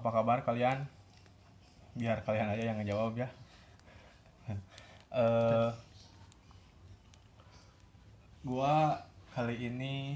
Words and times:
Apa 0.00 0.16
kabar 0.16 0.40
kalian? 0.40 0.88
Biar 1.92 2.24
kalian 2.24 2.56
aja 2.56 2.72
yang 2.72 2.80
ngejawab 2.80 3.20
ya. 3.20 3.28
Eh, 5.10 5.70
gua 8.46 8.94
kali 9.34 9.68
ini 9.68 10.14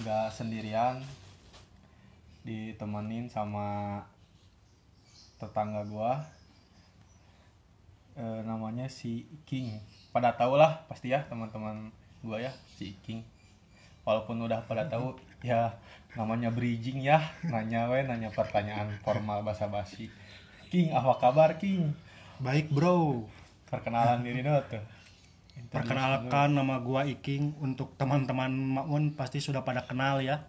nggak 0.00 0.32
sendirian, 0.32 1.04
ditemenin 2.42 3.30
sama 3.30 4.00
tetangga 5.38 5.86
gua. 5.86 6.26
Eh, 8.18 8.40
namanya 8.42 8.90
si 8.90 9.30
King. 9.46 9.78
Pada 10.10 10.34
tau 10.34 10.58
lah 10.58 10.82
pasti 10.90 11.14
ya 11.14 11.22
teman-teman 11.30 11.94
gua 12.26 12.42
ya 12.42 12.50
si 12.74 12.98
King. 13.06 13.22
Walaupun 14.02 14.42
udah 14.42 14.66
pada 14.66 14.88
tahu 14.90 15.14
ya 15.46 15.76
namanya 16.12 16.52
bridging 16.52 17.00
ya 17.00 17.32
nanya 17.48 17.88
we 17.88 18.04
nanya 18.04 18.28
pertanyaan 18.28 18.92
formal 19.00 19.40
basa-basi. 19.40 20.12
King 20.68 20.92
apa 20.92 21.16
kabar 21.20 21.56
King? 21.56 21.92
Baik 22.40 22.72
bro, 22.72 23.28
Perkenalan 23.68 24.24
diri 24.24 24.44
dulu 24.44 24.60
tuh. 24.68 24.84
perkenalkan 25.68 26.52
nama 26.56 26.80
gua 26.80 27.04
Iking 27.04 27.56
untuk 27.60 27.92
teman-teman 28.00 28.48
Makmun 28.52 29.12
pasti 29.16 29.40
sudah 29.40 29.64
pada 29.64 29.84
kenal 29.84 30.20
ya. 30.24 30.44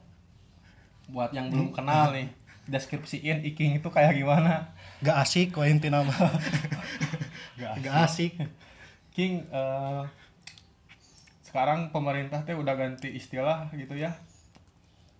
Buat 1.11 1.35
yang 1.35 1.51
belum 1.51 1.75
kenal 1.75 2.15
nih, 2.15 2.31
deskripsiin 2.67 3.43
Iking 3.51 3.79
itu 3.79 3.87
kayak 3.91 4.15
gimana? 4.15 4.71
Gak 5.03 5.27
asik 5.27 5.55
kok 5.55 5.67
inti 5.67 5.91
nama. 5.91 6.11
Gak 7.59 7.83
Gak 7.83 7.95
asik. 8.07 8.31
King 9.11 9.43
eh, 9.51 10.03
sekarang 11.43 11.91
pemerintah 11.93 12.41
teh 12.47 12.55
udah 12.55 12.73
ganti 12.73 13.13
istilah 13.13 13.69
gitu 13.77 13.93
ya 13.93 14.17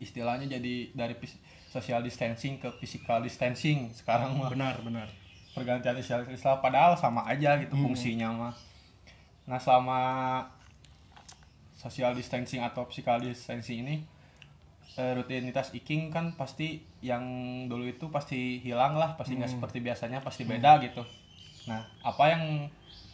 istilahnya 0.04 0.46
jadi 0.60 0.92
dari 0.94 1.16
social 1.72 2.04
distancing 2.04 2.60
ke 2.62 2.70
physical 2.78 3.24
distancing 3.24 3.90
sekarang 4.00 4.36
mah. 4.38 4.52
Benar 4.52 4.78
benar. 4.84 5.08
pergantian 5.54 5.94
istilah 6.02 6.26
istilah 6.34 6.58
padahal 6.66 6.98
sama 6.98 7.30
aja 7.30 7.62
gitu 7.62 7.78
fungsinya 7.78 8.30
mah. 8.34 8.54
Nah 9.46 9.62
selama 9.62 10.02
social 11.78 12.18
distancing 12.18 12.66
atau 12.66 12.90
physical 12.90 13.22
distancing 13.22 13.86
ini 13.86 13.96
eh, 14.98 15.14
rutinitas 15.14 15.70
iking 15.78 16.10
kan 16.10 16.34
pasti 16.34 16.82
yang 17.06 17.22
dulu 17.70 17.86
itu 17.86 18.10
pasti 18.10 18.62
hilang 18.66 18.98
lah 18.98 19.14
pasti 19.14 19.38
nggak 19.38 19.52
seperti 19.54 19.78
biasanya 19.86 20.26
pasti 20.26 20.42
beda 20.42 20.82
gitu. 20.82 21.06
Nah 21.70 21.86
apa 22.02 22.34
yang 22.34 22.44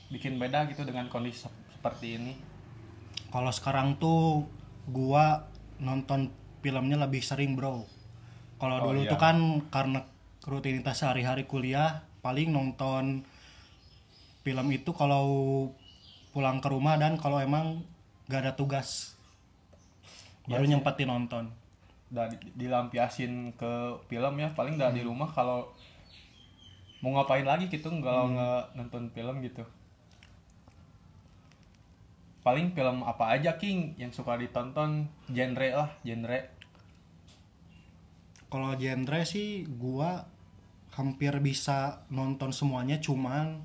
bikin 0.08 0.40
beda 0.40 0.64
gitu 0.72 0.88
dengan 0.88 1.12
kondisi 1.12 1.44
sep- 1.44 1.68
seperti 1.76 2.24
ini? 2.24 2.34
Kalau 3.30 3.52
sekarang 3.52 4.00
tuh 4.00 4.48
gua 4.90 5.50
nonton 5.78 6.34
filmnya 6.64 6.98
lebih 7.04 7.22
sering 7.24 7.52
bro. 7.58 7.76
Kalau 8.62 8.78
Oh, 8.80 8.86
dulu 8.92 9.02
iya. 9.04 9.12
tuh 9.12 9.20
kan 9.20 9.38
karena 9.74 10.00
rutinitas 10.52 10.96
sehari-hari 11.04 11.44
kuliah 11.52 12.04
paling 12.26 12.50
nonton 12.52 13.24
film 14.44 14.68
itu 14.72 14.92
kalau 14.96 15.26
pulang 16.34 16.58
ke 16.64 16.68
rumah 16.70 16.96
dan 17.02 17.18
kalau 17.24 17.38
emang 17.42 17.82
gak 18.30 18.42
ada 18.46 18.54
tugas 18.60 19.16
baru 20.50 20.66
nyempetin 20.66 21.08
nonton. 21.08 21.46
udah 22.10 22.26
di- 22.34 22.54
dilampiasin 22.58 23.54
ke 23.54 23.72
film 24.10 24.34
ya 24.42 24.50
paling 24.58 24.74
udah 24.82 24.90
di 24.98 25.02
rumah 25.06 25.30
kalau 25.30 25.70
mau 27.02 27.12
ngapain 27.16 27.48
lagi 27.48 27.66
gitu 27.72 27.88
nggak 27.92 28.76
nonton 28.76 29.04
film 29.16 29.36
gitu 29.46 29.64
paling 32.46 32.72
film 32.76 33.04
apa 33.04 33.36
aja 33.36 33.56
King 33.62 33.94
yang 34.02 34.12
suka 34.16 34.36
ditonton? 34.40 35.08
Genre 35.30 35.70
lah 35.76 35.90
genre. 36.06 36.40
Kalau 38.50 38.74
genre 38.82 39.20
sih 39.28 39.68
gua 39.78 40.26
hampir 40.98 41.38
bisa 41.40 42.02
nonton 42.10 42.50
semuanya 42.50 42.98
cuman 42.98 43.62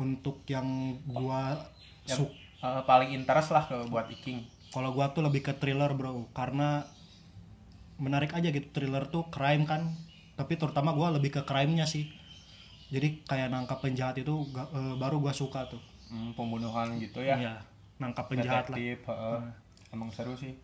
untuk 0.00 0.40
yang 0.48 0.96
gua 1.04 1.68
yang 2.08 2.16
su- 2.16 2.32
eh, 2.64 2.82
paling 2.88 3.12
interest 3.12 3.52
lah 3.52 3.64
ke 3.68 3.76
buat 3.92 4.08
Iking 4.08 4.40
kalau 4.70 4.94
gua 4.94 5.10
tuh 5.10 5.26
lebih 5.26 5.42
ke 5.42 5.52
thriller 5.58 5.90
bro. 5.98 6.30
Karena 6.30 6.86
menarik 8.00 8.32
aja 8.32 8.48
gitu 8.48 8.70
thriller 8.72 9.04
tuh 9.10 9.26
crime 9.28 9.66
kan. 9.66 9.82
Tapi 10.38 10.56
terutama 10.56 10.94
gua 10.96 11.12
lebih 11.12 11.36
ke 11.36 11.42
crime-nya 11.44 11.84
sih. 11.84 12.08
Jadi 12.90 13.22
kayak 13.26 13.50
nangkap 13.52 13.82
penjahat 13.84 14.16
itu 14.22 14.46
eh, 14.56 14.94
baru 14.96 15.20
gua 15.20 15.34
suka 15.34 15.66
tuh. 15.68 15.82
Hmm, 16.08 16.32
pembunuhan 16.38 16.96
gitu 16.98 17.22
ya. 17.22 17.36
Iya, 17.38 17.54
nangkap 18.00 18.26
penjahat 18.32 18.72
lah. 18.72 18.76
Detektif 18.76 18.98
heeh. 19.06 19.40
emang 19.92 20.10
seru 20.10 20.34
sih. 20.34 20.56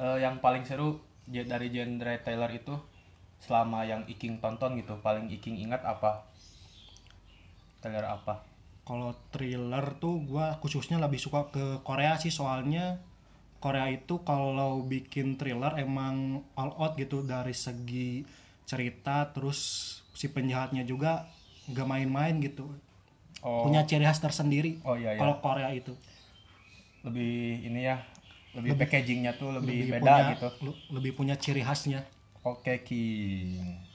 Eh, 0.00 0.18
yang 0.24 0.40
paling 0.40 0.64
seru 0.64 0.96
dari 1.28 1.68
genre 1.70 2.14
Taylor 2.24 2.50
itu 2.50 2.74
selama 3.40 3.84
yang 3.84 4.02
Iking 4.08 4.40
tonton 4.40 4.80
gitu 4.80 4.96
paling 5.04 5.28
Iking 5.28 5.60
ingat 5.60 5.84
apa? 5.84 6.24
Taylor 7.84 8.08
apa? 8.08 8.40
Kalau 8.88 9.14
thriller 9.30 9.96
tuh 10.00 10.24
gua 10.24 10.56
khususnya 10.58 10.96
lebih 10.98 11.20
suka 11.20 11.52
ke 11.52 11.84
Korea 11.84 12.16
sih 12.16 12.32
soalnya 12.32 12.98
Korea 13.60 13.92
itu 13.92 14.24
kalau 14.24 14.80
bikin 14.88 15.36
thriller 15.36 15.76
emang 15.76 16.40
all 16.56 16.72
out 16.80 16.96
gitu 16.96 17.20
dari 17.20 17.52
segi 17.52 18.24
cerita 18.64 19.28
terus 19.36 19.60
si 20.16 20.32
penjahatnya 20.32 20.88
juga 20.88 21.28
gak 21.68 21.86
main-main 21.86 22.40
gitu. 22.40 22.72
Oh. 23.44 23.68
Punya 23.68 23.84
ciri 23.84 24.04
khas 24.04 24.20
tersendiri 24.20 24.80
oh 24.84 24.96
iya 24.96 25.16
ya 25.16 25.20
kalau 25.20 25.40
Korea 25.40 25.72
itu 25.72 25.96
lebih 27.04 27.64
ini 27.64 27.80
ya 27.88 27.96
lebih, 28.56 28.74
packagingnya 28.76 29.38
tuh 29.38 29.54
lebih, 29.54 29.94
beda 29.94 30.02
punya, 30.02 30.30
gitu. 30.34 30.48
lebih 30.90 31.12
punya 31.14 31.34
ciri 31.38 31.62
khasnya. 31.62 32.02
Oke 32.42 32.82
King 32.82 33.89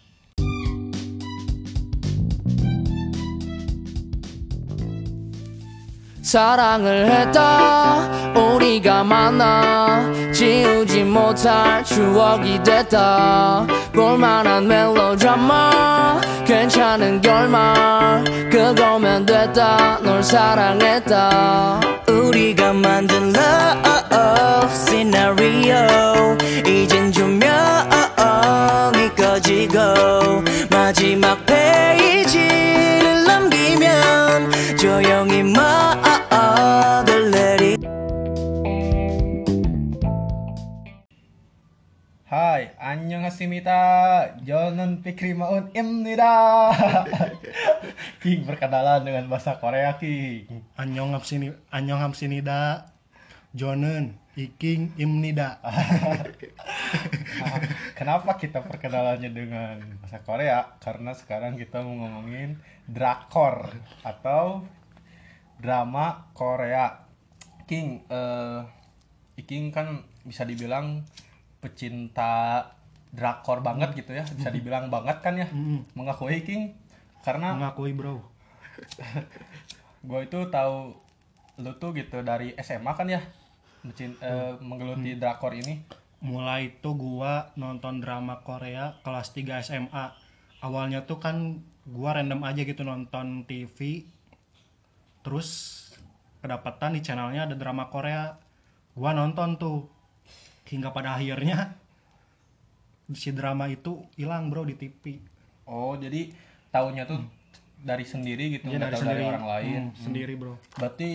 사랑을 6.35 7.09
했다. 7.09 8.09
우리가 8.35 9.05
만나 9.05 10.11
지우지 10.33 11.05
못할 11.05 11.81
추억이 11.85 12.61
됐다. 12.61 13.65
볼만한 13.93 14.67
멜로드라마 14.67 16.19
괜찮은 16.45 17.21
결말 17.21 18.25
그거면 18.51 19.25
됐다. 19.25 19.99
널 20.03 20.21
사랑했다. 20.21 21.79
우리가 22.09 22.73
만든 22.73 23.33
love 23.33 24.69
scenario 24.71 26.37
이젠 26.67 27.13
조명이 27.13 27.47
꺼지고 29.15 30.43
마지막 30.69 31.45
페이지를 31.45 33.23
넘기면 33.23 34.51
조용히 34.77 35.41
막 35.41 35.94
annyeonghasimita, 43.25 43.81
Jonan 44.45 45.01
Fikri 45.01 45.33
Maun 45.33 45.73
Imnida. 45.73 46.69
King 48.21 48.45
berkenalan 48.45 49.01
dengan 49.01 49.25
bahasa 49.25 49.57
Korea 49.57 49.97
King. 49.97 50.45
Annyeong 50.77 51.17
hamsini 51.17 51.49
Annyeong 51.73 52.05
hamsinida 52.05 52.93
Jonen 53.57 54.13
Iking 54.37 54.93
Imnida 55.01 55.57
Nah, 57.41 57.57
kenapa 57.97 58.37
kita 58.37 58.61
perkenalannya 58.61 59.33
dengan 59.33 59.81
bahasa 60.05 60.21
Korea? 60.21 60.77
Karena 60.77 61.17
sekarang 61.17 61.57
kita 61.57 61.81
mau 61.81 62.05
ngomongin 62.05 62.61
drakor 62.85 63.73
atau 64.05 64.69
drama 65.57 66.29
Korea. 66.37 67.09
King, 67.65 68.05
eh, 68.05 68.61
King 69.49 69.73
kan 69.73 70.05
bisa 70.21 70.45
dibilang 70.45 71.01
pecinta 71.57 72.61
drakor 73.15 73.63
banget 73.63 73.95
gitu 73.95 74.11
ya, 74.11 74.27
bisa 74.27 74.51
dibilang 74.51 74.91
banget 74.91 75.23
kan 75.23 75.39
ya, 75.39 75.47
mengakui 75.95 76.43
King. 76.43 76.75
Karena 77.23 77.55
mengakui 77.55 77.95
bro. 77.95 78.19
Gue 80.07 80.27
itu 80.27 80.39
tahu 80.51 80.93
lu 81.55 81.71
tuh 81.79 81.95
gitu 81.95 82.19
dari 82.21 82.51
SMA 82.59 82.91
kan 82.93 83.07
ya, 83.07 83.23
mencin- 83.81 84.19
eh, 84.19 84.53
menggeluti 84.59 85.15
drakor 85.15 85.55
ini. 85.55 86.03
mulai 86.19 86.73
itu 86.73 86.89
gua 86.97 87.53
nonton 87.53 88.01
drama 88.01 88.41
Korea 88.41 88.97
kelas 89.05 89.29
3 89.31 89.61
SMA 89.61 90.05
awalnya 90.57 91.05
tuh 91.05 91.21
kan 91.21 91.61
gua 91.85 92.17
random 92.17 92.41
aja 92.41 92.65
gitu 92.65 92.81
nonton 92.81 93.45
TV 93.45 94.09
terus 95.21 95.49
kedapatan 96.41 96.97
di 96.97 97.05
channelnya 97.05 97.45
ada 97.45 97.53
drama 97.53 97.93
Korea. 97.93 98.41
Gua 98.97 99.13
nonton 99.13 99.57
tuh 99.57 99.85
hingga 100.65 100.89
pada 100.89 101.13
akhirnya 101.13 101.77
si 103.11 103.29
drama 103.29 103.67
itu 103.67 104.01
hilang 104.15 104.49
bro 104.49 104.63
di 104.63 104.73
TV 104.73 105.21
Oh, 105.65 105.93
jadi 105.93 106.29
taunya 106.69 107.03
tuh 107.03 107.21
dari 107.79 108.01
sendiri 108.01 108.53
gitu, 108.53 108.65
nggak 108.67 108.81
dari 108.81 108.93
tahu 108.93 109.01
dari 109.01 109.13
sendiri. 109.17 109.25
orang 109.27 109.45
lain. 109.45 109.81
Hmm, 109.89 109.97
sendiri 109.97 110.33
bro. 110.33 110.53
Berarti 110.73 111.09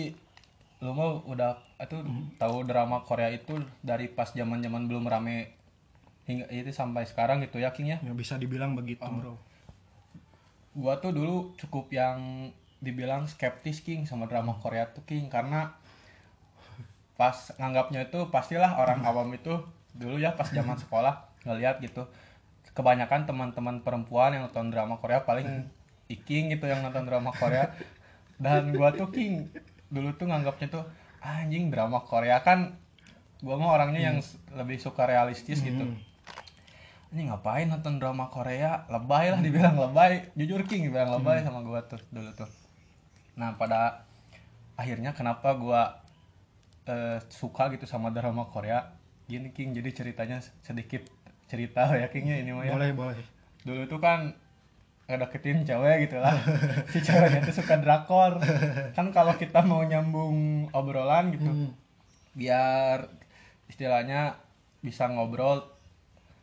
lu 0.79 0.91
mau 0.91 1.23
udah 1.23 1.55
itu 1.77 1.97
tahu 2.35 2.63
drama 2.63 2.99
Korea 3.01 3.27
itu 3.29 3.53
dari 3.79 4.07
pas 4.07 4.27
zaman 4.29 4.59
zaman 4.59 4.87
belum 4.87 5.05
rame 5.05 5.55
hingga 6.23 6.47
itu 6.47 6.69
sampai 6.69 7.03
sekarang 7.03 7.39
gitu 7.39 7.57
ya 7.57 7.71
King 7.71 7.91
ya? 7.91 7.97
Ya 7.99 8.11
bisa 8.11 8.35
dibilang 8.35 8.75
begitu 8.75 9.01
Oh. 9.01 9.11
bro. 9.11 9.33
Gua 10.73 10.95
tuh 10.97 11.11
dulu 11.11 11.55
cukup 11.55 11.87
yang 11.89 12.51
dibilang 12.77 13.23
skeptis 13.25 13.79
King 13.79 14.03
sama 14.03 14.25
drama 14.25 14.55
Korea 14.57 14.87
tuh 14.87 15.03
King 15.03 15.27
karena 15.27 15.75
pas 17.13 17.35
nganggapnya 17.55 18.03
itu 18.03 18.19
pastilah 18.27 18.75
orang 18.75 18.99
awam 19.07 19.31
itu 19.31 19.53
dulu 19.93 20.17
ya 20.17 20.33
pas 20.33 20.49
zaman 20.49 20.75
sekolah 20.75 21.30
ngeliat 21.43 21.79
gitu. 21.79 22.05
Kebanyakan 22.71 23.27
teman-teman 23.27 23.81
perempuan 23.81 24.31
yang 24.31 24.47
nonton 24.47 24.69
drama 24.69 24.95
Korea 24.95 25.21
paling 25.21 25.47
iking 26.09 26.49
gitu 26.49 26.65
yang 26.65 26.79
nonton 26.81 27.03
drama 27.03 27.31
Korea. 27.31 27.71
Dan 28.37 28.71
gua 28.73 28.91
tuh 28.91 29.11
King. 29.11 29.51
Dulu 29.87 30.15
tuh 30.15 30.25
nganggapnya 30.25 30.67
tuh 30.69 30.83
anjing 31.19 31.67
drama 31.67 31.99
Korea. 32.01 32.39
Kan 32.39 32.79
gua 33.39 33.55
mah 33.55 33.73
orangnya 33.73 34.01
yang 34.01 34.17
s- 34.17 34.39
lebih 34.51 34.77
suka 34.77 35.03
realistis 35.03 35.59
gitu. 35.61 35.83
Ini 37.11 37.27
ngapain 37.27 37.67
nonton 37.67 37.99
drama 37.99 38.27
Korea? 38.27 38.87
Lebay 38.87 39.29
lah 39.29 39.39
dibilang 39.45 39.75
lebay. 39.75 40.31
Jujur 40.33 40.63
King 40.63 40.87
dibilang 40.87 41.11
lebay 41.11 41.43
sama 41.43 41.59
gua 41.61 41.83
tuh 41.83 41.99
dulu 42.07 42.31
tuh. 42.31 42.47
Nah 43.35 43.55
pada 43.55 44.07
akhirnya 44.73 45.11
kenapa 45.11 45.51
gua 45.53 45.99
eh, 46.85 47.19
suka 47.27 47.67
gitu 47.69 47.83
sama 47.83 48.09
drama 48.09 48.47
Korea? 48.47 48.95
Gini 49.27 49.51
King 49.51 49.71
jadi 49.71 49.91
ceritanya 49.91 50.39
sedikit 50.61 51.03
cerita 51.51 51.91
ya 51.91 52.07
Kingnya 52.07 52.39
ini 52.39 52.55
mah 52.55 52.63
ya. 52.63 52.71
Boleh 52.71 52.95
boleh. 52.95 53.19
Dulu 53.67 53.83
tuh 53.91 53.99
kan 53.99 54.31
ngedeketin 55.11 55.67
cewek 55.67 56.07
gitu 56.07 56.23
lah. 56.23 56.31
Si 56.87 57.03
ceweknya 57.03 57.43
tuh 57.43 57.51
suka 57.51 57.83
drakor. 57.83 58.39
Kan 58.95 59.11
kalau 59.11 59.35
kita 59.35 59.59
mau 59.67 59.83
nyambung 59.83 60.71
obrolan 60.71 61.35
gitu 61.35 61.75
biar 62.31 63.11
istilahnya 63.67 64.39
bisa 64.79 65.11
ngobrol 65.11 65.67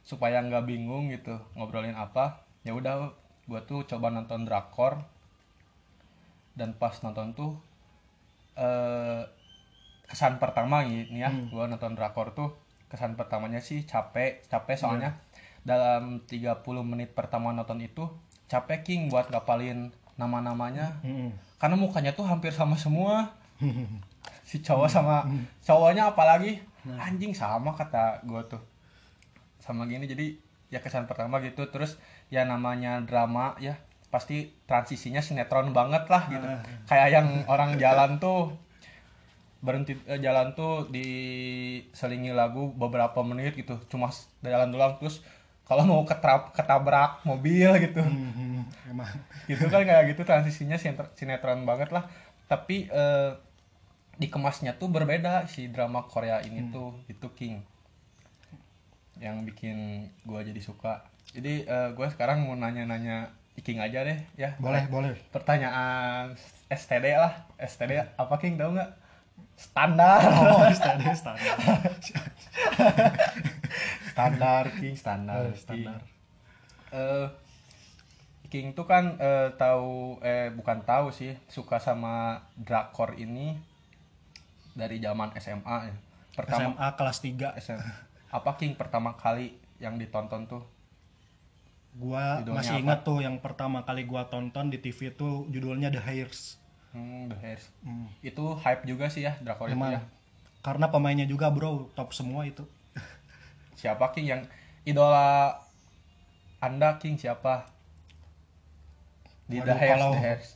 supaya 0.05 0.45
nggak 0.45 0.69
bingung 0.69 1.09
gitu 1.09 1.41
ngobrolin 1.57 1.97
apa. 1.97 2.45
Ya 2.61 2.77
udah 2.77 3.17
gua 3.49 3.65
tuh 3.65 3.89
coba 3.89 4.13
nonton 4.13 4.45
drakor. 4.45 5.01
Dan 6.53 6.77
pas 6.77 6.93
nonton 7.01 7.33
tuh 7.33 7.57
eh 8.61 9.25
kesan 10.05 10.37
pertama 10.37 10.85
ini 10.85 11.25
ya 11.25 11.33
gua 11.49 11.65
nonton 11.65 11.97
drakor 11.97 12.37
tuh 12.37 12.53
kesan 12.89 13.15
pertamanya 13.15 13.61
sih 13.61 13.85
capek 13.85 14.45
capek 14.49 14.77
soalnya. 14.77 15.21
Dalam 15.63 16.25
30 16.25 16.65
menit 16.85 17.13
pertama 17.13 17.53
nonton 17.53 17.79
itu 17.85 18.09
capek 18.49 18.81
king 18.85 19.01
buat 19.13 19.29
ngapalin 19.29 19.93
nama-namanya. 20.19 20.99
Mm-mm. 21.07 21.31
karena 21.63 21.77
mukanya 21.79 22.11
tuh 22.17 22.27
hampir 22.27 22.51
sama 22.51 22.75
semua. 22.75 23.33
Si 24.49 24.65
cowok 24.65 24.89
sama 24.89 25.29
cowoknya 25.61 26.09
apalagi? 26.17 26.57
Anjing 26.97 27.37
sama 27.37 27.77
kata 27.77 28.25
gue 28.25 28.41
tuh. 28.49 28.63
Sama 29.61 29.85
gini 29.85 30.09
jadi 30.09 30.41
ya 30.73 30.81
kesan 30.81 31.05
pertama 31.05 31.37
gitu. 31.45 31.69
Terus 31.69 32.01
ya 32.33 32.49
namanya 32.49 33.05
drama 33.05 33.61
ya 33.61 33.77
pasti 34.09 34.57
transisinya 34.65 35.21
sinetron 35.21 35.77
banget 35.77 36.09
lah 36.09 36.33
gitu. 36.33 36.49
Kayak 36.89 37.09
yang 37.13 37.29
orang 37.45 37.77
jalan 37.77 38.17
tuh 38.17 38.57
berhenti 39.59 39.99
eh, 40.07 40.23
jalan 40.23 40.55
tuh 40.55 40.87
diselingi 40.87 42.31
lagu 42.31 42.71
beberapa 42.75 43.21
menit 43.27 43.59
gitu. 43.59 43.79
Cuma 43.91 44.11
jalan 44.43 44.71
doang 44.71 44.95
terus 45.03 45.23
kalau 45.69 45.85
mau 45.85 46.03
ketrap 46.07 46.57
ketabrak 46.57 47.21
mobil 47.29 47.69
gitu. 47.83 48.01
Mhm. 48.01 48.65
emang. 48.89 49.11
Gitu 49.45 49.69
kan 49.69 49.85
kayak 49.85 50.17
gitu 50.17 50.25
transisinya 50.25 50.81
sinetron, 50.81 51.69
banget 51.69 51.93
lah. 51.93 52.09
Tapi 52.49 52.89
eh, 52.89 53.31
dikemasnya 54.19 54.81
tuh 54.81 54.91
berbeda 54.91 55.47
si 55.47 55.71
drama 55.71 56.09
Korea 56.09 56.41
ini 56.43 56.73
tuh 56.73 56.97
itu 57.11 57.29
King. 57.35 57.61
Yang 59.19 59.37
bikin 59.53 59.77
gua 60.25 60.41
jadi 60.41 60.63
suka. 60.63 61.05
Jadi 61.35 61.67
eh, 61.67 61.89
gua 61.93 62.09
sekarang 62.09 62.47
mau 62.47 62.57
nanya-nanya 62.57 63.35
King 63.59 63.83
aja 63.83 64.07
deh 64.07 64.19
ya. 64.39 64.55
Boleh 64.63 64.87
boleh. 64.87 65.19
Pertanyaan 65.35 66.39
STD 66.71 67.19
lah. 67.19 67.45
STD 67.59 68.15
apa 68.15 68.35
King? 68.39 68.55
Tahu 68.55 68.73
nggak 68.79 68.91
standar 69.59 70.23
oh 70.23 70.71
standar 70.71 71.11
standar 71.13 71.47
standar 74.09 74.65
King 74.79 74.95
standar 74.95 75.43
Oh, 75.45 75.55
standar. 75.55 76.01
eh 76.91 77.27
King 78.49 78.73
tuh 78.73 78.87
kan 78.87 79.19
eh, 79.21 79.53
tahu 79.55 80.17
eh 80.25 80.49
bukan 80.49 80.81
tahu 80.81 81.13
sih 81.13 81.37
suka 81.47 81.77
sama 81.77 82.41
drakor 82.57 83.13
ini 83.13 83.61
dari 84.73 84.97
zaman 84.97 85.35
SMA 85.37 85.79
ya. 85.85 85.97
Pertama 86.33 86.73
SMA 86.73 86.89
kelas 86.95 87.19
3 87.21 87.61
SM. 87.61 87.79
Apa 88.31 88.57
King 88.57 88.73
pertama 88.73 89.13
kali 89.15 89.53
yang 89.77 89.99
ditonton 89.99 90.47
tuh? 90.47 90.65
gua 91.99 92.39
Judulnya 92.39 92.63
masih 92.63 92.73
apa? 92.73 92.83
ingat 92.85 93.01
tuh 93.03 93.19
yang 93.19 93.37
pertama 93.43 93.83
kali 93.83 94.07
gua 94.07 94.31
tonton 94.31 94.71
di 94.71 94.79
TV 94.79 95.11
itu 95.11 95.51
judulnya 95.51 95.91
The 95.91 95.99
Hairs 95.99 96.55
Hmm, 96.99 97.31
The 97.31 97.39
Hairs. 97.39 97.65
Hmm. 97.81 98.11
Itu 98.21 98.59
hype 98.59 98.83
juga 98.85 99.07
sih 99.07 99.23
ya 99.23 99.39
drakor 99.39 99.67
itu 99.67 99.75
Emang 99.75 99.95
ya. 99.95 100.01
karena 100.61 100.87
pemainnya 100.87 101.25
juga 101.25 101.47
bro 101.49 101.87
top 101.93 102.11
semua 102.11 102.43
itu 102.45 102.67
Siapa 103.73 104.11
King 104.11 104.27
yang 104.27 104.43
idola 104.83 105.55
Anda 106.59 106.99
King 106.99 107.15
siapa? 107.15 107.71
Di 109.47 109.59
The 109.59 109.65
Waduh, 109.65 109.79
Hairs, 109.79 109.93
kalau- 109.95 110.13
The 110.13 110.21
Hairs. 110.21 110.47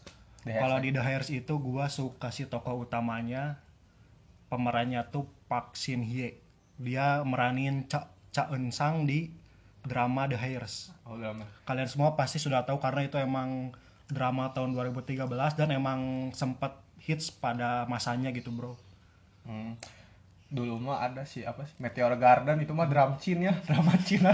The 0.43 0.51
Hairs. 0.51 0.61
kalau 0.61 0.77
di 0.79 0.91
The 0.91 1.01
Hairs 1.01 1.29
itu 1.31 1.55
gua 1.57 1.87
suka 1.89 2.29
si 2.29 2.45
tokoh 2.45 2.83
utamanya 2.83 3.63
pemerannya 4.49 5.07
tuh 5.07 5.31
Park 5.47 5.73
Shin 5.75 6.03
Hye 6.03 6.43
dia 6.77 7.23
meranin 7.23 7.87
Cha, 7.87 8.05
Cha 8.29 8.51
Eun 8.51 8.69
Sang 8.69 9.07
di 9.07 9.31
drama 9.81 10.27
The 10.27 10.35
Hairs 10.35 10.91
Oh, 11.05 11.15
drama. 11.15 11.47
kalian 11.63 11.87
semua 11.87 12.13
pasti 12.13 12.37
sudah 12.37 12.63
tahu 12.63 12.77
karena 12.77 13.03
itu 13.03 13.17
emang 13.17 13.71
drama 14.13 14.53
tahun 14.53 14.77
2013 14.77 15.25
dan 15.57 15.69
emang 15.73 16.31
sempat 16.37 16.79
hits 17.01 17.33
pada 17.33 17.89
masanya 17.91 18.31
gitu 18.31 18.53
bro 18.53 18.77
Hmm. 19.43 19.75
Dulu 20.53 20.79
mah 20.79 21.03
ada 21.03 21.27
sih 21.27 21.43
apa 21.43 21.67
sih 21.67 21.75
Meteor 21.83 22.15
Garden 22.15 22.63
itu 22.63 22.71
mah 22.71 22.87
drum 22.87 23.19
chin 23.19 23.43
ya, 23.43 23.59
drama 23.67 23.99
Cina. 24.07 24.31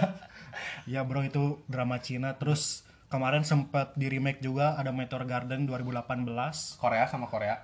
ya 0.92 1.00
bro 1.00 1.24
itu 1.24 1.64
drama 1.64 1.96
Cina 1.96 2.36
terus 2.36 2.84
kemarin 3.08 3.40
sempat 3.40 3.96
di 3.96 4.12
remake 4.12 4.44
juga 4.44 4.76
ada 4.76 4.92
Meteor 4.92 5.24
Garden 5.24 5.64
2018 5.64 6.28
Korea 6.76 7.08
sama 7.08 7.24
Korea. 7.24 7.56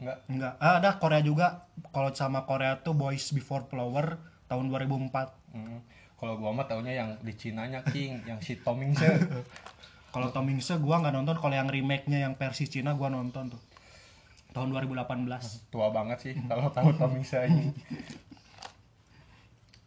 Enggak. 0.00 0.18
enggak 0.28 0.54
ah, 0.60 0.76
ada 0.80 0.96
Korea 1.00 1.20
juga 1.20 1.64
kalau 1.92 2.12
sama 2.12 2.44
Korea 2.44 2.76
tuh 2.80 2.92
Boys 2.92 3.32
Before 3.32 3.64
Flower 3.64 4.20
tahun 4.44 4.68
2004 4.68 5.40
Hmm. 5.50 5.82
Kalau 6.14 6.36
gua 6.38 6.52
mah 6.52 6.68
taunya 6.68 6.94
yang 6.94 7.16
di 7.24 7.32
Cinanya 7.34 7.82
King, 7.82 8.22
yang 8.22 8.38
si 8.44 8.60
Tomingse. 8.60 9.02
kalau 10.10 10.34
Tom 10.34 10.46
Hanks 10.50 10.74
gua 10.82 11.02
nggak 11.02 11.14
nonton 11.14 11.36
kalau 11.38 11.54
yang 11.54 11.70
remake-nya 11.70 12.26
yang 12.26 12.34
versi 12.34 12.66
Cina 12.66 12.94
gua 12.94 13.10
nonton 13.10 13.54
tuh 13.54 13.62
tahun 14.50 14.74
2018 14.74 15.70
Tua 15.70 15.88
banget 15.94 16.18
sih 16.18 16.34
kalau 16.50 16.70
tahu 16.70 16.90
Tomingse 16.98 17.38
ini. 17.46 17.70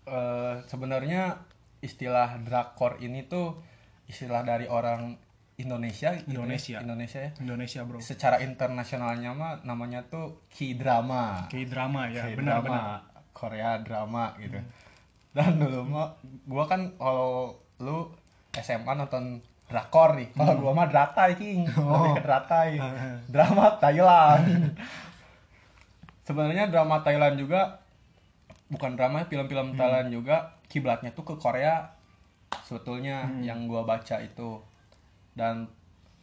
Eh, 0.03 0.56
sebenarnya 0.68 1.48
istilah 1.80 2.36
drakor 2.44 3.00
ini 3.00 3.24
tuh 3.24 3.56
istilah 4.03 4.44
dari 4.44 4.68
orang 4.68 5.15
Indonesia 5.56 6.12
gitu 6.20 6.27
ya. 6.27 6.44
Indonesia. 6.44 6.77
Indonesia 6.84 7.20
ya. 7.24 7.32
Indonesia 7.39 7.80
bro 7.88 8.03
Secara 8.03 8.44
internasionalnya 8.44 9.32
mah 9.32 9.63
namanya 9.63 10.03
tuh 10.03 10.44
K-drama. 10.51 11.48
K-drama 11.48 12.12
ya 12.12 12.27
K-drama, 12.27 12.36
benar-benar 12.36 12.84
Korea 13.32 13.80
drama 13.80 14.36
gitu. 14.44 14.60
Dan 15.32 15.56
dulu 15.56 15.88
mah 15.88 16.20
gua 16.51 16.68
kan 16.68 17.00
kalau 17.00 17.56
lu 17.80 18.12
SMA 18.60 18.94
nonton 19.00 19.39
drakor 19.74 20.13
nih. 20.13 20.30
Kalau 20.38 20.62
gua 20.62 20.77
mah 20.77 20.86
dratai 20.86 21.34
king. 21.34 21.65
Lebih 21.65 22.22
ke 22.22 22.22
dratai. 22.22 22.77
Drama 23.25 23.82
Thailand. 23.82 24.77
Sebenarnya 26.22 26.70
drama 26.70 27.01
Thailand 27.01 27.42
juga 27.42 27.82
bukan 28.70 28.94
drama 28.94 29.25
film-film 29.25 29.74
Thailand 29.74 30.13
juga 30.13 30.62
kiblatnya 30.70 31.10
tuh 31.18 31.25
ke 31.25 31.36
Korea 31.42 31.89
sebetulnya 32.70 33.25
yang 33.42 33.65
gua 33.65 33.82
baca 33.82 34.22
itu. 34.22 34.62
Dan 35.34 35.65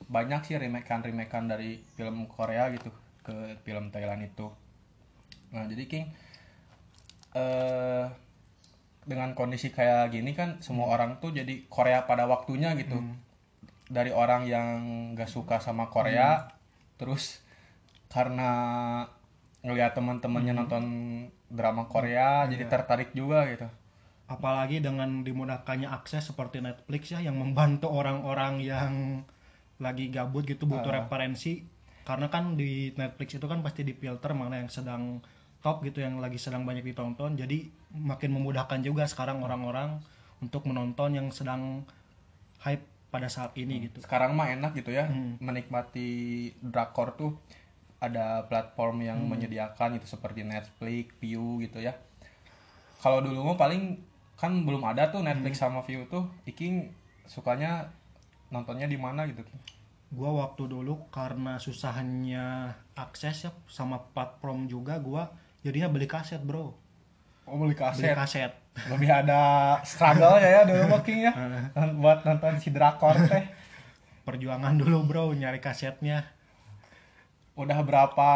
banyak 0.06 0.46
sih 0.46 0.54
remakean 0.54 1.02
remakean 1.02 1.50
dari 1.50 1.82
film 1.98 2.30
Korea 2.30 2.70
gitu 2.70 2.94
ke 3.26 3.58
film 3.66 3.90
Thailand 3.90 4.22
itu. 4.22 4.46
Nah 5.50 5.66
jadi 5.66 5.84
King 5.90 6.06
eh 7.34 8.06
dengan 9.00 9.32
kondisi 9.32 9.72
kayak 9.72 10.12
gini 10.12 10.36
kan 10.36 10.60
semua 10.60 10.92
orang 10.92 11.18
tuh 11.18 11.32
jadi 11.32 11.66
Korea 11.66 12.04
pada 12.04 12.28
waktunya 12.28 12.76
gitu 12.76 13.00
dari 13.90 14.14
orang 14.14 14.46
yang 14.46 14.78
gak 15.18 15.26
suka 15.26 15.58
sama 15.58 15.90
Korea 15.90 16.46
terus 16.94 17.42
karena 18.06 18.50
ngelihat 19.66 19.92
teman-temannya 19.98 20.54
nonton 20.56 20.84
drama 21.50 21.90
Korea 21.90 22.46
jadi 22.46 22.64
tertarik 22.70 23.12
juga 23.12 23.44
gitu. 23.50 23.66
Apalagi 24.30 24.78
dengan 24.78 25.26
dimudahkannya 25.26 25.90
akses 25.90 26.30
seperti 26.30 26.62
Netflix 26.62 27.10
ya 27.10 27.18
yang 27.18 27.34
membantu 27.34 27.90
orang-orang 27.90 28.62
yang 28.62 28.94
lagi 29.82 30.08
gabut 30.08 30.46
gitu 30.46 30.70
butuh 30.70 30.94
referensi. 30.94 31.66
Karena 32.06 32.30
kan 32.30 32.54
di 32.54 32.94
Netflix 32.94 33.36
itu 33.36 33.46
kan 33.50 33.60
pasti 33.60 33.82
difilter 33.82 34.30
mana 34.32 34.62
yang 34.62 34.70
sedang 34.70 35.18
top 35.60 35.84
gitu 35.84 36.00
yang 36.00 36.22
lagi 36.22 36.38
sedang 36.38 36.62
banyak 36.62 36.86
ditonton. 36.86 37.36
Jadi 37.36 37.68
makin 37.94 38.30
memudahkan 38.38 38.80
juga 38.86 39.04
sekarang 39.10 39.42
orang-orang 39.42 39.98
untuk 40.40 40.64
menonton 40.64 41.18
yang 41.20 41.28
sedang 41.34 41.84
hype 42.64 42.86
pada 43.10 43.26
saat 43.26 43.52
ini 43.58 43.90
gitu. 43.90 44.00
Sekarang 44.00 44.38
mah 44.38 44.54
enak 44.54 44.72
gitu 44.78 44.94
ya 44.94 45.10
menikmati 45.42 46.50
drakor 46.62 47.18
tuh 47.18 47.36
ada 48.00 48.48
platform 48.48 49.04
yang 49.04 49.20
menyediakan 49.28 50.00
itu 50.00 50.08
seperti 50.08 50.40
Netflix, 50.40 51.12
View 51.20 51.60
gitu 51.60 51.84
ya. 51.84 51.92
Kalau 53.04 53.20
dulu 53.20 53.52
mah 53.52 53.58
paling 53.60 54.00
kan 54.40 54.64
belum 54.64 54.80
ada 54.88 55.12
tuh 55.12 55.20
Netflix 55.20 55.60
sama 55.60 55.84
View 55.84 56.08
tuh, 56.08 56.24
Iking 56.48 56.88
sukanya 57.28 57.92
nontonnya 58.48 58.88
di 58.88 58.96
mana 58.96 59.28
gitu. 59.28 59.44
Gua 60.10 60.42
waktu 60.48 60.64
dulu 60.64 61.12
karena 61.12 61.60
susahnya 61.60 62.72
akses 62.96 63.46
ya 63.46 63.50
sama 63.68 64.00
platform 64.16 64.66
juga 64.66 64.96
gua 64.96 65.28
jadinya 65.60 65.92
beli 65.92 66.08
kaset 66.08 66.40
bro 66.40 66.72
Oh 67.50 67.58
beli 67.58 67.74
beli 67.74 67.76
kaset. 67.76 68.14
kaset 68.14 68.52
Lebih 68.86 69.10
ada 69.10 69.40
struggle 69.82 70.38
ya 70.38 70.62
dulu 70.62 70.86
mah, 70.88 71.02
King 71.02 71.26
ya. 71.26 71.32
Buat 72.02 72.22
nonton 72.22 72.54
si 72.56 72.70
drakor 72.70 73.18
teh. 73.26 73.44
perjuangan 74.22 74.78
dulu 74.78 75.02
bro 75.02 75.24
nyari 75.32 75.58
kasetnya 75.58 76.22
Udah 77.58 77.82
berapa 77.82 78.30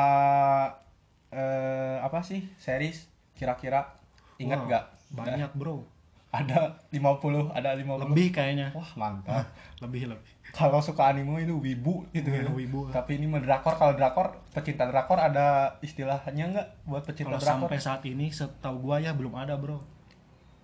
eh 1.30 1.96
apa 1.98 2.20
sih 2.20 2.42
series 2.56 3.06
kira-kira 3.32 3.94
ingat 4.36 4.60
Wah, 4.60 4.68
gak? 4.68 4.84
banyak 5.10 5.50
bro 5.54 5.86
Ada 6.30 6.82
50, 6.90 7.54
ada 7.54 7.70
50. 7.78 8.10
lebih 8.10 8.34
kayaknya 8.34 8.74
Wah, 8.74 8.90
mantap. 8.98 9.46
lebih 9.86 10.10
lebih 10.10 10.32
kalau 10.54 10.78
suka 10.78 11.04
anime 11.06 11.42
itu 11.42 11.52
wibu 11.52 12.06
gitu 12.08 12.30
Iya, 12.30 12.46
ya. 12.46 12.50
wibu. 12.50 12.86
Tapi 12.88 13.18
ini 13.18 13.26
mah 13.26 13.38
drakor 13.38 13.74
kalau 13.74 13.92
drakor 13.92 14.38
pecinta 14.48 14.86
drakor 14.86 15.18
ada 15.18 15.46
istilahnya 15.80 16.44
nggak 16.48 16.68
buat 16.84 17.02
pecinta 17.02 17.28
kalau 17.28 17.40
drakor? 17.40 17.60
sampai 17.66 17.78
saat 17.78 18.02
ini 18.04 18.30
setahu 18.30 18.78
gua 18.80 18.96
ya 18.96 19.10
belum 19.10 19.34
ada 19.34 19.54
bro 19.54 19.82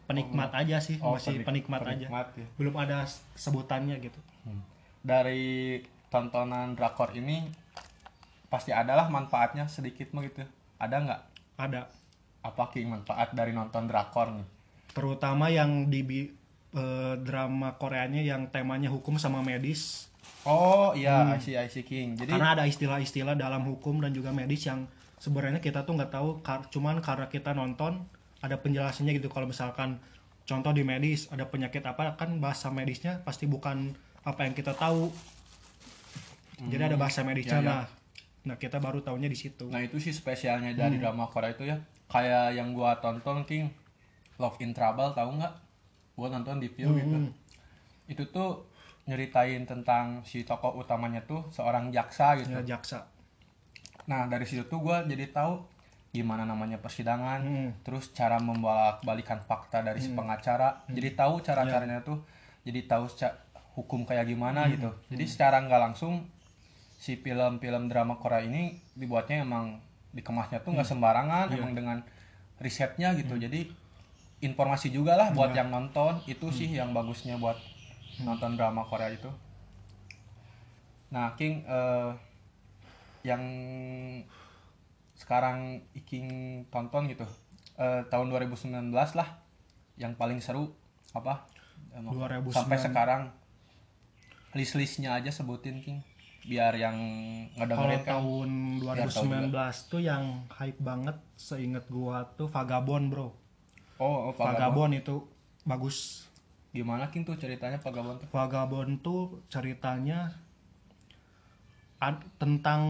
penikmat 0.04 0.50
aja 0.52 0.78
sih 0.78 0.98
Oh, 0.98 1.14
masih 1.14 1.42
penik- 1.42 1.66
penikmat, 1.66 1.80
penikmat 1.80 2.26
aja 2.28 2.36
ya. 2.36 2.46
belum 2.54 2.74
ada 2.76 3.02
sebutannya 3.34 3.98
gitu 3.98 4.18
Dari 5.00 5.78
tontonan 6.06 6.74
drakor 6.74 7.10
ini 7.12 7.46
pasti 8.46 8.70
adalah 8.70 9.06
manfaatnya 9.06 9.64
sedikit 9.66 10.10
mah 10.10 10.22
gitu. 10.22 10.42
Ada 10.76 10.96
nggak? 10.98 11.20
ada 11.58 11.86
Apa 12.40 12.70
king 12.70 12.88
manfaat 12.88 13.30
dari 13.30 13.50
nonton 13.50 13.84
drakor 13.84 14.30
nih? 14.32 14.46
terutama 14.90 15.46
yang 15.46 15.86
di 15.86 16.02
eh, 16.72 17.14
drama 17.20 17.74
Koreanya 17.76 18.22
yang 18.22 18.48
temanya 18.48 18.90
hukum 18.90 19.16
sama 19.16 19.42
medis 19.42 20.06
Oh 20.40 20.96
iya, 20.96 21.36
I 21.36 21.40
see, 21.40 21.52
I 21.52 21.68
see 21.68 21.84
king. 21.84 22.16
Jadi 22.16 22.32
karena 22.32 22.56
ada 22.56 22.64
istilah-istilah 22.64 23.36
dalam 23.36 23.60
hukum 23.68 24.00
dan 24.00 24.16
juga 24.16 24.32
medis 24.32 24.64
yang 24.64 24.88
sebenarnya 25.20 25.60
kita 25.60 25.84
tuh 25.84 26.00
nggak 26.00 26.12
tahu 26.12 26.40
kar- 26.40 26.64
cuman 26.72 27.04
karena 27.04 27.28
kita 27.28 27.52
nonton 27.52 28.08
ada 28.40 28.56
penjelasannya 28.56 29.20
gitu 29.20 29.28
kalau 29.28 29.44
misalkan 29.44 30.00
contoh 30.48 30.72
di 30.72 30.80
medis 30.80 31.28
ada 31.28 31.44
penyakit 31.44 31.84
apa 31.84 32.16
kan 32.16 32.40
bahasa 32.40 32.72
medisnya 32.72 33.20
pasti 33.20 33.44
bukan 33.44 33.92
apa 34.24 34.48
yang 34.48 34.56
kita 34.56 34.72
tahu 34.72 35.12
jadi 36.72 36.92
ada 36.92 36.96
bahasa 36.96 37.20
medisnya 37.20 37.60
iya, 37.60 37.64
iya. 37.64 37.72
nah 37.72 37.84
nah 38.40 38.56
kita 38.56 38.80
baru 38.80 39.04
tahunya 39.04 39.28
di 39.28 39.36
situ 39.36 39.68
Nah 39.68 39.84
itu 39.84 40.00
sih 40.00 40.16
spesialnya 40.16 40.72
dari 40.72 40.96
drama 40.96 41.28
Korea 41.28 41.52
itu 41.52 41.68
ya. 41.68 41.76
Kayak 42.08 42.56
yang 42.56 42.72
gua 42.72 42.96
tonton 42.96 43.44
King 43.44 43.68
Love 44.40 44.56
in 44.64 44.72
Trouble 44.72 45.12
tahu 45.12 45.36
nggak? 45.36 45.52
Gua 46.14 46.28
nonton 46.28 46.58
di 46.58 46.68
view 46.68 46.94
gitu. 46.96 47.16
Itu 48.10 48.22
tuh 48.30 48.66
nyeritain 49.08 49.64
tentang 49.66 50.22
si 50.22 50.44
tokoh 50.44 50.76
utamanya 50.78 51.24
tuh 51.24 51.46
seorang 51.50 51.90
jaksa 51.90 52.36
gitu. 52.38 52.52
ya 52.52 52.62
jaksa 52.76 53.08
Nah 54.06 54.26
dari 54.30 54.46
situ 54.46 54.66
tuh 54.66 54.78
gua 54.82 55.02
jadi 55.02 55.30
tahu 55.30 55.62
gimana 56.10 56.42
namanya 56.42 56.82
persidangan, 56.82 57.38
Hmm. 57.42 57.70
terus 57.86 58.10
cara 58.10 58.42
membolak-balikan 58.42 59.46
fakta 59.46 59.78
dari 59.86 60.02
si 60.02 60.10
pengacara. 60.10 60.82
Jadi 60.90 61.14
tahu 61.14 61.38
cara-caranya 61.38 62.02
tuh, 62.02 62.18
jadi 62.66 62.82
tahu 62.90 63.06
hukum 63.78 64.02
kayak 64.02 64.26
gimana 64.26 64.66
gitu. 64.66 64.90
Jadi 65.06 65.24
secara 65.30 65.62
nggak 65.62 65.80
langsung 65.80 66.26
si 66.98 67.14
film-film 67.14 67.86
drama 67.86 68.18
Korea 68.18 68.42
ini 68.42 68.74
dibuatnya 68.98 69.46
emang 69.46 69.78
dikemasnya 70.10 70.66
tuh 70.66 70.74
nggak 70.74 70.88
sembarangan, 70.90 71.46
emang 71.54 71.72
dengan 71.78 71.98
risetnya 72.58 73.14
gitu. 73.14 73.38
Jadi 73.38 73.70
informasi 74.40 74.88
juga 74.88 75.16
lah 75.16 75.28
buat 75.36 75.52
yang 75.52 75.68
nonton. 75.68 76.24
Itu 76.24 76.48
sih 76.50 76.72
yang 76.72 76.96
bagusnya 76.96 77.36
buat 77.36 77.56
nonton 78.24 78.56
drama 78.56 78.84
Korea 78.88 79.12
itu. 79.12 79.28
Nah, 81.12 81.36
King 81.36 81.64
eh, 81.64 82.10
yang 83.24 83.42
sekarang 85.12 85.84
Iking 85.92 86.64
tonton 86.72 87.12
gitu 87.12 87.28
eh, 87.76 88.02
tahun 88.08 88.32
2019 88.32 88.90
lah 88.92 89.28
yang 90.00 90.16
paling 90.16 90.40
seru. 90.40 90.72
Apa? 91.12 91.44
Emang 91.92 92.16
2019. 92.16 92.56
sampai 92.56 92.78
sekarang. 92.80 93.22
List 94.50 94.74
listnya 94.74 95.14
aja 95.14 95.30
sebutin 95.30 95.78
King 95.78 96.02
biar 96.40 96.72
yang 96.72 96.96
ngedengerin 97.54 98.00
kan. 98.00 98.16
tahun 98.16 98.50
Biar 98.80 99.12
tahu 99.12 99.28
2019 99.52 99.92
tuh 99.92 100.00
yang 100.00 100.48
hype 100.48 100.80
banget 100.80 101.16
seinget 101.36 101.84
gua 101.92 102.24
tuh 102.32 102.48
Vagabond 102.48 103.12
bro 103.12 103.28
oh, 104.00 104.30
oh 104.30 104.32
Vagabond. 104.32 104.96
Itu 104.96 105.28
bagus 105.68 106.26
gimana 106.70 107.10
King 107.12 107.26
tuh 107.26 107.36
ceritanya 107.36 107.76
Vagabond 107.82 108.22
tuh 108.24 108.28
Vagabond 108.30 108.92
tuh 109.02 109.22
ceritanya 109.50 110.32
ad- 112.00 112.26
tentang 112.40 112.82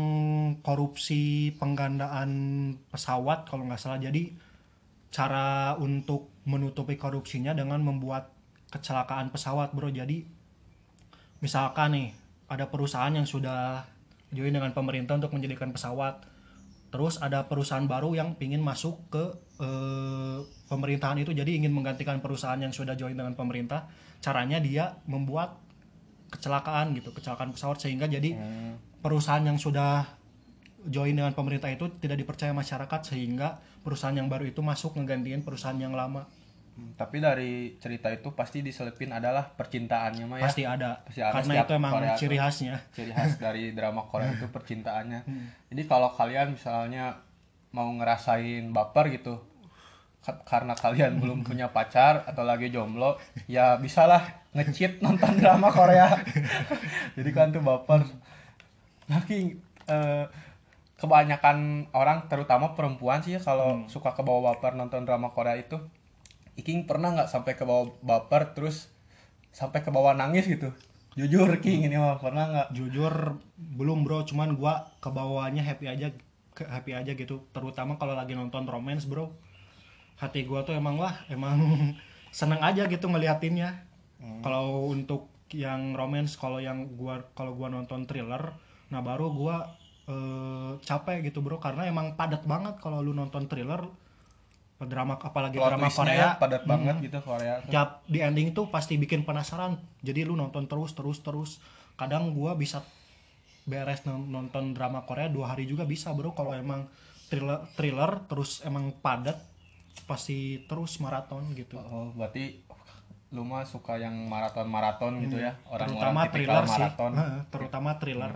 korupsi 0.63 1.53
penggandaan 1.59 2.31
pesawat 2.89 3.51
kalau 3.51 3.67
nggak 3.67 3.83
salah. 3.83 3.99
Jadi 3.99 4.33
cara 5.11 5.75
untuk 5.77 6.31
menutupi 6.47 6.95
korupsinya 6.95 7.51
dengan 7.53 7.83
membuat 7.83 8.31
kecelakaan 8.71 9.35
pesawat, 9.35 9.75
bro. 9.75 9.91
Jadi 9.91 10.23
misalkan 11.43 11.99
nih 11.99 12.09
ada 12.47 12.71
perusahaan 12.71 13.11
yang 13.11 13.27
sudah 13.27 13.85
join 14.31 14.55
dengan 14.55 14.71
pemerintah 14.71 15.19
untuk 15.19 15.35
menjadikan 15.35 15.75
pesawat. 15.75 16.23
Terus 16.91 17.19
ada 17.23 17.47
perusahaan 17.47 17.87
baru 17.87 18.15
yang 18.15 18.39
ingin 18.39 18.63
masuk 18.63 18.99
ke 19.11 19.35
eh, 19.61 20.39
pemerintahan 20.67 21.21
itu, 21.21 21.37
jadi 21.37 21.51
ingin 21.61 21.71
menggantikan 21.71 22.19
perusahaan 22.25 22.59
yang 22.59 22.73
sudah 22.73 22.97
join 22.97 23.15
dengan 23.15 23.37
pemerintah. 23.37 23.87
Caranya 24.25 24.61
dia 24.61 24.97
membuat 25.05 25.61
kecelakaan 26.31 26.97
gitu, 26.97 27.13
kecelakaan 27.13 27.51
pesawat 27.53 27.83
sehingga 27.83 28.07
jadi 28.07 28.39
perusahaan 29.03 29.43
yang 29.43 29.59
sudah 29.59 30.07
join 30.87 31.13
dengan 31.13 31.37
pemerintah 31.37 31.69
itu 31.69 31.93
tidak 32.01 32.21
dipercaya 32.25 32.57
masyarakat 32.57 33.01
sehingga 33.13 33.61
perusahaan 33.85 34.17
yang 34.17 34.33
baru 34.33 34.49
itu 34.49 34.65
masuk 34.65 34.97
ngegantiin 34.97 35.45
perusahaan 35.45 35.77
yang 35.77 35.93
lama. 35.93 36.25
Hmm, 36.71 36.95
tapi 36.95 37.19
dari 37.19 37.77
cerita 37.83 38.09
itu 38.09 38.33
pasti 38.33 38.63
diselipin 38.63 39.11
adalah 39.11 39.43
percintaannya 39.53 40.25
mah 40.25 40.39
ya 40.39 40.45
Pasti 40.47 40.63
ada. 40.65 41.03
Pasti 41.03 41.21
ada 41.21 41.35
Karena 41.35 41.55
itu 41.67 41.73
emang 41.75 41.93
Korea 41.99 42.15
ciri 42.17 42.37
khasnya. 42.39 42.75
ciri 42.95 43.13
khas 43.13 43.37
dari 43.37 43.75
drama 43.75 44.07
Korea 44.07 44.33
itu 44.33 44.47
percintaannya. 44.57 45.21
Jadi 45.69 45.83
kalau 45.91 46.09
kalian 46.15 46.55
misalnya 46.55 47.21
mau 47.75 47.91
ngerasain 47.91 48.71
baper 48.71 49.13
gitu, 49.13 49.43
karena 50.21 50.77
kalian 50.77 51.19
belum 51.19 51.43
punya 51.49 51.73
pacar 51.73 52.29
atau 52.29 52.45
lagi 52.45 52.69
jomblo, 52.69 53.17
ya 53.49 53.81
bisalah 53.81 54.45
ngecheat 54.53 55.01
nonton 55.01 55.41
drama 55.41 55.73
Korea. 55.73 56.21
Jadi 57.17 57.31
kan 57.33 57.55
tuh 57.55 57.65
baper. 57.65 58.05
King, 59.27 59.59
eh, 59.91 60.25
kebanyakan 60.95 61.91
orang 61.97 62.31
terutama 62.31 62.79
perempuan 62.79 63.25
sih 63.25 63.35
ya 63.35 63.41
kalau 63.43 63.89
suka 63.91 64.15
ke 64.15 64.23
bawah 64.23 64.55
baper 64.55 64.79
nonton 64.79 65.03
drama 65.03 65.35
Korea 65.35 65.59
itu, 65.59 65.81
Iking 66.61 66.85
pernah 66.85 67.17
nggak 67.17 67.31
sampai 67.33 67.57
ke 67.57 67.65
bawah 67.65 67.91
baper 68.05 68.55
terus 68.55 68.93
sampai 69.51 69.83
ke 69.83 69.91
bawah 69.91 70.15
nangis 70.15 70.47
gitu? 70.47 70.71
Jujur 71.19 71.51
King 71.59 71.91
ini 71.91 71.99
mah 71.99 72.23
pernah 72.23 72.47
nggak? 72.47 72.69
Jujur 72.77 73.41
belum 73.59 74.07
bro, 74.07 74.23
cuman 74.23 74.55
gua 74.55 74.95
ke 75.03 75.11
bawahnya 75.11 75.67
happy 75.67 75.91
aja 75.91 76.15
happy 76.55 76.93
aja 76.95 77.13
gitu. 77.19 77.51
Terutama 77.51 77.99
kalau 77.99 78.15
lagi 78.15 78.39
nonton 78.39 78.69
romance 78.69 79.09
bro. 79.11 79.35
Hati 80.21 80.45
gua 80.45 80.63
tuh 80.63 80.77
emang 80.77 81.01
wah 81.01 81.17
emang 81.33 81.57
seneng 82.39 82.61
aja 82.61 82.87
gitu 82.87 83.09
ngeliatinnya. 83.09 83.89
Kalau 84.45 84.93
untuk 84.93 85.33
yang 85.51 85.97
romance, 85.97 86.37
kalau 86.37 86.61
yang 86.61 86.93
gua 86.95 87.25
kalau 87.33 87.57
gua 87.57 87.73
nonton 87.73 88.05
thriller, 88.05 88.53
nah 88.93 89.01
baru 89.01 89.33
gua 89.33 89.75
eh, 90.07 90.73
capek 90.85 91.25
gitu 91.33 91.41
bro 91.41 91.57
karena 91.57 91.89
emang 91.89 92.15
padat 92.21 92.45
banget 92.45 92.77
kalau 92.85 93.01
lu 93.01 93.17
nonton 93.17 93.49
thriller 93.49 93.89
drama 94.81 95.21
apalagi 95.21 95.61
Plot 95.61 95.77
drama 95.77 95.89
Korea 95.93 96.17
ya, 96.17 96.31
padat 96.41 96.65
banget 96.65 96.97
gitu 97.05 97.21
Korea. 97.21 97.61
tuh. 97.61 97.69
tiap 97.69 98.01
di 98.09 98.25
ending 98.25 98.57
tuh 98.57 98.73
pasti 98.73 98.97
bikin 98.97 99.29
penasaran 99.29 99.77
jadi 100.01 100.25
lu 100.25 100.41
nonton 100.41 100.65
terus 100.65 100.97
terus 100.97 101.21
terus 101.21 101.51
kadang 102.01 102.33
gua 102.33 102.57
bisa 102.57 102.81
beres 103.69 104.09
non- 104.09 104.33
nonton 104.33 104.73
drama 104.73 105.05
Korea 105.05 105.29
dua 105.29 105.53
hari 105.53 105.69
juga 105.69 105.85
bisa 105.85 106.17
bro 106.17 106.33
kalau 106.33 106.57
emang 106.57 106.89
thriller 107.29 107.61
thriller 107.77 108.25
terus 108.25 108.65
emang 108.65 108.89
padat 109.05 109.37
pasti 110.05 110.39
terus 110.65 110.97
maraton 110.99 111.43
gitu 111.53 111.77
Oh, 111.77 112.13
berarti 112.13 112.63
lu 113.31 113.47
mah 113.47 113.63
suka 113.63 113.95
yang 113.95 114.13
maraton-maraton 114.27 115.23
gitu 115.23 115.39
ya. 115.39 115.55
terutama 115.71 115.71
Orang-orang 115.71 116.15
tipikal 116.27 116.35
thriller 116.35 116.65
sih 116.67 116.83
maraton. 116.83 117.13
Heeh, 117.15 117.41
terutama 117.49 117.91
thriller 117.97 118.33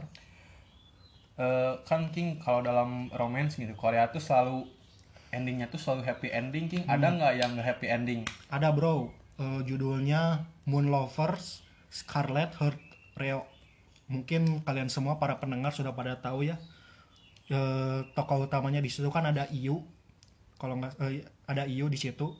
eh, 1.34 1.72
kan 1.82 2.14
King 2.14 2.38
kalau 2.38 2.62
dalam 2.62 3.10
romance 3.10 3.58
gitu 3.58 3.74
Korea 3.74 4.06
tuh 4.08 4.22
selalu 4.22 4.70
endingnya 5.34 5.66
tuh 5.66 5.82
selalu 5.82 6.06
happy 6.06 6.28
ending 6.30 6.70
King 6.70 6.86
ada 6.86 7.10
Hmm. 7.10 7.18
nggak 7.18 7.34
yang 7.34 7.52
happy 7.58 7.86
ending 7.90 8.22
Ada 8.46 8.70
bro, 8.70 9.10
eh, 9.36 9.60
judulnya 9.66 10.46
Moon 10.64 10.86
Lovers 10.88 11.66
Scarlet 11.90 12.54
Heart 12.58 12.78
Reo. 13.14 13.46
Mungkin 14.06 14.62
kalian 14.62 14.86
semua 14.86 15.18
para 15.18 15.38
pendengar 15.38 15.74
sudah 15.74 15.90
pada 15.90 16.18
tahu 16.18 16.46
ya. 16.46 16.54
Eh, 17.50 17.98
tokoh 18.14 18.46
utamanya 18.46 18.78
di 18.78 18.88
situ 18.88 19.10
kan 19.10 19.26
ada 19.26 19.50
Iu. 19.50 19.82
Kalau 20.54 20.78
nggak 20.78 21.02
eh, 21.02 21.26
ada 21.44 21.68
Iu 21.68 21.88
di 21.92 21.98
situ. 22.00 22.32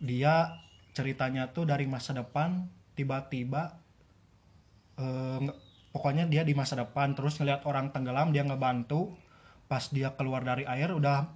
Dia 0.00 0.60
ceritanya 0.92 1.52
tuh 1.52 1.68
dari 1.68 1.84
masa 1.84 2.16
depan 2.16 2.68
tiba-tiba 2.96 3.76
eh, 4.96 5.40
pokoknya 5.92 6.28
dia 6.28 6.44
di 6.44 6.56
masa 6.56 6.80
depan 6.80 7.12
terus 7.12 7.36
ngelihat 7.40 7.64
orang 7.68 7.92
tenggelam 7.92 8.32
dia 8.32 8.44
ngebantu. 8.44 9.16
Pas 9.66 9.82
dia 9.90 10.14
keluar 10.14 10.46
dari 10.46 10.62
air 10.62 10.94
udah 10.94 11.26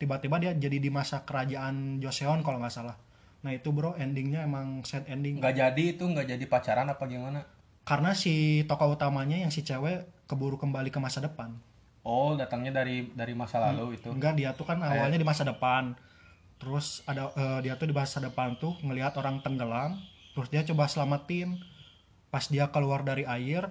tiba-tiba 0.00 0.40
dia 0.40 0.52
jadi 0.56 0.80
di 0.80 0.88
masa 0.88 1.28
kerajaan 1.28 2.00
Joseon 2.00 2.40
kalau 2.40 2.56
nggak 2.62 2.72
salah. 2.72 2.96
Nah 3.44 3.52
itu 3.52 3.68
bro 3.70 3.92
endingnya 4.00 4.48
emang 4.48 4.80
sad 4.82 5.04
ending. 5.06 5.38
Nggak 5.38 5.56
jadi 5.60 5.82
itu 5.92 6.04
nggak 6.08 6.26
jadi 6.36 6.44
pacaran 6.48 6.88
apa 6.88 7.04
gimana? 7.04 7.44
Karena 7.86 8.16
si 8.16 8.64
tokoh 8.66 8.96
utamanya 8.96 9.38
yang 9.38 9.52
si 9.52 9.62
cewek 9.62 10.26
keburu 10.26 10.58
kembali 10.58 10.90
ke 10.90 10.98
masa 10.98 11.22
depan 11.22 11.54
oh 12.06 12.32
datangnya 12.32 12.70
dari 12.72 13.10
dari 13.10 13.34
masa 13.34 13.58
Hmm. 13.58 13.74
lalu 13.74 13.98
itu. 13.98 14.08
enggak 14.08 14.34
dia 14.34 14.54
tuh 14.54 14.62
kan 14.62 14.78
awalnya 14.78 15.18
di 15.18 15.26
masa 15.26 15.42
depan. 15.42 15.98
Terus 16.56 17.02
ada 17.04 17.28
eh, 17.34 17.58
dia 17.60 17.74
tuh 17.74 17.84
di 17.84 17.92
masa 17.92 18.16
depan 18.18 18.54
tuh 18.56 18.78
ngelihat 18.80 19.12
orang 19.14 19.42
tenggelam 19.42 19.98
terus 20.32 20.46
dia 20.46 20.62
coba 20.64 20.86
selamatin. 20.86 21.58
Pas 22.28 22.46
dia 22.46 22.70
keluar 22.70 23.02
dari 23.02 23.24
air 23.24 23.66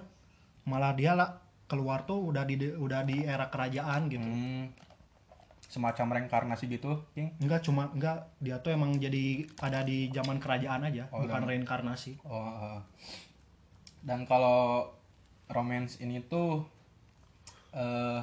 malah 0.62 0.92
dia 0.92 1.12
lah 1.12 1.38
keluar 1.64 2.04
tuh 2.04 2.20
udah 2.20 2.42
di 2.42 2.54
udah 2.68 3.02
di 3.02 3.24
era 3.24 3.46
kerajaan 3.46 4.06
gitu. 4.06 4.22
Hmm, 4.22 4.70
semacam 5.66 6.06
reinkarnasi 6.14 6.64
gitu 6.68 7.02
King? 7.10 7.34
Enggak 7.38 7.64
cuma 7.64 7.90
enggak. 7.90 8.30
Dia 8.38 8.60
tuh 8.60 8.70
emang 8.70 8.94
jadi 8.96 9.48
ada 9.58 9.80
di 9.80 10.06
zaman 10.08 10.38
kerajaan 10.38 10.84
aja 10.84 11.08
Oh, 11.08 11.24
bukan 11.24 11.42
dan- 11.42 11.48
reinkarnasi. 11.48 12.20
Oh, 12.22 12.38
uh. 12.38 12.78
dan 14.02 14.22
kalau 14.22 14.90
romance 15.48 15.98
ini 15.98 16.22
tuh 16.22 16.62
eh 17.76 18.20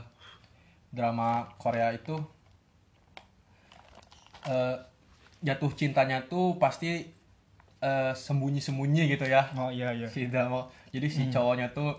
drama 0.89 1.47
Korea 1.61 1.93
itu 1.93 2.17
eh 4.43 4.75
jatuh 5.43 5.71
cintanya 5.77 6.25
tuh 6.27 6.57
pasti 6.59 7.05
eh, 7.83 8.13
sembunyi-sembunyi 8.15 9.07
gitu 9.13 9.25
ya 9.27 9.51
oh 9.55 9.69
iya 9.71 9.91
iya 9.95 10.07
si 10.07 10.27
drama. 10.27 10.67
Jadi 10.93 11.07
si 11.09 11.21
cowoknya 11.31 11.73
tuh 11.73 11.97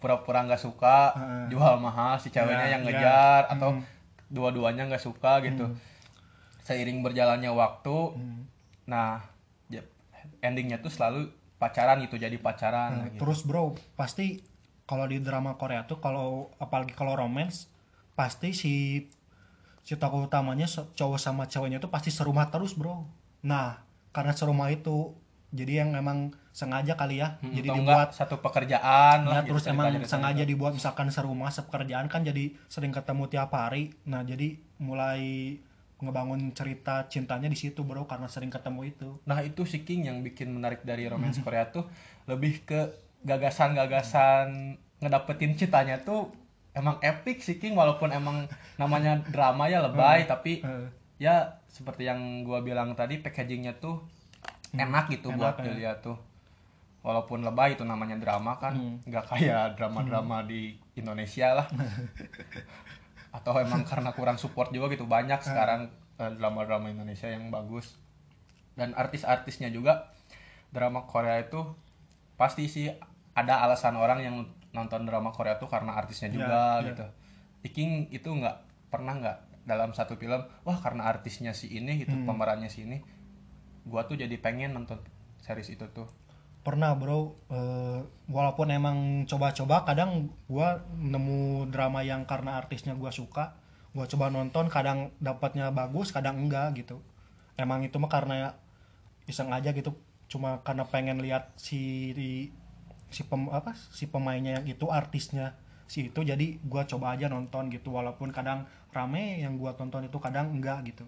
pura-pura 0.00 0.40
nggak 0.48 0.62
suka, 0.64 1.12
Heeh. 1.12 1.52
jual 1.52 1.76
mahal, 1.76 2.16
si 2.16 2.32
ceweknya 2.32 2.72
Ya, 2.72 2.72
yang 2.78 2.82
ya. 2.82 2.86
ngejar 2.88 3.42
atau 3.52 3.76
dua-duanya 4.32 4.88
nggak 4.88 5.02
suka 5.04 5.44
gitu. 5.44 5.76
Seiring 6.64 7.04
berjalannya 7.04 7.52
waktu, 7.52 8.16
nah 8.88 9.20
ya, 9.68 9.84
endingnya 10.40 10.80
tuh 10.80 10.88
selalu 10.88 11.28
pacaran 11.60 12.00
gitu, 12.00 12.16
jadi 12.16 12.32
pacaran. 12.40 12.90
Nah, 12.96 13.06
gitu. 13.12 13.20
Terus 13.28 13.44
bro, 13.44 13.76
pasti 13.92 14.40
kalau 14.90 15.06
di 15.06 15.22
drama 15.22 15.54
Korea 15.54 15.86
tuh 15.86 16.02
kalau 16.02 16.50
apalagi 16.58 16.98
kalau 16.98 17.14
romance 17.14 17.70
pasti 18.18 18.50
si 18.50 19.06
si 19.86 19.94
tokoh 19.94 20.26
utamanya 20.26 20.66
cowok 20.66 21.18
sama 21.22 21.46
ceweknya 21.46 21.78
tuh 21.78 21.94
pasti 21.94 22.10
serumah 22.10 22.50
terus 22.50 22.74
bro. 22.74 23.06
Nah 23.46 23.86
karena 24.10 24.34
serumah 24.34 24.66
itu 24.74 25.14
jadi 25.54 25.86
yang 25.86 25.94
emang 25.94 26.34
sengaja 26.50 26.94
kali 26.98 27.22
ya, 27.22 27.38
Hmm, 27.42 27.54
jadi 27.54 27.74
dibuat 27.74 28.14
satu 28.14 28.38
pekerjaan 28.42 29.26
ya 29.26 29.30
lah 29.30 29.42
gitu, 29.46 29.54
terus 29.54 29.64
emang 29.70 29.94
cerita-cerita 29.94 30.10
sengaja 30.10 30.42
gitu. 30.42 30.50
dibuat 30.54 30.72
misalkan 30.74 31.06
serumah 31.10 31.50
sepekerjaan 31.54 32.06
kan 32.10 32.26
jadi 32.26 32.54
sering 32.66 32.90
ketemu 32.90 33.30
tiap 33.30 33.54
hari. 33.54 33.94
Nah 34.10 34.26
jadi 34.26 34.58
mulai 34.82 35.54
ngebangun 36.02 36.50
cerita 36.56 37.06
cintanya 37.06 37.46
di 37.46 37.54
situ 37.54 37.86
bro 37.86 38.10
karena 38.10 38.26
sering 38.26 38.50
ketemu 38.50 38.90
itu. 38.90 39.10
Nah 39.26 39.38
itu 39.46 39.62
si 39.62 39.86
King 39.86 40.10
yang 40.10 40.18
bikin 40.26 40.50
menarik 40.50 40.82
dari 40.82 41.06
romance. 41.06 41.38
Korea 41.46 41.70
tuh 41.70 41.86
lebih 42.26 42.66
ke 42.66 43.09
gagasan-gagasan 43.24 44.76
ngedapetin 45.00 45.56
cintanya 45.56 46.00
tuh 46.00 46.28
emang 46.72 46.96
epic 47.00 47.40
sih 47.40 47.56
King. 47.56 47.76
Walaupun 47.76 48.12
emang 48.12 48.48
namanya 48.76 49.20
drama 49.28 49.68
ya 49.68 49.80
lebay 49.84 50.24
tapi 50.24 50.60
Eh, 50.64 50.86
ya 51.20 51.60
seperti 51.68 52.08
yang 52.08 52.44
gua 52.44 52.64
bilang 52.64 52.96
tadi 52.96 53.20
packagingnya 53.20 53.76
tuh 53.78 54.00
enak 54.72 55.10
gitu 55.10 55.28
Hmm. 55.32 55.36
Enak, 55.36 55.42
buat 55.42 55.56
ya. 55.60 55.64
dilihat 55.68 55.98
tuh. 56.00 56.18
Walaupun 57.00 57.40
lebay 57.40 57.74
itu 57.76 57.84
namanya 57.84 58.20
drama 58.20 58.60
kan. 58.60 58.76
Hmm. 58.76 58.96
nggak 59.08 59.24
kayak 59.32 59.76
drama-drama 59.80 60.44
di 60.44 60.76
Indonesia 60.96 61.56
lah. 61.56 61.66
Atau 63.36 63.56
emang 63.56 63.86
karena 63.86 64.10
kurang 64.12 64.36
support 64.36 64.68
juga 64.74 64.90
gitu. 64.92 65.08
Banyak 65.08 65.40
sekarang 65.40 65.88
eh, 66.20 66.32
drama-drama 66.36 66.92
Indonesia 66.92 67.28
yang 67.28 67.48
bagus. 67.48 67.96
Dan 68.76 68.92
artis-artisnya 68.92 69.68
juga 69.72 70.12
drama 70.70 71.04
Korea 71.04 71.40
itu 71.40 71.66
pasti 72.38 72.70
sih 72.70 72.88
ada 73.32 73.62
alasan 73.62 73.94
orang 73.94 74.20
yang 74.20 74.36
nonton 74.70 75.02
drama 75.02 75.30
Korea 75.30 75.56
tuh 75.56 75.66
karena 75.66 75.94
artisnya 75.94 76.30
Ya, 76.30 76.34
juga 76.34 76.60
ya. 76.80 76.86
gitu 76.92 77.06
Iking 77.62 78.08
itu 78.10 78.26
nggak 78.26 78.56
pernah 78.88 79.14
nggak 79.14 79.38
dalam 79.62 79.92
satu 79.92 80.16
film 80.16 80.40
wah 80.64 80.78
karena 80.78 81.06
artisnya 81.06 81.52
si 81.52 81.70
ini 81.70 82.00
gitu 82.00 82.12
Hmm. 82.12 82.26
pemerannya 82.26 82.66
si 82.66 82.82
ini 82.84 82.98
gua 83.84 84.04
tuh 84.04 84.16
jadi 84.16 84.32
pengen 84.36 84.74
nonton 84.74 84.98
series 85.40 85.70
itu 85.70 85.84
tuh 85.90 86.08
pernah 86.60 86.92
bro 86.92 87.32
Eh, 87.48 88.00
walaupun 88.28 88.68
emang 88.70 88.98
coba-coba 89.24 89.82
kadang 89.84 90.28
gua 90.46 90.80
nemu 90.92 91.68
drama 91.68 92.00
yang 92.00 92.24
karena 92.24 92.56
artisnya 92.56 92.94
gua 92.94 93.10
suka 93.10 93.56
gua 93.90 94.06
coba 94.06 94.30
nonton 94.30 94.68
kadang 94.68 95.10
dapatnya 95.18 95.70
bagus 95.70 96.10
kadang 96.10 96.46
enggak 96.46 96.76
gitu 96.78 97.00
emang 97.56 97.82
itu 97.82 97.96
mah 97.96 98.08
karena 98.08 98.54
iseng 99.26 99.50
aja 99.50 99.70
gitu 99.70 99.92
cuma 100.26 100.62
karena 100.62 100.86
pengen 100.86 101.18
lihat 101.18 101.50
si 101.56 102.10
si 103.10 103.26
pem, 103.26 103.50
apa 103.50 103.74
si 103.74 104.06
pemainnya 104.06 104.62
yang 104.62 104.66
itu 104.66 104.86
artisnya 104.88 105.58
si 105.90 106.06
itu 106.06 106.22
jadi 106.22 106.62
gua 106.62 106.86
coba 106.86 107.18
aja 107.18 107.26
nonton 107.26 107.66
gitu 107.68 107.90
walaupun 107.90 108.30
kadang 108.30 108.62
rame 108.94 109.42
yang 109.42 109.58
gua 109.58 109.74
tonton 109.74 110.06
itu 110.06 110.18
kadang 110.22 110.54
enggak 110.54 110.86
gitu. 110.86 111.02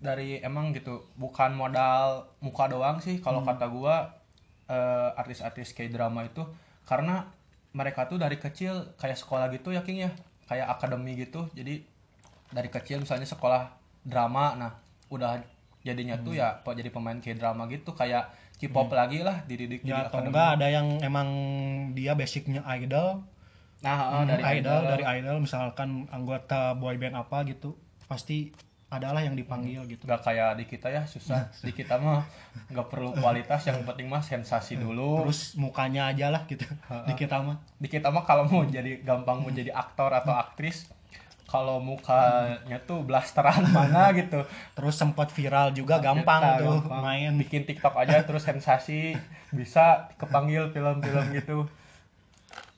Dari 0.00 0.40
emang 0.40 0.72
gitu 0.72 1.04
bukan 1.20 1.52
modal 1.52 2.32
muka 2.40 2.64
doang 2.72 3.04
sih 3.04 3.20
kalau 3.20 3.44
kata 3.44 3.68
gua 3.68 4.16
eh, 4.68 5.10
artis-artis 5.20 5.76
kayak 5.76 5.92
drama 5.92 6.24
itu 6.24 6.40
karena 6.88 7.28
mereka 7.76 8.08
tuh 8.08 8.16
dari 8.16 8.40
kecil 8.40 8.96
kayak 8.96 9.20
sekolah 9.20 9.52
gitu 9.52 9.76
ya 9.76 9.84
King 9.84 10.08
ya? 10.08 10.10
Kayak 10.48 10.80
akademi 10.80 11.12
gitu 11.20 11.44
jadi 11.52 11.84
dari 12.48 12.72
kecil 12.72 13.04
misalnya 13.04 13.28
sekolah 13.28 13.68
drama 14.00 14.56
nah 14.56 14.72
udah 15.12 15.40
jadinya 15.84 16.16
tuh 16.20 16.36
ya 16.36 16.60
jadi 16.64 16.90
pemain 16.92 17.16
kayak 17.20 17.40
drama 17.40 17.68
gitu 17.68 17.92
kayak 17.92 18.28
K-pop 18.58 18.90
lagi 18.90 19.22
lah 19.22 19.46
dididik 19.46 19.86
ya 19.86 20.10
atau 20.10 20.18
enggak 20.18 20.58
ada 20.58 20.66
yang 20.66 20.98
emang 20.98 21.28
dia 21.94 22.18
basicnya 22.18 22.66
idol. 22.74 23.22
Nah 23.78 23.98
eh, 23.98 24.10
Hmm, 24.18 24.26
dari 24.26 24.42
idol, 24.58 24.80
dari 24.82 25.04
idol 25.22 25.36
misalkan 25.38 26.10
anggota 26.10 26.74
boyband 26.74 27.14
apa 27.14 27.46
gitu 27.46 27.78
pasti 28.10 28.50
adalah 28.88 29.20
yang 29.20 29.36
dipanggil 29.36 29.84
gitu. 29.84 30.08
Nggak 30.08 30.24
kayak 30.24 30.50
di 30.58 30.64
kita 30.64 30.88
ya 30.88 31.04
susah. 31.04 31.52
Di 31.66 31.76
kita 31.76 32.00
mah 32.00 32.24
nggak 32.72 32.88
perlu 32.88 33.12
kualitas 33.14 33.68
yang 33.68 33.84
penting 33.84 34.08
mah 34.08 34.24
sensasi 34.24 34.80
dulu. 34.80 35.22
Terus 35.28 35.54
mukanya 35.60 36.08
aja 36.10 36.32
lah 36.32 36.48
gitu. 36.48 36.64
Di 37.06 37.14
kita 37.14 37.38
mah. 37.44 37.60
Di 37.76 37.86
kita 37.86 38.08
mah 38.08 38.24
kalau 38.24 38.48
mau 38.48 38.64
jadi 38.64 39.04
gampang 39.04 39.44
mau 39.44 39.52
jadi 39.52 39.70
aktor 39.70 40.10
atau 40.10 40.32
aktris 40.34 40.88
kalau 41.48 41.80
mukanya 41.80 42.76
tuh 42.84 43.00
blasteran 43.02 43.64
mana 43.76 44.12
gitu. 44.12 44.44
Terus 44.76 44.94
sempat 44.94 45.32
viral 45.32 45.72
juga 45.72 45.96
nah, 45.98 46.12
gampang 46.12 46.42
kita, 46.44 46.60
tuh. 46.60 46.78
gampang. 46.84 47.00
main. 47.00 47.32
Bikin 47.40 47.64
TikTok 47.64 47.96
aja 47.96 48.20
terus 48.22 48.44
sensasi 48.44 49.16
bisa 49.50 50.12
kepanggil 50.20 50.68
film-film 50.70 51.26
gitu. 51.32 51.64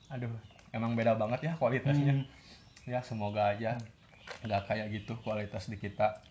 Aduh 0.09 0.33
emang 0.71 0.95
beda 0.95 1.19
banget 1.19 1.51
ya 1.51 1.53
kualitasnya. 1.59 2.23
Hmm. 2.23 2.27
ya 2.89 3.05
semoga 3.05 3.53
aja 3.53 3.77
nggak 4.41 4.63
kayak 4.67 4.87
gitu 4.95 5.19
kualitas 5.21 5.67
di 5.69 5.77
kita. 5.77 6.23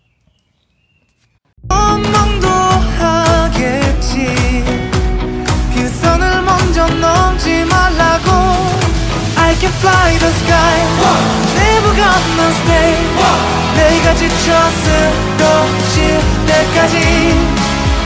I 9.50 9.56
can 9.56 9.72
fly 9.72 10.18
the 10.20 10.32
sky 10.32 11.49
Never 11.99 11.99
gonna 11.99 12.49
stay 12.63 12.95
내가 13.75 14.15
지쳐 14.15 14.47
쓰러질 14.71 16.23
때까지 16.47 16.95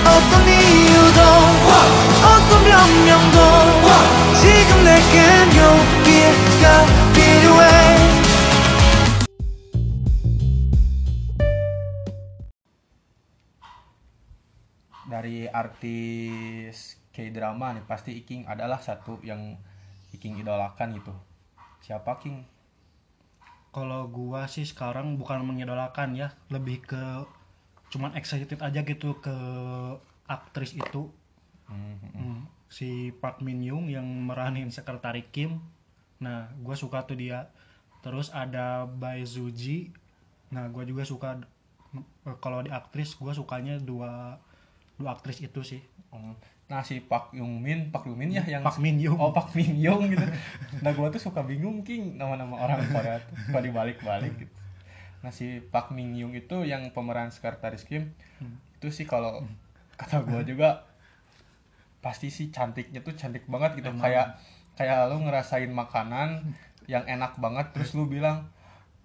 어떤 0.08 0.32
이유도 0.48 1.20
어떤 2.24 2.50
변명도 2.64 3.36
지금 4.40 4.70
내겐 4.88 5.52
용기가 5.52 6.64
필요해 7.12 7.60
dari 15.10 15.44
artis 15.52 16.96
K-drama 17.12 17.76
nih 17.76 17.84
pasti 17.84 18.16
Iking 18.16 18.48
adalah 18.48 18.80
satu 18.80 19.20
yang 19.20 19.60
Iking 20.16 20.40
idolakan 20.40 20.96
gitu 20.96 21.12
siapa 21.84 22.16
King 22.16 22.51
Kalau 23.73 24.05
gua 24.05 24.45
sih 24.45 24.63
sekarang 24.69 25.17
bukan 25.17 25.41
mengidolakan 25.49 26.13
ya, 26.13 26.29
lebih 26.53 26.85
ke 26.85 27.03
cuman 27.89 28.13
excited 28.17 28.61
aja 28.61 28.85
gitu 28.85 29.17
ke 29.17 29.35
aktris 30.29 30.77
itu. 30.77 31.09
Hmm, 31.65 32.45
Si 32.69 33.13
Park 33.17 33.41
Min 33.45 33.61
Young 33.61 33.89
yang 33.89 34.05
meranin 34.05 34.69
sekretari 34.69 35.25
Kim. 35.33 35.61
Nah, 36.21 36.53
gua 36.61 36.77
suka 36.77 37.05
tuh 37.09 37.17
dia. 37.17 37.49
Terus 38.05 38.29
ada 38.29 38.85
Bae 38.85 39.25
Su 39.25 39.49
Ji. 39.49 39.89
Nah, 40.53 40.69
gua 40.69 40.85
juga 40.85 41.01
suka 41.05 41.41
kalau 42.41 42.65
di 42.65 42.69
aktris 42.73 43.13
gua 43.17 43.33
sukanya 43.33 43.77
dua 43.81 44.37
dua 45.01 45.17
aktris 45.17 45.41
itu 45.41 45.61
sih. 45.65 45.81
Hmm. 46.13 46.37
Nah 46.63 46.79
si 46.81 47.03
Pak 47.03 47.35
Yung 47.35 47.59
Min 47.59 47.91
Pak 47.91 48.07
Yung 48.07 48.17
Min 48.17 48.31
ya 48.31 48.41
yang 48.47 48.63
Park 48.63 48.79
Min 48.79 48.97
Young. 48.97 49.19
oh 49.19 49.29
Pak 49.29 49.51
Min 49.53 49.75
Young 49.75 50.09
gitu. 50.09 50.23
Nah 50.81 50.95
gua 50.95 51.11
tuh 51.11 51.19
suka 51.19 51.43
bingung 51.43 51.83
King 51.83 52.15
nama-nama 52.15 52.55
orang 52.57 52.81
Korea 52.87 53.19
tuh. 53.19 53.35
Suka 53.45 53.59
dibalik-balik 53.59 54.33
gitu. 54.39 54.53
Nah 55.21 55.29
si 55.29 55.59
Pak 55.59 55.91
Min 55.91 56.15
Young 56.15 56.33
itu 56.33 56.63
yang 56.63 56.87
pemeran 56.89 57.29
sekretaris 57.29 57.83
Kim 57.83 58.15
itu 58.79 58.87
sih 58.89 59.03
kalau 59.03 59.43
kata 59.95 60.23
gua 60.23 60.41
juga 60.41 60.87
pasti 61.99 62.27
sih 62.27 62.49
cantiknya 62.49 62.99
tuh 62.99 63.13
cantik 63.13 63.45
banget 63.45 63.79
gitu. 63.79 63.91
Emang. 63.91 64.03
kayak 64.03 64.27
kayak 64.73 65.07
lu 65.07 65.21
ngerasain 65.21 65.69
makanan 65.69 66.57
yang 66.89 67.05
enak 67.05 67.37
banget 67.37 67.69
terus 67.71 67.93
lu 67.93 68.09
bilang 68.09 68.49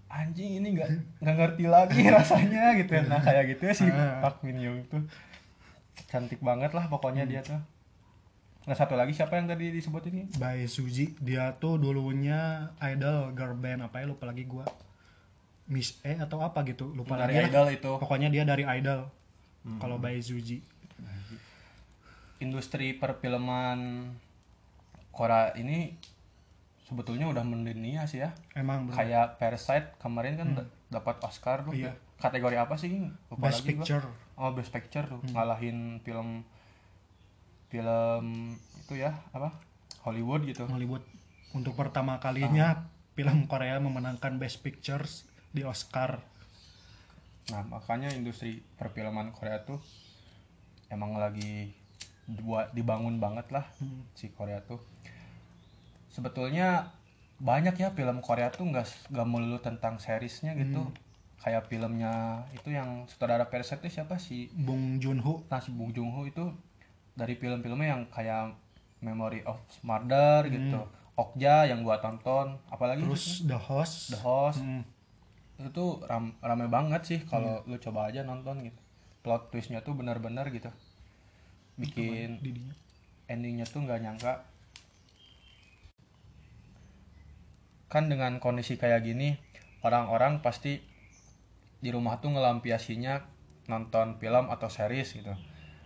anjing 0.08 0.56
ini 0.58 0.72
nggak 0.72 1.20
nggak 1.20 1.36
ngerti 1.36 1.64
lagi 1.68 2.00
rasanya 2.16 2.74
gitu 2.80 2.96
ya. 2.96 3.02
Nah 3.04 3.20
kayak 3.20 3.44
gitu 3.52 3.62
ya 3.68 3.74
si 3.76 3.86
Ah. 3.92 4.24
Pak 4.24 4.40
Min 4.42 4.56
Young 4.56 4.80
tuh 4.88 5.02
cantik 6.08 6.40
banget 6.40 6.72
lah 6.72 6.88
pokoknya 6.88 7.28
dia 7.28 7.44
tuh. 7.44 7.60
Nah 8.64 8.76
satu 8.76 8.96
lagi 8.96 9.12
siapa 9.12 9.36
yang 9.36 9.48
tadi 9.48 9.68
disebut 9.68 10.08
ini? 10.08 10.28
Bae 10.36 10.64
Suji 10.64 11.16
dia 11.20 11.52
tuh 11.56 11.76
dulunya 11.76 12.68
idol 12.80 13.32
girl 13.32 13.52
band 13.54 13.84
apa 13.84 14.00
ya? 14.00 14.08
Lupa 14.08 14.24
lagi 14.24 14.44
gua. 14.44 14.64
Miss 15.68 16.00
E 16.00 16.16
atau 16.16 16.40
apa 16.40 16.64
gitu. 16.64 16.88
Lupa 16.90 17.16
dari 17.16 17.36
lagi 17.36 17.52
idol 17.52 17.66
itu. 17.70 17.92
Pokoknya 18.00 18.28
dia 18.28 18.42
dari 18.42 18.64
idol. 18.64 19.08
Kalau 19.76 20.00
Bae 20.00 20.16
Suji 20.18 20.64
industri 22.38 22.94
perfilman 22.94 24.10
Korea 25.10 25.50
ini 25.58 25.98
sebetulnya 26.86 27.26
udah 27.26 27.42
mendunia 27.42 28.06
sih 28.06 28.22
ya. 28.22 28.30
Emang 28.54 28.86
bro. 28.86 28.94
kayak 28.94 29.36
Parasite 29.36 29.98
kemarin 29.98 30.38
kan 30.38 30.48
d- 30.54 30.68
dapat 30.88 31.18
Oscar 31.20 31.66
tuh. 31.66 31.74
Iya. 31.74 31.92
kategori 32.18 32.56
apa 32.58 32.74
sih? 32.74 32.90
Lupa 33.30 33.50
Best 33.50 33.62
lagi 33.62 33.74
gua. 33.76 33.86
Oh 34.38 34.54
Best 34.54 34.70
Picture 34.70 35.04
tuh 35.04 35.18
ngalahin 35.34 35.98
film 36.00 36.46
film 37.68 38.26
itu 38.80 38.94
ya 38.96 39.12
apa? 39.34 39.52
Hollywood 40.06 40.46
gitu. 40.46 40.64
Hollywood. 40.70 41.04
Untuk 41.52 41.74
pertama 41.74 42.16
kalinya 42.16 42.88
film 43.12 43.44
Korea 43.44 43.76
memenangkan 43.82 44.38
Best 44.38 44.62
Pictures 44.62 45.26
di 45.50 45.66
Oscar. 45.66 46.22
Nah, 47.50 47.64
makanya 47.64 48.12
industri 48.12 48.60
perfilman 48.76 49.32
Korea 49.32 49.64
tuh 49.64 49.80
emang 50.88 51.16
lagi 51.16 51.72
buat 52.28 52.72
dibangun 52.76 53.16
banget 53.18 53.48
lah 53.50 53.64
Hmm. 53.80 54.04
si 54.14 54.28
Korea 54.32 54.60
tuh. 54.62 54.80
Sebetulnya 56.12 56.92
banyak 57.38 57.74
ya 57.78 57.88
film 57.92 58.20
Korea 58.20 58.50
tuh 58.50 58.68
nggak 58.68 59.12
nggak 59.12 59.28
melulu 59.28 59.58
tentang 59.60 59.96
seriesnya 59.98 60.52
gitu. 60.56 60.84
Kayak 61.38 61.70
filmnya 61.70 62.42
itu 62.50 62.74
yang 62.74 63.06
sutradara 63.06 63.46
Parasite 63.46 63.86
itu 63.86 64.02
siapa? 64.02 64.18
Sih? 64.18 64.50
Bong 64.52 64.98
Joon 64.98 65.22
Ho 65.22 65.46
Nah, 65.46 65.62
si 65.62 65.70
Bong 65.70 65.94
Joon 65.94 66.10
Ho 66.10 66.26
itu 66.26 66.50
dari 67.14 67.34
film-filmnya 67.34 67.88
yang 67.94 68.02
kayak 68.10 68.54
Memory 69.02 69.46
of 69.46 69.58
Murder 69.82 70.46
gitu. 70.50 70.82
Okja 71.18 71.66
yang 71.66 71.82
gua 71.82 71.98
tonton, 71.98 72.62
apalagi 72.70 73.02
terus 73.02 73.42
The 73.42 73.58
Host. 73.58 74.14
The 74.14 74.20
Host. 74.22 74.62
Hmm. 74.62 74.86
itu 75.58 75.74
tuh 75.74 75.98
ram, 76.06 76.38
rame 76.38 76.70
banget 76.70 77.02
sih 77.02 77.18
kalau 77.26 77.66
lu 77.66 77.74
coba 77.82 78.06
aja 78.06 78.22
nonton 78.22 78.62
gitu. 78.62 78.78
Plot 79.26 79.50
twistnya 79.50 79.82
tuh 79.82 79.98
benar-benar 79.98 80.46
gitu. 80.54 80.70
Bikin 81.74 82.38
endingnya 83.26 83.66
tuh 83.66 83.82
nggak 83.82 83.98
nyangka. 83.98 84.46
Kan 87.90 88.06
dengan 88.06 88.38
kondisi 88.38 88.78
kayak 88.78 89.02
gini 89.02 89.34
orang-orang 89.82 90.38
pasti 90.38 90.78
di 91.78 91.94
rumah 91.94 92.18
tuh 92.18 92.34
ngelampiasinya 92.34 93.22
nonton 93.70 94.18
film 94.18 94.50
atau 94.50 94.66
series 94.66 95.14
gitu. 95.14 95.34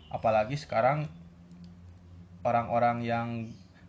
Apalagi 0.09 0.57
sekarang 0.57 1.09
orang-orang 2.43 3.05
yang 3.05 3.29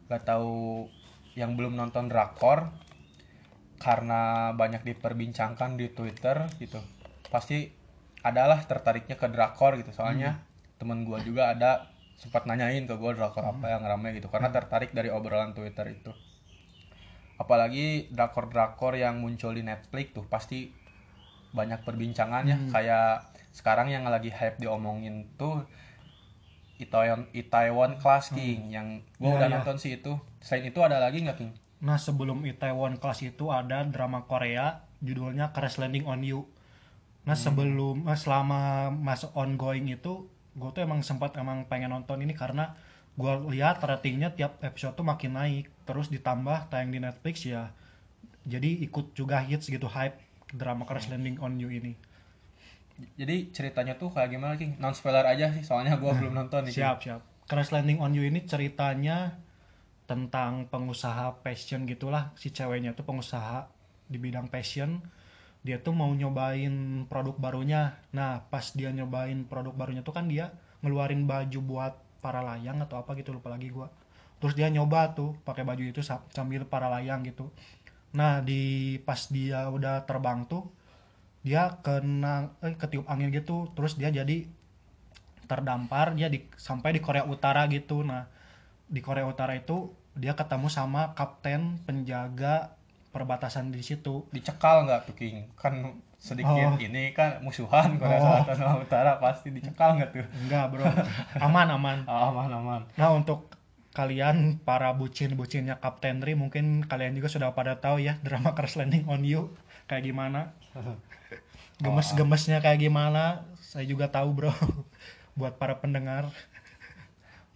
gak 0.08 0.28
tahu 0.28 0.88
yang 1.34 1.58
belum 1.58 1.74
nonton 1.74 2.12
drakor 2.12 2.70
karena 3.82 4.54
banyak 4.54 4.86
diperbincangkan 4.86 5.76
di 5.76 5.92
Twitter 5.92 6.46
gitu 6.62 6.80
pasti 7.34 7.74
adalah 8.22 8.62
tertariknya 8.64 9.18
ke 9.18 9.28
drakor 9.28 9.76
gitu. 9.76 9.92
Soalnya 9.92 10.46
temen 10.78 11.04
gua 11.04 11.20
juga 11.20 11.52
ada 11.52 11.92
sempat 12.16 12.46
nanyain 12.46 12.86
ke 12.86 12.96
gua 12.96 13.18
drakor 13.18 13.44
apa 13.44 13.74
yang 13.74 13.82
rame 13.84 14.16
gitu 14.16 14.30
karena 14.30 14.54
tertarik 14.54 14.94
dari 14.94 15.10
obrolan 15.10 15.52
Twitter 15.58 15.90
itu. 15.92 16.14
Apalagi 17.42 18.14
drakor-drakor 18.14 18.96
yang 18.96 19.18
muncul 19.20 19.58
di 19.58 19.66
Netflix 19.66 20.14
tuh 20.14 20.24
pasti 20.30 20.70
banyak 21.54 21.86
perbincangannya 21.86 22.74
kayak 22.74 23.30
sekarang 23.54 23.94
yang 23.94 24.04
lagi 24.10 24.34
hype 24.34 24.58
diomongin 24.58 25.30
tuh 25.38 25.62
Itaewon 26.82 27.30
Itaewon 27.32 28.02
Class 28.02 28.34
King. 28.34 28.74
Yang 28.74 28.88
gua 29.22 29.30
Ya, 29.30 29.36
udah 29.40 29.50
ya. 29.50 29.54
nonton 29.62 29.78
sih 29.78 30.02
itu. 30.02 30.18
Selain 30.42 30.66
itu 30.68 30.80
ada 30.82 30.98
lagi 31.00 31.22
nggak 31.22 31.38
King? 31.38 31.52
Nah 31.86 32.02
sebelum 32.02 32.44
Itaewon 32.44 32.98
Class 32.98 33.22
itu 33.22 33.54
ada 33.54 33.86
drama 33.86 34.26
Korea 34.26 34.82
judulnya 35.00 35.54
Crash 35.54 35.78
Landing 35.78 36.10
on 36.10 36.26
You. 36.26 36.50
Nah 37.24 37.38
sebelum 37.38 38.10
eh, 38.10 38.18
selama 38.18 38.90
masuk 38.92 39.32
ongoing 39.38 39.88
itu 39.88 40.28
gue 40.54 40.70
tuh 40.70 40.82
emang 40.84 41.02
sempat 41.02 41.34
emang 41.38 41.66
pengen 41.66 41.94
nonton 41.94 42.22
ini 42.22 42.34
karena 42.34 42.74
gue 43.14 43.34
lihat 43.54 43.82
ratingnya 43.82 44.34
tiap 44.34 44.58
episode 44.66 44.98
tuh 44.98 45.06
makin 45.06 45.38
naik. 45.38 45.66
Terus 45.86 46.10
ditambah 46.10 46.74
tayang 46.74 46.90
di 46.90 47.00
Netflix 47.00 47.46
ya 47.46 47.70
jadi 48.44 48.84
ikut 48.84 49.16
juga 49.16 49.40
hits 49.40 49.72
gitu 49.72 49.88
hype 49.88 50.20
drama 50.54 50.86
Crash 50.86 51.10
Landing 51.10 51.42
on 51.42 51.58
You 51.58 51.74
ini. 51.74 51.98
Jadi 53.18 53.50
ceritanya 53.50 53.98
tuh 53.98 54.14
kayak 54.14 54.30
gimana 54.30 54.54
King? 54.54 54.78
Non 54.78 54.94
spoiler 54.94 55.26
aja 55.26 55.50
sih, 55.50 55.66
soalnya 55.66 55.98
gua 55.98 56.14
belum 56.14 56.38
nonton 56.38 56.70
nih. 56.70 56.72
King. 56.72 56.86
siap 56.86 56.98
siap. 57.02 57.22
Crash 57.50 57.74
Landing 57.74 58.00
on 58.00 58.14
You 58.14 58.24
ini 58.30 58.46
ceritanya 58.46 59.42
tentang 60.06 60.70
pengusaha 60.70 61.42
passion 61.42 61.90
gitulah. 61.90 62.32
Si 62.38 62.54
ceweknya 62.54 62.94
tuh 62.94 63.04
pengusaha 63.04 63.66
di 64.06 64.22
bidang 64.22 64.48
passion. 64.48 65.02
Dia 65.64 65.82
tuh 65.82 65.96
mau 65.96 66.12
nyobain 66.14 67.08
produk 67.10 67.34
barunya. 67.40 67.98
Nah 68.14 68.46
pas 68.48 68.64
dia 68.78 68.94
nyobain 68.94 69.42
produk 69.50 69.74
barunya 69.74 70.06
tuh 70.06 70.14
kan 70.14 70.30
dia 70.30 70.54
ngeluarin 70.86 71.26
baju 71.26 71.60
buat 71.66 71.94
para 72.22 72.46
layang 72.46 72.80
atau 72.84 73.02
apa 73.02 73.18
gitu 73.18 73.34
lupa 73.34 73.50
lagi 73.50 73.74
gua. 73.74 73.90
Terus 74.38 74.54
dia 74.54 74.68
nyoba 74.70 75.16
tuh 75.16 75.34
pakai 75.48 75.64
baju 75.64 75.82
itu 75.82 76.04
sa- 76.04 76.24
sambil 76.36 76.68
para 76.68 76.92
layang 76.92 77.24
gitu 77.24 77.48
nah 78.14 78.40
di 78.40 78.62
pas 79.00 79.18
dia 79.28 79.66
udah 79.68 80.06
terbang 80.06 80.46
tuh 80.46 80.70
dia 81.42 81.76
kena 81.82 82.54
eh, 82.60 82.74
ketiup 82.74 83.04
angin 83.06 83.30
gitu 83.30 83.68
terus 83.74 83.94
dia 83.94 84.08
jadi 84.08 84.46
terdampar 85.44 86.14
dia 86.14 86.28
di, 86.28 86.46
sampai 86.56 86.94
di 86.94 87.02
Korea 87.02 87.26
Utara 87.26 87.68
gitu 87.68 88.02
nah 88.02 88.30
di 88.86 89.02
Korea 89.02 89.26
Utara 89.26 89.54
itu 89.54 89.92
dia 90.14 90.32
ketemu 90.32 90.70
sama 90.70 91.12
kapten 91.12 91.82
penjaga 91.82 92.78
perbatasan 93.10 93.70
di 93.70 93.82
situ 93.82 94.26
Dicekal 94.30 94.86
nggak 94.86 95.06
tuh 95.06 95.14
King? 95.14 95.50
Kan 95.54 95.98
sedikit 96.16 96.48
Oh. 96.48 96.80
ini 96.80 97.12
kan 97.12 97.42
musuhan 97.42 97.98
Korea 97.98 98.18
Oh. 98.18 98.26
Selatan 98.40 98.56
sama 98.56 98.76
Utara 98.80 99.12
pasti 99.18 99.50
dicekal 99.50 99.98
nggak 99.98 100.10
tuh? 100.12 100.26
enggak 100.40 100.66
bro 100.70 100.86
aman 101.38 101.68
aman 101.72 101.98
Ah, 102.06 102.30
aman 102.32 102.50
aman. 102.52 102.82
nah 102.94 103.10
untuk 103.12 103.50
kalian 103.94 104.58
para 104.66 104.90
bucin-bucinnya 104.98 105.78
Kapten 105.78 106.26
Ri 106.26 106.34
mungkin 106.34 106.82
kalian 106.82 107.14
juga 107.14 107.30
sudah 107.30 107.54
pada 107.54 107.78
tahu 107.78 108.02
ya 108.02 108.18
drama 108.26 108.58
Crash 108.58 108.76
Landing 108.76 109.06
on 109.06 109.22
You. 109.22 109.54
Kayak 109.86 110.10
gimana? 110.10 110.58
Gemes-gemesnya 111.84 112.62
kayak 112.62 112.82
gimana? 112.82 113.46
Saya 113.62 113.86
juga 113.86 114.10
tahu 114.10 114.34
bro. 114.34 114.54
Buat 115.40 115.62
para 115.62 115.78
pendengar. 115.78 116.30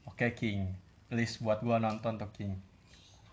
Oke 0.05 0.33
King, 0.33 0.73
list 1.13 1.45
buat 1.45 1.61
gua 1.61 1.77
nonton 1.77 2.17
tuh 2.17 2.33
King. 2.33 2.57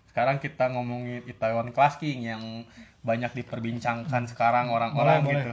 Sekarang 0.05 0.37
kita 0.37 0.69
ngomongin 0.69 1.25
Itaewon 1.25 1.73
Class 1.73 1.97
King 1.97 2.29
yang 2.29 2.61
banyak 3.01 3.33
diperbincangkan 3.33 4.29
sekarang 4.29 4.69
orang-orang 4.69 5.25
Boleh, 5.25 5.33
gitu. 5.33 5.51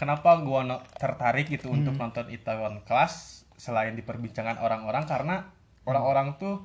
Kenapa 0.00 0.40
gua 0.40 0.64
no- 0.64 0.84
tertarik 0.96 1.52
gitu 1.52 1.68
untuk 1.68 1.92
nonton 2.00 2.32
Itaewon 2.32 2.80
Class 2.88 3.44
selain 3.60 3.92
diperbincangkan 4.00 4.64
orang-orang? 4.64 5.04
Karena 5.04 5.44
orang-orang 5.82 6.36
tuh 6.36 6.60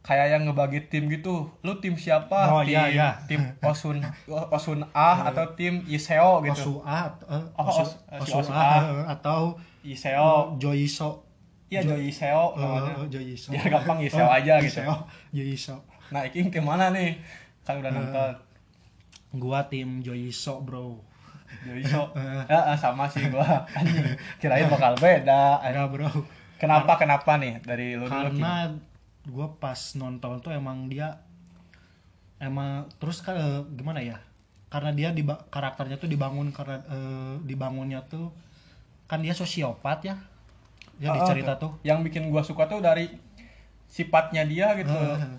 kayak 0.00 0.30
yang 0.30 0.42
ngebagi 0.44 0.84
tim 0.86 1.08
gitu. 1.08 1.48
Lu 1.60 1.80
tim 1.80 1.96
siapa? 1.96 2.36
Oh, 2.50 2.60
tim 2.60 2.76
iya, 2.76 2.84
iya. 2.88 3.08
tim 3.24 3.40
Osun 3.64 4.04
Osun 4.28 4.84
A 4.92 5.28
atau 5.28 5.48
tim 5.52 5.80
Iseo 5.84 6.44
gitu. 6.44 6.80
Osua 6.84 7.08
eh, 7.24 7.44
Oh, 7.54 7.64
Osu- 7.64 7.88
Os- 7.88 7.96
si 8.20 8.30
Osua, 8.30 8.40
Osua. 8.44 8.52
eh, 8.54 9.04
atau 9.08 9.40
Iseo. 9.80 10.56
Joiso 10.56 11.24
Iya 11.66 11.80
Jo 11.82 11.96
Iseo 11.96 12.52
Eh, 12.54 12.60
namanya. 12.60 12.92
Joiso 13.08 13.48
Biar 13.50 13.66
gampang 13.66 13.98
Iseo 14.06 14.28
aja 14.28 14.60
gitu. 14.60 14.84
Iseo, 14.84 14.96
Joiso 15.30 15.76
Nah, 16.12 16.28
King 16.28 16.52
ke 16.52 16.60
mana 16.60 16.92
nih? 16.92 17.16
kan 17.64 17.80
udah 17.80 17.88
nonton 17.90 18.32
gua 19.32 19.64
tim 19.64 19.98
Joiso 19.98 20.60
bro 20.60 21.00
jadi 21.64 21.80
so 21.82 22.12
ya, 22.50 22.60
eh, 22.60 22.76
sama 22.76 23.08
sih 23.08 23.24
gua 23.26 23.64
kirain 24.36 24.68
bakal 24.68 24.92
beda 24.94 25.64
enggak 25.64 25.88
bro 25.88 26.10
kenapa 26.64 26.92
kenapa 26.96 27.32
nih? 27.36 27.54
Dari 27.60 27.86
lu 28.00 28.06
karena 28.08 28.72
gua 29.28 29.48
pas 29.56 29.78
nonton 29.96 30.40
tuh 30.40 30.52
emang 30.52 30.88
dia 30.88 31.20
emang 32.40 32.88
terus 33.00 33.20
kan 33.24 33.36
eh, 33.36 33.60
gimana 33.76 34.00
ya? 34.00 34.18
Karena 34.68 34.90
dia 34.90 35.08
di 35.14 35.22
karakternya 35.24 35.96
tuh 35.96 36.10
dibangun 36.10 36.50
karena 36.50 36.82
eh, 36.90 37.34
dibangunnya 37.46 38.02
tuh 38.04 38.34
kan 39.06 39.20
dia 39.20 39.32
sosiopat 39.32 40.02
ya? 40.04 40.16
Ya 40.98 41.10
di 41.14 41.20
Ah, 41.20 41.26
cerita 41.26 41.52
tuh. 41.58 41.74
tuh. 41.78 41.86
Yang 41.86 41.98
bikin 42.10 42.22
gua 42.30 42.42
suka 42.42 42.66
tuh 42.66 42.78
dari 42.82 43.10
sifatnya 43.88 44.42
dia 44.46 44.74
gitu. 44.74 44.90
Eh, 44.90 45.38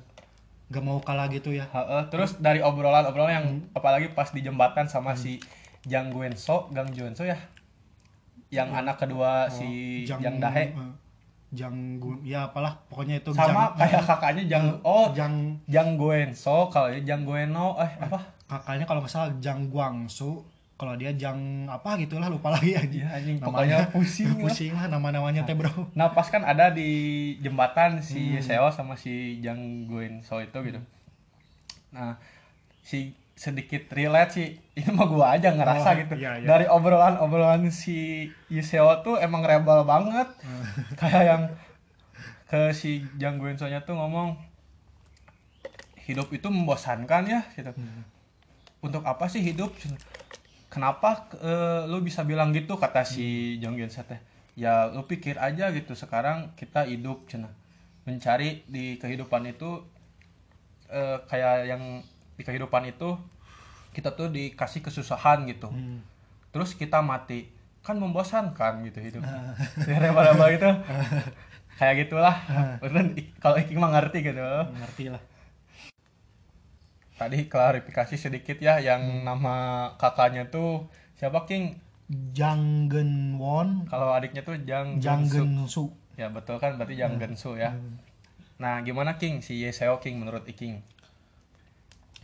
gak 0.72 0.84
mau 0.84 0.98
kalah 1.04 1.30
gitu 1.30 1.54
ya. 1.54 1.68
Heeh, 1.70 2.02
terus 2.10 2.42
dari 2.42 2.58
obrolan-obrolan 2.64 3.34
yang 3.34 3.48
apalagi 3.76 4.10
pas 4.18 4.32
di 4.34 4.42
jembatan 4.42 4.90
sama 4.90 5.14
si 5.14 5.38
Jang 5.86 6.10
Guenso, 6.10 6.72
Gang 6.74 6.90
Juenso 6.90 7.22
ya. 7.22 7.38
Yang 8.50 8.70
anak 8.74 8.96
kedua 8.98 9.52
si 9.52 9.68
Jang, 10.08 10.42
Dahe. 10.42 10.74
eh, 10.74 10.94
Jang 11.56 11.76
Gun 11.98 12.20
ya 12.22 12.46
apalah 12.46 12.76
pokoknya 12.86 13.18
itu 13.18 13.32
Sama 13.32 13.72
Jang- 13.72 13.76
kayak 13.80 14.02
kakaknya 14.06 14.44
Jang 14.46 14.66
oh 14.82 15.10
Jang 15.10 15.36
Jang 15.66 15.96
Guenso 15.96 16.68
kalau 16.68 16.88
ya 16.88 17.00
Jang 17.02 17.24
Gueno 17.24 17.76
eh 17.78 17.92
apa? 17.98 18.20
kakaknya 18.46 18.84
kalau 18.84 19.00
nggak 19.00 19.10
salah 19.10 19.32
Jang 19.40 19.68
Guangsu 19.68 20.44
kalau 20.76 20.94
dia 20.94 21.10
Jang 21.12 21.40
apa 21.66 21.96
gitulah 21.96 22.28
lupa 22.28 22.52
lagi 22.52 22.76
aja 22.76 22.86
Iya 22.86 23.08
anjing 23.10 23.38
Namanya- 23.38 23.48
pokoknya 23.48 23.78
pusing 23.90 24.28
lah. 24.30 24.42
pusing 24.42 24.72
lah 24.72 24.86
nama-namanya 24.88 25.42
teh 25.42 25.54
bro 25.54 25.72
Nah 25.92 26.12
pas 26.12 26.28
kan 26.28 26.44
ada 26.44 26.68
di 26.70 26.92
jembatan 27.40 27.98
si 28.00 28.36
Hmm. 28.36 28.44
Seo 28.44 28.68
sama 28.70 28.94
si 28.94 29.40
Jang 29.40 29.58
Guenso 29.86 30.36
itu 30.38 30.58
gitu. 30.62 30.84
Nah 31.90 32.20
si 32.82 33.16
sedikit 33.36 33.92
relate 33.92 34.32
sih. 34.32 34.48
Ini 34.80 34.90
mah 34.96 35.08
gua 35.12 35.36
aja 35.36 35.52
ngerasa 35.52 35.90
Oh, 35.92 36.00
gitu. 36.00 36.14
iya, 36.16 36.40
iya. 36.40 36.48
dari 36.48 36.66
obrolan 36.72 37.20
obrolan 37.20 37.68
si 37.70 38.28
Yuseo 38.48 39.04
tuh 39.04 39.20
emang 39.20 39.44
rebel 39.44 39.84
banget. 39.84 40.28
Hmm. 40.42 40.64
kayak 41.00 41.24
yang 41.28 41.44
ke 42.48 42.72
si 42.72 43.04
Jang 43.20 43.38
Guenso 43.38 43.68
nya 43.68 43.84
tuh 43.84 44.00
ngomong 44.00 44.40
hidup 46.08 46.32
itu 46.32 46.48
membosankan 46.48 47.24
ya 47.28 47.42
gitu. 47.54 47.76
Hmm. 47.76 48.04
untuk 48.80 49.02
apa 49.04 49.26
sih 49.26 49.42
hidup? 49.42 49.74
Kenapa 50.70 51.26
eh, 51.42 51.90
lu 51.90 52.00
bisa 52.06 52.22
bilang 52.22 52.54
gitu? 52.54 52.78
kata 52.78 53.02
si 53.04 53.58
Jong 53.60 53.76
Gyun 53.76 53.90
teh. 53.92 54.20
Ya 54.56 54.88
lu 54.94 55.04
pikir 55.04 55.36
aja 55.42 55.74
gitu 55.76 55.98
sekarang 55.98 56.54
kita 56.56 56.88
hidup 56.88 57.28
cina 57.28 57.50
mencari 58.06 58.62
di 58.70 58.96
kehidupan 59.02 59.50
itu 59.50 59.82
eh, 60.88 61.18
kayak 61.26 61.66
yang 61.66 61.82
di 62.36 62.44
kehidupan 62.44 62.88
itu 62.88 63.16
kita 63.92 64.12
tuh 64.12 64.28
dikasih 64.30 64.84
kesusahan 64.84 65.48
gitu. 65.48 65.72
Hmm. 65.72 66.04
terus 66.52 66.72
kita 66.72 67.04
mati. 67.04 67.52
Kan 67.84 68.00
membosankan 68.00 68.80
gitu 68.88 69.00
hidup. 69.04 69.24
Ya 69.92 70.00
reba-reba 70.00 70.46
gitu. 70.56 70.70
Kayak 71.78 72.08
gitulah. 72.08 72.36
I- 72.80 73.36
kalau 73.44 73.60
Iking 73.60 73.76
mah 73.76 73.92
ngerti 73.92 74.24
gitu. 74.24 74.40
Ngerti 74.72 75.12
lah 75.12 75.20
tadi 77.16 77.48
klarifikasi 77.48 78.16
sedikit 78.20 78.60
ya 78.60 78.80
yang 78.84 79.24
nama 79.24 79.88
kakaknya 79.96 80.52
tuh 80.52 80.92
siapa 81.16 81.48
King? 81.48 81.80
Jang 82.36 82.86
Gen 82.92 83.40
Won. 83.42 83.90
Kalau 83.90 84.14
adiknya 84.14 84.46
tuh 84.46 84.62
Jang 84.62 85.02
Jang 85.02 85.26
Gensu. 85.26 85.42
Gen 85.42 85.52
Su. 85.66 85.84
Ya 86.20 86.30
betul 86.30 86.62
kan? 86.62 86.78
Berarti 86.78 87.00
Jang 87.00 87.18
Gensu 87.18 87.58
ya. 87.58 87.74
Nah 88.62 88.84
gimana 88.86 89.18
King? 89.18 89.42
Si 89.42 89.58
Yeseo 89.64 89.98
King 89.98 90.22
menurut 90.22 90.46
Iking 90.46 90.84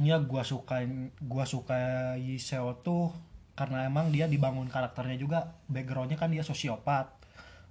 ya 0.02 0.18
gua 0.22 0.42
suka 0.42 0.82
gua 1.22 1.46
suka 1.46 2.14
Yiseo 2.18 2.82
tuh 2.82 3.14
karena 3.56 3.86
emang 3.86 4.10
dia 4.10 4.26
dibangun 4.26 4.66
karakternya 4.68 5.18
juga 5.22 5.54
backgroundnya 5.70 6.18
kan 6.18 6.34
dia 6.34 6.42
sosiopat 6.42 7.22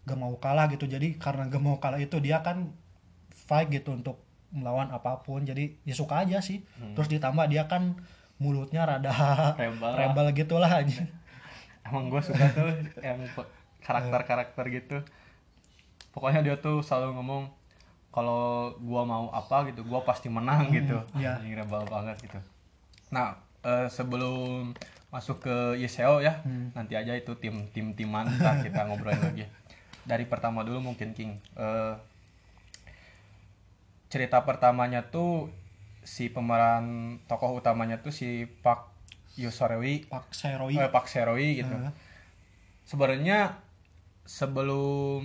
gak 0.07 0.19
mau 0.19 0.35
kalah 0.39 0.71
gitu. 0.73 0.87
Jadi 0.89 1.19
karena 1.21 1.51
gak 1.51 1.63
mau 1.63 1.77
kalah 1.83 2.01
itu 2.01 2.17
dia 2.23 2.41
kan 2.41 2.73
fight 3.31 3.69
gitu 3.69 3.95
untuk 3.95 4.23
melawan 4.55 4.91
apa 4.95 5.23
pun. 5.23 5.43
Jadi 5.43 5.83
ya 5.83 5.95
suka 5.95 6.23
aja 6.23 6.39
sih. 6.43 6.63
Terus 6.95 7.09
ditambah 7.11 7.47
dia 7.51 7.67
kan 7.67 7.99
mulutnya 8.41 8.89
rada 8.89 9.13
Rebel 9.61 9.85
lah. 9.85 10.01
rebel 10.01 10.27
gitulah 10.33 10.73
aja 10.81 11.05
emang 11.87 12.09
gue 12.09 12.25
suka 12.25 12.41
tuh 12.57 12.73
yang 13.05 13.21
karakter-karakter 13.85 14.65
gitu. 14.73 14.97
Pokoknya 16.11 16.41
dia 16.41 16.57
tuh 16.57 16.81
selalu 16.81 17.21
ngomong 17.21 17.53
kalau 18.11 18.75
gua 18.83 19.07
mau 19.07 19.31
apa 19.31 19.71
gitu 19.71 19.87
gua 19.87 20.03
pasti 20.03 20.27
menang 20.27 20.71
gitu. 20.75 20.99
iya. 21.15 21.39
Anjing 21.39 21.55
rebel 21.55 21.83
banget 21.87 22.17
gitu. 22.23 22.39
Nah 23.15 23.39
eh, 23.63 23.87
sebelum 23.87 24.75
masuk 25.11 25.43
ke 25.43 25.57
Yeseo 25.75 26.23
ya 26.23 26.39
nanti 26.71 26.95
aja 26.95 27.11
itu 27.19 27.35
tim 27.35 27.67
tim 27.75 27.99
timan 27.99 28.31
ntar 28.39 28.63
kita 28.63 28.87
ngobrolin 28.87 29.19
lagi. 29.19 29.45
Dari 30.07 30.25
pertama 30.27 30.63
dulu 30.67 30.93
mungkin 30.93 31.15
King. 31.15 31.39
Eh, 31.55 31.95
cerita 34.11 34.43
pertamanya 34.43 35.07
tuh 35.07 35.55
si 36.03 36.27
pemeran 36.33 37.19
tokoh 37.31 37.63
utamanya 37.63 38.03
tuh 38.03 38.11
si 38.11 38.49
Pak 38.49 38.91
Yosorewi 39.39 40.11
Pak 40.11 40.35
Seroi 40.35 40.75
eh, 40.75 40.91
Pak 40.91 41.07
Seroi 41.07 41.63
gitu. 41.63 41.71
Heeh. 41.71 41.95
Sebenarnya 42.83 43.63
sebelum 44.27 45.23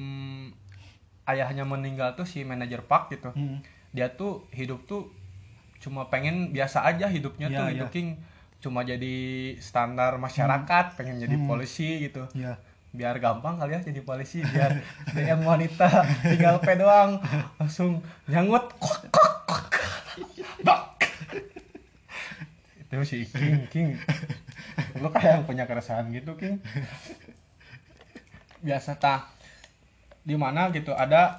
ayahnya 1.25 1.65
meninggal 1.65 2.13
tuh 2.13 2.23
si 2.23 2.41
manajer 2.41 2.81
Pak 2.81 3.09
gitu. 3.11 3.29
Hmm. 3.33 3.61
Dia 3.91 4.11
tuh 4.11 4.45
hidup 4.51 4.85
tuh 4.85 5.09
cuma 5.79 6.09
pengen 6.09 6.49
biasa 6.49 6.81
aja 6.83 7.05
hidupnya 7.05 7.49
Iya, 7.49 7.57
tuh 7.57 7.65
iya. 7.65 7.73
gitu 7.75 7.87
King. 7.91 8.09
Cuma 8.61 8.81
jadi 8.81 9.15
standar 9.59 10.17
masyarakat, 10.17 10.97
pengen 10.97 11.21
jadi 11.21 11.37
polisi 11.45 12.01
gitu. 12.01 12.25
ya 12.33 12.57
Biar 12.89 13.19
gampang 13.19 13.59
kali 13.59 13.75
ya 13.75 13.81
jadi 13.83 14.01
polisi, 14.01 14.39
biar 14.41 14.71
DM 15.11 15.43
wanita 15.43 15.89
tinggal 16.23 16.63
pe 16.63 16.73
doang 16.73 17.19
langsung 17.59 17.99
nyangut 18.25 18.71
kok 18.79 19.05
kok 19.11 19.29
kok. 19.45 19.63
Itu 22.87 23.03
si 23.03 23.27
King 23.27 23.67
King. 23.67 23.87
Lu 25.03 25.11
kayak 25.11 25.39
yang 25.39 25.43
punya 25.43 25.67
keresahan 25.67 26.07
gitu 26.09 26.39
King. 26.39 26.63
Biasa 28.63 28.95
tah 28.97 29.34
di 30.25 30.33
mana 30.33 30.73
gitu 30.73 30.91
ada 30.91 31.37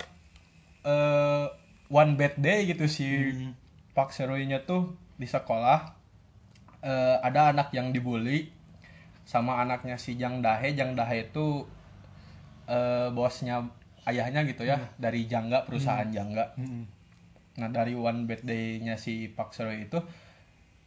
eh 0.87 1.47
one 1.91 2.15
bad 2.15 2.39
day 2.39 2.71
gitu 2.71 2.87
si 2.87 3.07
Pak 3.91 4.15
Seroy-nya 4.15 4.63
tuh 4.63 4.95
di 5.19 5.27
sekolah 5.27 5.79
eh, 6.87 7.17
ada 7.23 7.51
anak 7.51 7.75
yang 7.75 7.91
dibully 7.91 8.55
sama 9.27 9.59
anaknya 9.59 9.99
si 9.99 10.15
Jang 10.15 10.39
Dahe. 10.39 10.79
Jang 10.79 10.95
Dahe 10.95 11.27
itu 11.27 11.67
eh, 12.71 13.11
bosnya 13.11 13.67
ayahnya 14.07 14.47
gitu 14.47 14.63
ya 14.63 14.79
dari 14.95 15.27
Jangga 15.27 15.67
perusahaan 15.67 16.07
Jangga. 16.07 16.55
Hmm. 16.55 16.87
nah 17.57 17.73
dari 17.73 17.97
one 17.97 18.29
bad 18.29 18.45
day-nya 18.45 19.01
si 19.01 19.33
Pak 19.33 19.57
Seroy 19.57 19.89
itu 19.89 19.97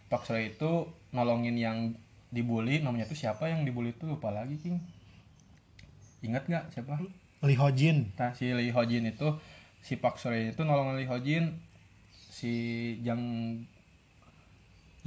Pak 0.05 0.21
Seroy 0.21 0.53
itu 0.53 0.85
nolongin 1.09 1.57
yang 1.57 1.97
dibully 2.29 2.85
namanya 2.85 3.09
tuh 3.09 3.17
siapa 3.17 3.49
yang 3.49 3.65
dibully 3.65 3.89
itu 3.89 4.05
lupa 4.05 4.29
lagi 4.29 4.53
King. 4.61 4.77
Ingat 6.21 6.45
nggak 6.45 6.65
siapa 6.77 7.01
Lee 7.43 7.59
Ho 7.59 7.69
Jin 7.71 8.11
Nah, 8.19 8.35
si 8.35 8.51
Lee 8.51 8.71
Ho 8.75 8.83
Jin 8.83 9.07
itu 9.07 9.27
si 9.79 9.95
Pak 9.95 10.19
Sore 10.19 10.51
itu 10.51 10.61
nolongin 10.63 10.99
Lee 10.99 11.07
Ho 11.07 11.17
Jin 11.19 11.55
si 12.11 12.53
yang 13.03 13.19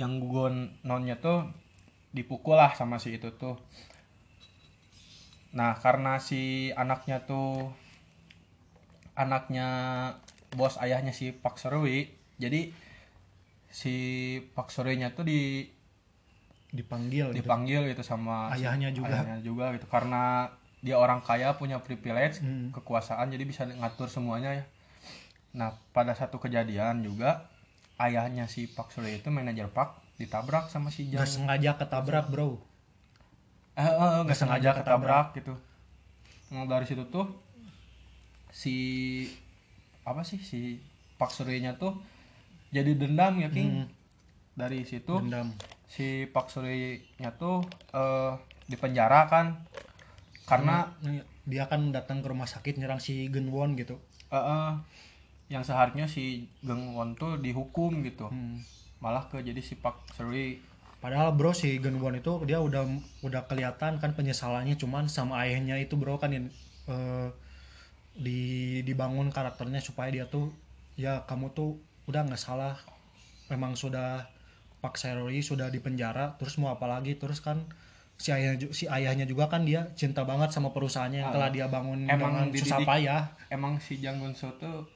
yang 0.01 0.21
gugon 0.21 0.73
nonnya 0.85 1.21
tuh 1.21 1.49
dipukul 2.12 2.57
lah 2.57 2.73
sama 2.77 3.01
si 3.01 3.16
itu 3.16 3.33
tuh. 3.37 3.57
Nah, 5.53 5.77
karena 5.77 6.16
si 6.16 6.73
anaknya 6.73 7.25
tuh 7.29 7.73
anaknya 9.12 9.68
bos 10.57 10.81
ayahnya 10.81 11.12
si 11.12 11.33
Pak 11.33 11.61
Serwi, 11.61 12.09
jadi 12.40 12.73
si 13.73 13.95
Pak 14.53 14.68
Sore-nya 14.68 15.12
tuh 15.16 15.25
di 15.25 15.64
dipanggil 16.73 17.33
gitu. 17.33 17.45
dipanggil 17.45 17.85
gitu 17.92 18.01
sama 18.01 18.49
si 18.57 18.64
Ayahnya 18.64 18.97
juga. 18.97 19.12
ayahnya 19.12 19.45
juga 19.45 19.77
gitu 19.77 19.85
karena 19.92 20.49
dia 20.83 20.99
orang 20.99 21.23
kaya 21.23 21.55
punya 21.55 21.79
privilege 21.79 22.42
Hmm. 22.42 22.75
kekuasaan 22.75 23.31
jadi 23.31 23.45
bisa 23.47 23.62
ngatur 23.64 24.11
semuanya 24.11 24.51
ya. 24.59 24.64
Nah 25.55 25.79
pada 25.95 26.12
satu 26.12 26.42
kejadian 26.42 27.07
juga 27.07 27.47
ayahnya 28.03 28.51
si 28.51 28.66
Pak 28.66 28.90
Surya 28.90 29.14
itu 29.14 29.31
manajer 29.31 29.71
Pak 29.71 30.18
ditabrak 30.18 30.66
sama 30.68 30.90
si 30.90 31.07
Jang 31.07 31.23
Gak 31.23 31.31
sengaja 31.31 31.79
ketabrak 31.79 32.27
bro. 32.29 32.59
Eh, 33.73 33.81
eh, 33.81 33.88
eh, 33.88 34.21
nggak 34.27 34.37
sengaja 34.37 34.75
sengaja 34.75 34.81
ketabrak 34.83 35.27
gitu. 35.38 35.55
Nah 36.51 36.66
dari 36.66 36.85
situ 36.85 37.07
tuh 37.09 37.31
si 38.53 38.77
apa 40.03 40.27
sih 40.27 40.42
si 40.42 40.83
Pak 41.16 41.31
Surya 41.31 41.79
tuh 41.79 41.95
jadi 42.75 42.92
dendam 42.99 43.38
ya 43.38 43.49
King. 43.49 43.87
Hmm. 43.87 43.88
dari 44.53 44.85
situ 44.85 45.16
dendam. 45.16 45.49
si 45.88 46.27
Pak 46.29 46.51
Surya 46.53 47.31
tuh 47.38 47.62
eh, 47.95 48.33
dipenjara 48.68 49.31
kan 49.31 49.62
karena 50.53 50.77
Nah, 51.01 51.25
dia 51.49 51.65
kan 51.67 51.91
datang 51.91 52.21
ke 52.21 52.29
rumah 52.29 52.47
sakit 52.47 52.79
nyerang 52.79 53.01
si 53.01 53.27
Genwon 53.33 53.75
gitu. 53.75 53.99
Eh, 54.31 54.37
eh, 54.37 54.71
yang 55.53 55.65
seharusnya 55.67 56.09
si 56.09 56.49
Geng 56.65 56.97
Won 56.97 57.12
tuh 57.19 57.37
dihukum 57.41 58.01
gitu. 58.07 58.33
Hmm. 58.33 58.61
malah 59.03 59.27
ke 59.27 59.43
jadi 59.43 59.59
si 59.59 59.75
Pak 59.75 60.15
Suri 60.15 60.62
Padahal 61.03 61.35
bro 61.35 61.51
si 61.51 61.83
Genwon 61.83 62.23
itu 62.23 62.38
dia 62.47 62.62
udah 62.62 62.87
udah 63.27 63.43
kelihatan 63.51 63.99
kan 63.99 64.15
penyesalannya 64.15 64.79
cuman 64.79 65.11
sama 65.11 65.43
ayahnya 65.43 65.75
itu 65.83 65.99
bro 65.99 66.15
kan 66.23 66.31
yang 66.31 66.47
eh, 66.87 67.29
di 68.15 68.41
dibangun 68.87 69.35
karakternya 69.35 69.83
supaya 69.83 70.15
dia 70.15 70.31
tuh 70.31 70.55
ya 70.95 71.27
kamu 71.27 71.51
tuh 71.59 71.83
udah 72.07 72.23
nggak 72.23 72.38
salah. 72.38 72.79
Memang 73.51 73.75
sudah 73.75 74.31
Pak 74.79 74.95
Seroi 74.95 75.43
sudah 75.43 75.75
di 75.75 75.83
penjara 75.83 76.38
terus 76.38 76.55
mau 76.62 76.71
apa 76.71 76.87
lagi? 76.87 77.19
Terus 77.19 77.43
kan 77.43 77.67
si 78.22 78.30
ayahnya 78.30 78.70
si 78.70 78.85
ayahnya 78.87 79.26
juga 79.26 79.44
kan 79.46 79.62
dia 79.62 79.90
cinta 79.92 80.22
banget 80.22 80.48
sama 80.48 80.70
perusahaannya 80.70 81.18
yang 81.18 81.28
Ah. 81.28 81.35
telah 81.35 81.50
dia 81.50 81.66
bangun 81.66 82.06
Emang 82.06 82.30
dengan 82.38 82.46
susah 82.54 82.78
dididik- 82.78 82.87
payah 82.87 83.22
emang 83.48 83.74
si 83.76 83.98
Jang 83.98 84.16
Gunso 84.16 84.54
tuh 84.56 84.87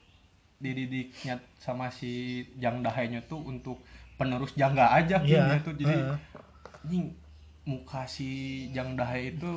dididiknya 0.57 1.35
sama 1.55 1.89
si 1.89 2.11
Jang 2.55 2.79
Dahenya 2.79 3.19
tuh 3.21 3.43
untuk 3.43 3.83
penerus 4.15 4.55
Jangga 4.55 4.89
aja 4.89 5.19
King, 5.19 5.37
Iya, 5.37 5.43
ya 5.45 5.59
tuh 5.59 5.73
jadi 5.75 5.93
heeh. 5.93 6.17
anjing 6.81 7.05
muka 7.63 8.07
si 8.07 8.29
Jang 8.71 8.95
Dahe 8.95 9.29
itu 9.29 9.51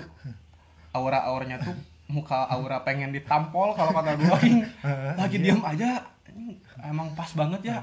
aura-auranya 0.90 1.62
tuh 1.62 1.72
muka 2.10 2.50
aura 2.50 2.82
pengen 2.82 3.14
ditampol 3.14 3.70
kalau 3.72 3.94
kata 3.94 4.18
King. 4.40 4.66
lagi 5.14 5.36
diam 5.38 5.62
aja 5.62 6.02
anjing, 6.26 6.58
emang 6.82 7.14
pas 7.14 7.30
banget 7.32 7.70
ya 7.70 7.78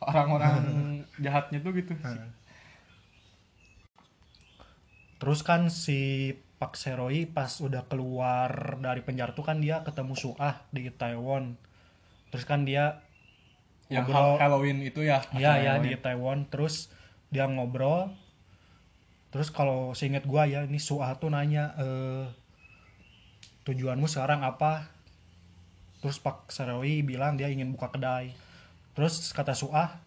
orang-orang 0.00 0.56
jahatnya 1.16 1.60
tuh 1.60 1.74
gitu 1.74 1.92
sih. 1.94 2.18
Terus 5.18 5.42
kan 5.42 5.66
si 5.70 6.32
Pak 6.58 6.74
Seroi 6.74 7.26
pas 7.26 7.50
udah 7.62 7.86
keluar 7.86 8.78
dari 8.82 9.02
penjara 9.02 9.34
tuh 9.34 9.46
kan 9.46 9.62
dia 9.62 9.82
ketemu 9.86 10.14
Suah 10.18 10.66
di 10.74 10.90
Taiwan. 10.90 11.54
Terus 12.34 12.44
kan 12.46 12.66
dia 12.66 13.02
yang 13.88 14.04
ngobrol 14.04 14.36
Hal- 14.36 14.38
Halloween 14.42 14.78
itu 14.84 15.00
ya 15.06 15.22
ya 15.34 15.58
ya 15.58 15.78
Halloween. 15.78 15.86
di 15.86 15.94
Taiwan 15.98 16.38
terus 16.50 16.90
dia 17.30 17.46
ngobrol. 17.46 18.10
Terus 19.28 19.52
kalau 19.52 19.92
seingat 19.92 20.24
gua 20.24 20.48
ya 20.48 20.64
ini 20.64 20.80
Suah 20.80 21.14
tuh 21.20 21.30
nanya 21.30 21.76
eh, 21.78 22.24
tujuanmu 23.68 24.08
sekarang 24.08 24.42
apa? 24.42 24.88
Terus 26.00 26.22
Pak 26.22 26.50
Seroi 26.50 27.02
bilang 27.02 27.34
dia 27.34 27.50
ingin 27.50 27.74
buka 27.74 27.90
kedai. 27.90 28.32
Terus 28.94 29.30
kata 29.34 29.54
Suah 29.54 29.98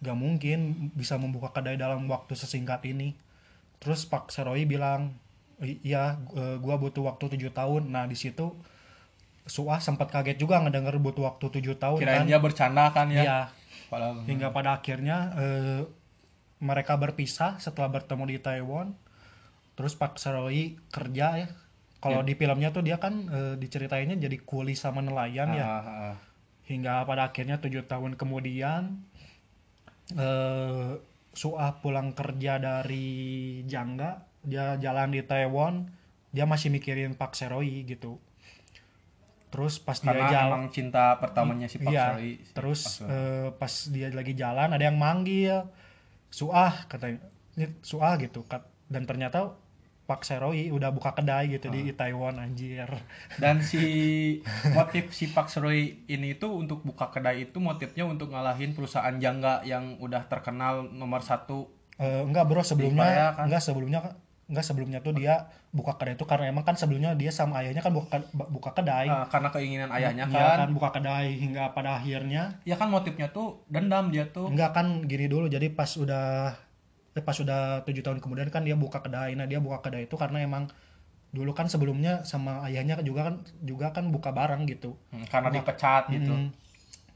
gak 0.00 0.16
mungkin 0.16 0.88
bisa 0.96 1.20
membuka 1.20 1.52
kedai 1.52 1.76
dalam 1.76 2.08
waktu 2.08 2.32
sesingkat 2.34 2.80
ini. 2.88 3.12
Terus 3.80 4.04
Pak 4.04 4.28
Seroi 4.28 4.62
bilang, 4.62 5.16
"I- 5.58 5.80
iya, 5.82 6.20
eh, 6.30 6.56
gua 6.56 6.76
butuh 6.76 7.02
waktu 7.02 7.26
tujuh 7.30 7.50
tahun. 7.50 7.88
Nah 7.88 8.04
di 8.04 8.14
situ 8.14 8.52
Suah 9.42 9.76
sempat 9.76 10.08
kaget 10.08 10.36
juga 10.36 10.60
ngedenger 10.60 10.94
butuh 10.96 11.26
waktu 11.26 11.50
tujuh 11.50 11.74
tahun 11.74 11.98
kirain 11.98 12.22
kan. 12.22 12.28
dia 12.28 12.38
bercanda 12.38 12.86
kan 12.90 13.08
ya 13.08 13.20
Iya. 13.20 13.40
Padahal- 13.88 14.22
Hingga 14.22 14.48
pada 14.50 14.70
akhirnya 14.74 15.16
eh, 15.34 15.82
mereka 16.60 16.94
berpisah 16.94 17.58
setelah 17.58 17.90
bertemu 17.90 18.24
di 18.26 18.38
Taiwan. 18.38 18.94
Terus 19.74 19.96
Pak 19.96 20.16
Seroi 20.16 20.78
kerja 20.86 21.26
ya. 21.36 21.48
Kalau 21.98 22.20
di 22.22 22.32
filmnya 22.32 22.68
tuh 22.68 22.80
dia 22.80 22.96
kan 22.96 23.26
eh, 23.26 23.54
diceritainnya 23.56 24.16
jadi 24.18 24.38
kuli 24.38 24.72
sama 24.72 25.00
nelayan 25.00 25.50
ya 25.50 25.66
Ah, 25.66 25.80
ah, 25.80 25.88
ah. 26.06 26.16
hingga 26.64 27.02
pada 27.02 27.26
akhirnya 27.26 27.58
tujuh 27.58 27.84
tahun 27.84 28.14
kemudian 28.14 29.02
eh 30.12 30.90
Suah 31.30 31.78
pulang 31.78 32.12
kerja 32.12 32.58
dari 32.58 33.60
Jangga 33.66 34.26
dia 34.40 34.74
jalan 34.80 35.12
di 35.12 35.20
Taiwan 35.20 35.86
dia 36.30 36.46
masih 36.46 36.70
mikirin 36.70 37.18
Pak 37.18 37.34
Seroi 37.34 37.82
gitu. 37.84 38.22
Terus 39.50 39.82
pas 39.82 39.98
dia 39.98 40.14
karena 40.14 40.30
jalan 40.30 40.50
emang 40.54 40.64
cinta 40.70 41.18
pertamanya 41.18 41.66
si 41.66 41.82
Pak 41.82 41.90
iya, 41.90 42.14
Sari 42.14 42.32
si 42.38 42.52
terus 42.54 42.80
Pak 42.86 42.94
Sari. 43.02 43.10
eh, 43.10 43.48
pas 43.58 43.72
dia 43.90 44.06
lagi 44.14 44.34
jalan 44.38 44.68
ada 44.70 44.84
yang 44.86 44.98
manggil. 44.98 45.66
Suah 46.30 46.86
katanya 46.86 47.18
"Ini 47.58 47.66
Suah 47.82 48.14
gitu. 48.22 48.46
Dan 48.86 49.06
ternyata 49.10 49.58
Pak 50.10 50.20
Seroi 50.20 50.68
udah 50.68 50.90
buka 50.90 51.14
kedai 51.14 51.46
gitu 51.48 51.66
Ah. 51.66 51.72
di 51.72 51.94
Taiwan 51.94 52.34
anjir. 52.36 52.90
Dan 53.36 53.62
si 53.70 53.78
motif 54.68 55.10
si 55.10 55.28
Pak 55.28 55.46
Seroy 55.46 55.78
ini 56.04 56.34
tuh 56.34 56.50
untuk 56.56 56.82
buka 56.82 57.08
kedai 57.08 57.44
itu 57.44 57.58
motifnya 57.58 58.02
untuk 58.04 58.28
ngalahin 58.28 58.74
perusahaan 58.74 59.14
jangga 59.14 59.62
yang 59.62 59.94
udah 59.96 60.26
terkenal 60.26 60.82
nomor 60.84 61.22
satu. 61.22 61.70
Eh, 61.94 62.22
enggak 62.22 62.44
bro 62.44 62.60
sebelumnya 62.60 63.30
kan? 63.32 63.46
enggak 63.46 63.62
sebelumnya 63.62 64.00
enggak 64.46 64.64
sebelumnya 64.64 64.98
tuh 64.98 65.12
dia 65.12 65.46
buka 65.70 65.94
kedai 65.94 66.16
itu 66.16 66.24
karena 66.24 66.50
emang 66.50 66.64
kan 66.64 66.74
sebelumnya 66.74 67.14
dia 67.14 67.30
sama 67.30 67.62
ayahnya 67.62 67.78
kan 67.78 67.92
buka 67.92 68.18
buka 68.32 68.70
kedai. 68.72 69.06
Eh, 69.06 69.26
karena 69.28 69.48
keinginan 69.48 69.90
ayahnya 69.92 70.24
Iya 70.26 70.42
kan 70.50 70.58
kan. 70.58 70.70
buka 70.72 70.88
kedai 70.90 71.28
hingga 71.36 71.70
pada 71.70 71.94
akhirnya. 71.94 72.58
Ya 72.64 72.74
kan 72.74 72.90
motifnya 72.90 73.30
tuh 73.30 73.62
dendam 73.66 74.10
dia 74.10 74.26
tuh. 74.26 74.50
Enggak 74.50 74.74
kan 74.74 75.06
gini 75.06 75.28
dulu 75.28 75.46
jadi 75.46 75.70
pas 75.70 75.94
udah 75.94 76.56
pas 77.12 77.34
udah 77.34 77.82
tujuh 77.82 78.00
tahun 78.00 78.22
kemudian 78.22 78.48
kan 78.48 78.62
dia 78.62 78.74
buka 78.74 79.02
kedai. 79.02 79.34
Nah 79.34 79.44
dia 79.44 79.58
buka 79.58 79.82
kedai 79.82 80.06
itu 80.06 80.14
karena 80.14 80.40
emang 80.40 80.70
dulu 81.30 81.50
kan 81.50 81.66
sebelumnya 81.66 82.22
sama 82.22 82.62
ayahnya 82.64 82.98
juga 83.00 83.30
kan 83.30 83.34
juga 83.60 83.90
kan 83.90 84.10
buka 84.10 84.30
barang 84.30 84.66
gitu. 84.66 84.94
Hmm, 85.10 85.26
karena 85.26 85.50
dipecat 85.52 86.10
gitu. 86.10 86.34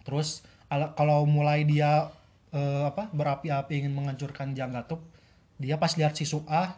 terus 0.04 0.44
ala- 0.68 0.92
kalau 0.92 1.24
mulai 1.24 1.64
dia 1.64 2.12
eh, 2.50 2.84
apa 2.84 3.08
berapi-api 3.08 3.80
ingin 3.80 3.90
menghancurkan 3.90 4.52
Janggatup 4.52 5.00
dia 5.56 5.74
pas 5.74 5.90
lihat 5.90 6.12
si 6.12 6.22
Suah 6.22 6.76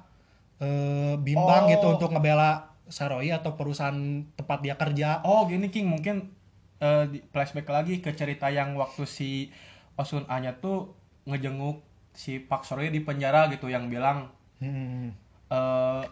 eh, 0.58 1.14
bimbang 1.18 1.66
Oh. 1.66 1.70
gitu 1.70 1.86
untuk 1.90 2.10
ngebela 2.10 2.70
Saroi 2.86 3.28
atau 3.28 3.58
perusahaan 3.58 3.98
tempat 4.32 4.62
dia 4.62 4.78
kerja. 4.78 5.20
Oh 5.20 5.44
gini 5.44 5.68
King. 5.68 5.90
Mungkin 5.90 6.30
eh, 6.78 7.04
di- 7.10 7.24
flashback 7.28 7.66
lagi 7.66 7.98
ke 7.98 8.12
cerita 8.12 8.46
yang 8.46 8.76
waktu 8.76 9.02
si 9.04 9.50
Osun 9.96 10.24
Anya 10.28 10.54
tuh 10.54 10.94
ngejenguk 11.26 11.82
si 12.16 12.40
Pak 12.40 12.64
Seroy 12.64 12.88
di 12.88 12.98
penjara 12.98 13.46
gitu 13.46 13.68
yang 13.68 13.86
bilang 13.86 14.32
Hmm. 14.56 15.12
eh 15.46 16.02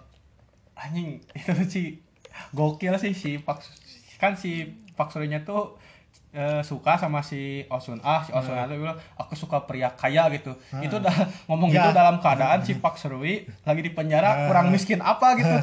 anjing 0.76 1.16
itu 1.34 1.52
sih 1.64 1.86
gokil 2.50 2.92
sih 2.94 3.10
si 3.10 3.38
Pak 3.38 3.64
kan 4.14 4.36
si 4.36 4.68
Pak 4.92 5.08
Surya 5.08 5.40
tuh 5.40 5.80
eh, 6.30 6.60
suka 6.60 6.94
sama 6.94 7.22
si 7.22 7.64
Osun. 7.66 7.98
Ah 8.00 8.20
si 8.20 8.30
Osun 8.30 8.52
Ah 8.52 8.66
tuh 8.66 8.76
bilang 8.76 8.98
aku 9.14 9.32
suka 9.32 9.62
pria 9.62 9.88
kaya 9.90 10.28
gitu. 10.30 10.52
Itu 10.76 10.98
udah 10.98 11.14
ngomong 11.48 11.70
Ya. 11.70 11.88
gitu 11.88 11.90
dalam 11.94 12.18
keadaan 12.18 12.60
si 12.60 12.76
Pak 12.76 12.94
Surya 12.94 13.46
lagi 13.62 13.80
di 13.80 13.90
penjara 13.90 14.44
kurang 14.46 14.68
miskin 14.68 14.98
apa 14.98 15.34
gitu. 15.34 15.54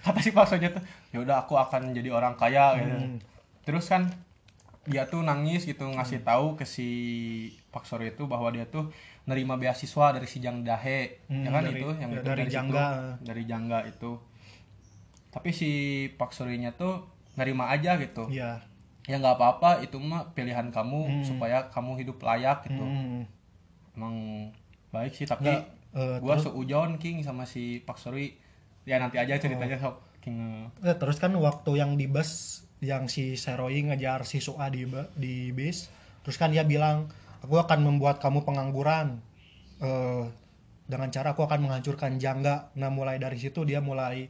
Kata 0.00 0.18
si 0.18 0.30
Pak 0.30 0.46
Surya 0.46 0.70
tuh 0.70 0.82
ya 1.10 1.20
udah 1.20 1.44
aku 1.44 1.54
akan 1.54 1.92
jadi 1.92 2.08
orang 2.08 2.34
kaya 2.34 2.78
gitu. 2.78 2.96
Terus 3.62 3.84
kan 3.84 4.08
dia 4.90 5.06
tuh 5.06 5.22
nangis 5.22 5.62
gitu 5.62 5.86
ngasih 5.86 6.20
tahu 6.20 6.54
ke 6.54 6.64
si 6.64 6.88
Pak 7.68 7.82
Surya 7.82 8.10
itu 8.10 8.26
bahwa 8.26 8.50
dia 8.50 8.66
tuh 8.66 8.90
nerima 9.22 9.54
beasiswa 9.54 10.10
dari 10.10 10.26
si 10.26 10.38
Jang 10.38 10.60
Dahe 10.60 11.22
Hmm, 11.24 11.42
ya 11.42 11.50
kan 11.50 11.62
dari- 11.62 11.78
itu 11.78 11.88
yang 11.94 12.10
ya, 12.10 12.16
itu 12.16 12.26
dari 12.26 12.42
situ, 12.42 12.52
Jangga. 12.52 12.86
dari 13.20 13.42
Jangga 13.44 13.78
itu 13.84 14.12
tapi 15.28 15.50
si 15.50 15.70
Pak 16.12 16.30
Surinya 16.30 16.70
tuh 16.72 17.06
nerima 17.32 17.68
aja 17.68 17.94
gitu 17.96 18.26
Iya. 18.28 18.58
ya 19.02 19.16
nggak 19.16 19.36
apa-apa 19.36 19.80
itu 19.80 19.96
mah 19.96 20.30
pilihan 20.30 20.68
kamu 20.68 21.22
supaya 21.22 21.66
kamu 21.68 21.98
hidup 21.98 22.18
layak 22.20 22.66
gitu 22.66 22.82
Hmm. 22.82 23.22
emang 23.92 24.14
baik 24.88 25.14
sih 25.14 25.24
tapi 25.24 25.46
Nggak, 25.46 25.62
eh, 25.94 26.16
gua 26.18 26.34
seujon 26.36 26.94
King 26.96 27.20
sama 27.20 27.42
si 27.44 27.78
Pak 27.80 27.96
Suri 27.96 28.34
ya 28.82 28.98
nanti 28.98 29.16
aja 29.16 29.34
ceritanya 29.36 29.78
Oh. 29.78 29.82
sok 29.88 29.96
King 30.20 30.66
Eh, 30.80 30.94
terus 30.94 31.16
kan 31.16 31.30
waktu 31.32 31.70
yang 31.74 31.94
di 31.94 32.04
bus 32.04 32.62
yang 32.80 33.08
si 33.12 33.36
Seroi 33.36 33.84
ngejar 33.84 34.24
si 34.24 34.40
Suah 34.40 34.72
di 34.72 34.88
di 35.16 35.52
bis, 35.52 35.92
terus 36.24 36.36
kan 36.40 36.52
dia 36.52 36.64
bilang, 36.64 37.08
"Aku 37.44 37.60
akan 37.60 37.84
membuat 37.84 38.20
kamu 38.20 38.44
pengangguran." 38.44 39.20
Eh 39.80 40.24
dengan 40.90 41.08
cara 41.14 41.32
aku 41.32 41.46
akan 41.46 41.70
menghancurkan 41.70 42.18
Jangga. 42.18 42.74
Nah, 42.74 42.90
mulai 42.90 43.22
dari 43.22 43.38
situ 43.38 43.62
dia 43.62 43.78
mulai 43.78 44.26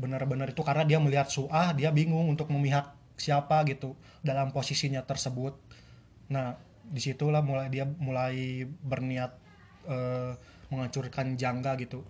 benar-benar 0.00 0.56
itu 0.56 0.64
karena 0.64 0.88
dia 0.88 0.96
melihat 0.96 1.28
Suah, 1.28 1.76
dia 1.76 1.92
bingung 1.92 2.32
untuk 2.32 2.48
memihak 2.48 2.96
siapa 3.20 3.60
gitu 3.68 3.92
dalam 4.24 4.56
posisinya 4.56 5.04
tersebut. 5.04 5.52
Nah, 6.32 6.56
di 6.88 7.00
situlah 7.04 7.44
mulai 7.44 7.68
dia 7.68 7.84
mulai 7.84 8.64
berniat 8.64 9.32
eh, 9.92 10.32
menghancurkan 10.72 11.36
Jangga 11.36 11.76
gitu. 11.76 12.00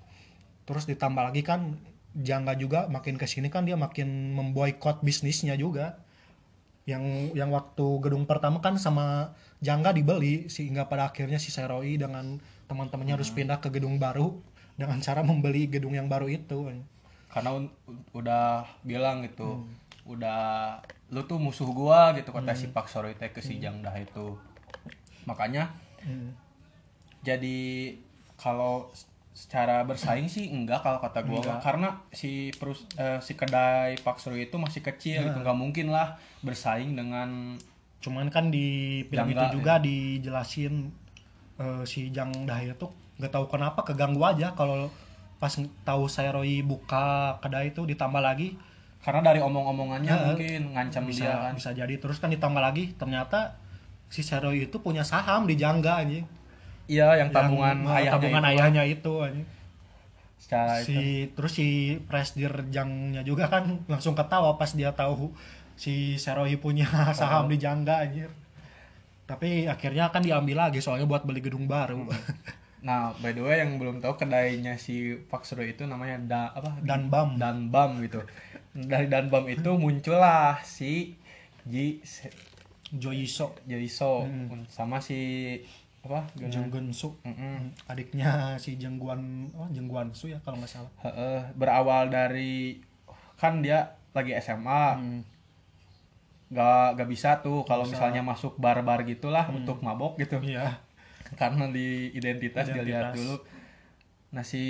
Terus 0.62 0.86
ditambah 0.86 1.34
lagi 1.34 1.42
kan 1.42 1.74
Jangga 2.16 2.56
juga 2.56 2.88
makin 2.88 3.20
ke 3.20 3.28
sini 3.28 3.52
kan 3.52 3.68
dia 3.68 3.76
makin 3.76 4.32
memboikot 4.32 5.04
bisnisnya 5.04 5.52
juga. 5.54 6.00
Yang 6.86 7.34
yang 7.34 7.50
waktu 7.50 7.86
gedung 8.00 8.24
pertama 8.24 8.62
kan 8.62 8.78
sama 8.78 9.36
Jangga 9.60 9.90
dibeli 9.92 10.46
sehingga 10.48 10.86
pada 10.86 11.10
akhirnya 11.10 11.36
si 11.36 11.50
Seroi 11.50 11.98
dengan 11.98 12.38
teman-temannya 12.66 13.18
harus 13.18 13.28
pindah 13.28 13.58
ke 13.58 13.68
gedung 13.68 13.98
baru 13.98 14.38
dengan 14.76 15.00
cara 15.00 15.20
membeli 15.20 15.66
gedung 15.66 15.92
yang 15.92 16.06
baru 16.06 16.28
itu. 16.28 16.72
karena 17.26 17.52
udah 18.16 18.64
bilang 18.80 19.20
gitu 19.20 19.60
Hmm. 19.60 19.68
udah 20.08 20.40
lu 21.12 21.20
tuh 21.28 21.36
musuh 21.36 21.68
gua 21.68 22.16
gitu 22.16 22.32
kata 22.32 22.56
Hmm. 22.56 22.56
si 22.56 22.66
Pak 22.72 22.88
Suri 22.88 23.12
teh 23.12 23.28
ke 23.28 23.44
si 23.44 23.60
Jang 23.60 23.84
Dah 23.84 23.92
itu 23.92 24.40
makanya 25.28 25.68
Hmm. 26.00 26.32
jadi 27.20 27.92
kalau 28.36 28.88
secara 29.36 29.84
bersaing 29.84 30.32
sih 30.32 30.48
enggak 30.48 30.80
kalau 30.80 30.96
kata 30.96 31.20
mah. 31.20 31.60
karena 31.60 31.88
si 32.08 32.48
perus 32.56 32.88
eh, 32.96 33.20
si 33.20 33.36
kedai 33.36 34.00
Pak 34.00 34.16
Suri 34.16 34.48
itu 34.48 34.56
masih 34.56 34.80
kecil 34.80 35.20
Nah. 35.20 35.24
gitu 35.28 35.38
nggak 35.44 35.58
mungkin 35.58 35.92
lah 35.92 36.16
bersaing 36.40 36.96
dengan 36.96 37.60
Cuman 37.96 38.30
kan 38.30 38.48
di 38.48 39.02
film 39.08 39.28
Jangga, 39.28 39.34
itu 39.34 39.46
juga 39.54 39.72
dijelasin 39.76 40.88
eh, 41.56 41.82
si 41.84 42.08
Jang 42.08 42.32
Dahe 42.42 42.72
tuh 42.74 42.88
nggak 43.16 43.28
tahu 43.30 43.44
kenapa 43.46 43.80
keganggu 43.82 44.20
aja 44.22 44.52
kalau 44.52 44.88
pas 45.36 45.52
tahu 45.82 46.04
Sairoi 46.06 46.64
buka 46.64 47.36
kedai 47.38 47.70
itu 47.70 47.84
ditambah 47.84 48.20
lagi. 48.20 48.56
Karena 49.04 49.20
dari 49.22 49.38
omong-omongannya 49.38 50.10
Eh, 50.10 50.26
mungkin 50.26 50.62
ngancam 50.72 51.04
bisa 51.04 51.24
dia 51.24 51.36
kan. 51.38 51.52
bisa 51.52 51.70
jadi. 51.70 51.94
Terus 51.94 52.16
kan 52.16 52.32
ditambah 52.32 52.58
lagi 52.58 52.96
ternyata 52.96 53.60
si 54.06 54.22
Sairoi 54.22 54.64
itu 54.64 54.80
punya 54.80 55.02
saham 55.02 55.44
di 55.44 55.54
Jangga 55.54 56.00
anjing 56.00 56.24
iya 56.94 57.06
yang 57.20 57.30
tabungan 57.34 57.76
Yang, 57.76 57.90
eh, 57.90 57.96
ayahnya 57.98 58.12
tabungan 58.14 58.42
itu. 58.42 58.50
ayahnya 58.50 58.82
itu 58.94 59.12
secara 60.36 60.84
itu. 60.84 60.86
si 60.92 60.98
terus 61.34 61.52
si 61.58 61.68
Presdir 62.08 62.52
Jangnya 62.70 63.22
juga 63.24 63.48
kan 63.48 63.82
langsung 63.88 64.14
ketawa 64.14 64.54
pas 64.60 64.70
dia 64.72 64.92
tahu 64.92 65.32
si 65.76 66.16
Sairoi 66.16 66.56
punya 66.60 66.86
saham 67.18 67.48
di 67.48 67.56
Jangga 67.60 68.04
anjir. 68.04 68.30
Tapi 69.26 69.66
akhirnya 69.66 70.06
kan 70.14 70.22
diambil 70.22 70.68
lagi 70.68 70.78
soalnya 70.78 71.06
buat 71.10 71.26
beli 71.26 71.42
gedung 71.42 71.66
baru. 71.66 72.06
Nah 72.86 73.10
by 73.18 73.34
the 73.34 73.42
way 73.42 73.58
yang 73.58 73.82
belum 73.82 73.98
tahu 73.98 74.14
kedainya 74.14 74.78
si 74.78 75.18
Pak 75.26 75.42
Suro 75.42 75.66
itu 75.66 75.82
namanya 75.90 76.16
da, 76.22 76.42
apa? 76.54 76.78
Dan 76.86 77.10
Bam. 77.10 77.34
Danbam 77.34 77.98
gitu. 77.98 78.22
Dari 78.70 79.10
Danbam 79.10 79.42
itu 79.50 79.74
muncullah 79.74 80.62
si 80.62 81.18
Ji 81.66 81.98
Joiso 82.94 83.58
Joiso 83.66 84.22
Hmm. 84.22 84.62
sama 84.70 85.02
si 85.02 85.18
apa? 86.06 86.26
Jeng 86.38 86.70
Gensu 86.70 87.14
Mm-mm. 87.22 87.74
adiknya 87.86 88.54
si 88.56 88.78
Jengguan 88.78 89.50
oh 89.52 89.66
Jengguan 89.68 90.10
Su 90.10 90.26
ya 90.26 90.38
kalau 90.40 90.56
nggak 90.58 90.70
salah. 90.70 90.92
Heeh, 91.02 91.40
berawal 91.52 92.08
dari 92.08 92.78
kan 93.36 93.60
dia 93.60 93.92
lagi 94.10 94.32
SMA 94.36 94.84
Hmm. 94.96 95.20
gak 96.46 96.94
gak 96.94 97.08
bisa 97.10 97.42
tuh 97.42 97.66
kalau 97.66 97.82
misalnya 97.84 98.22
masuk 98.22 98.54
bar-bar 98.56 99.02
gitulah 99.02 99.50
untuk 99.50 99.82
mabok 99.82 100.14
gitu. 100.16 100.38
Iya. 100.40 100.78
Karena 101.40 101.66
di 101.66 102.14
identitas, 102.14 102.70
dilihat 102.70 103.10
Identitas. 103.10 103.18
dulu. 103.18 103.36
Nah 104.30 104.44
si 104.46 104.62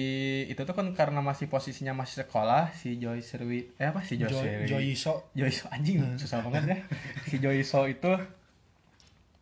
itu 0.46 0.62
tuh 0.62 0.72
kan 0.72 0.88
karena 0.92 1.20
masih 1.20 1.46
posisinya 1.46 1.92
masih 1.92 2.24
sekolah 2.24 2.72
si 2.72 2.96
Joy 2.96 3.20
Serwi 3.20 3.72
eh 3.76 3.88
apa 3.88 4.00
si 4.00 4.16
Joy 4.16 4.30
Jo 4.30 4.38
Serwi 4.40 4.68
Joiso 4.68 5.14
Joyso 5.32 5.66
anjing 5.68 6.00
susah 6.16 6.40
banget 6.40 6.62
ya. 6.64 6.78
Si 7.26 7.36
Joyso 7.38 7.84
itu 7.84 8.12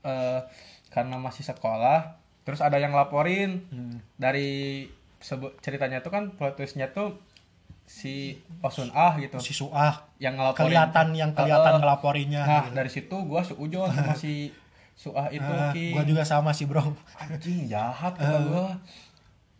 eh 0.02 0.40
karena 0.94 1.18
masih 1.18 1.42
sekolah 1.42 2.14
terus 2.46 2.62
ada 2.62 2.78
yang 2.78 2.94
laporin. 2.94 3.66
Hmm. 3.68 3.98
dari 4.14 4.86
sebut 5.18 5.56
ceritanya 5.58 5.98
tuh 5.98 6.12
kan 6.12 6.30
plot 6.30 6.54
twistnya 6.54 6.86
tuh 6.88 7.18
si 7.84 8.38
Osun 8.60 8.88
Ah 8.92 9.16
gitu. 9.18 9.36
Si 9.40 9.52
Suah 9.52 10.06
yang 10.16 10.36
ngelaporin. 10.36 10.70
Kelihatan 10.70 11.06
yang 11.12 11.30
kelihatan 11.32 11.68
Heeh. 11.68 11.80
ngelaporinya 11.80 12.42
nah 12.44 12.62
gitu. 12.64 12.76
dari 12.76 12.90
situ 12.90 13.16
gua 13.24 13.40
seujon 13.40 13.90
sama 13.90 14.14
si 14.22 14.54
Suah 14.94 15.26
itu 15.28 15.42
Ah, 15.42 15.74
Ki. 15.74 15.90
gua 15.90 16.04
juga 16.04 16.22
sama 16.22 16.54
sih 16.54 16.64
bro. 16.64 16.80
Anjing 17.18 17.66
jahat 17.66 18.14
kata 18.14 18.38
gua 18.46 18.78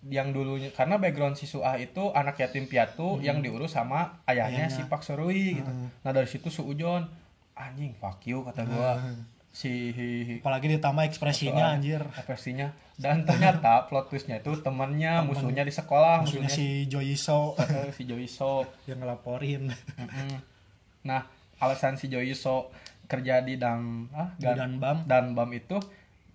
yang 0.05 0.30
dulunya 0.30 0.68
karena 0.70 1.01
background 1.01 1.35
si 1.35 1.45
Suah 1.45 1.74
itu 1.74 2.12
anak 2.12 2.37
yatim 2.37 2.64
piatu 2.64 3.16
yang 3.18 3.41
diurus 3.41 3.72
sama 3.72 4.20
ayahnya 4.24 4.68
si 4.68 4.85
Pak 4.85 5.01
Sorui 5.01 5.59
gitu. 5.59 5.72
Nah 6.01 6.12
dari 6.12 6.28
situ 6.28 6.49
seujon 6.49 7.09
anjing 7.55 7.93
fuck 7.95 8.20
you 8.22 8.41
kata 8.43 8.64
gua 8.64 9.01
si 9.55 9.95
apalagi 10.43 10.67
ditambah 10.67 11.07
ekspresinya 11.07 11.71
Soal 11.71 11.77
anjir. 11.79 12.03
versinya 12.27 12.75
dan 12.99 13.23
ternyata 13.23 13.87
plot 13.87 14.11
twistnya 14.11 14.43
itu 14.43 14.59
temennya 14.59 15.23
musuhnya 15.23 15.63
di 15.63 15.71
sekolah 15.71 16.27
maksudnya 16.27 16.51
musuhnya 16.51 16.59
si 16.59 16.91
Joiso 16.91 17.55
eh, 17.63 17.95
si 17.95 18.03
Joiso 18.03 18.67
yang 18.91 18.99
ngelaporin. 18.99 19.71
Nah, 21.07 21.23
alasan 21.63 21.95
si 21.95 22.11
Joiso 22.11 22.75
kerja 23.07 23.47
di 23.47 23.55
ah, 23.63 24.35
Di 24.35 24.43
dan 24.43 24.75
Danbam. 24.75 24.97
Danbam 25.07 25.51
itu 25.55 25.79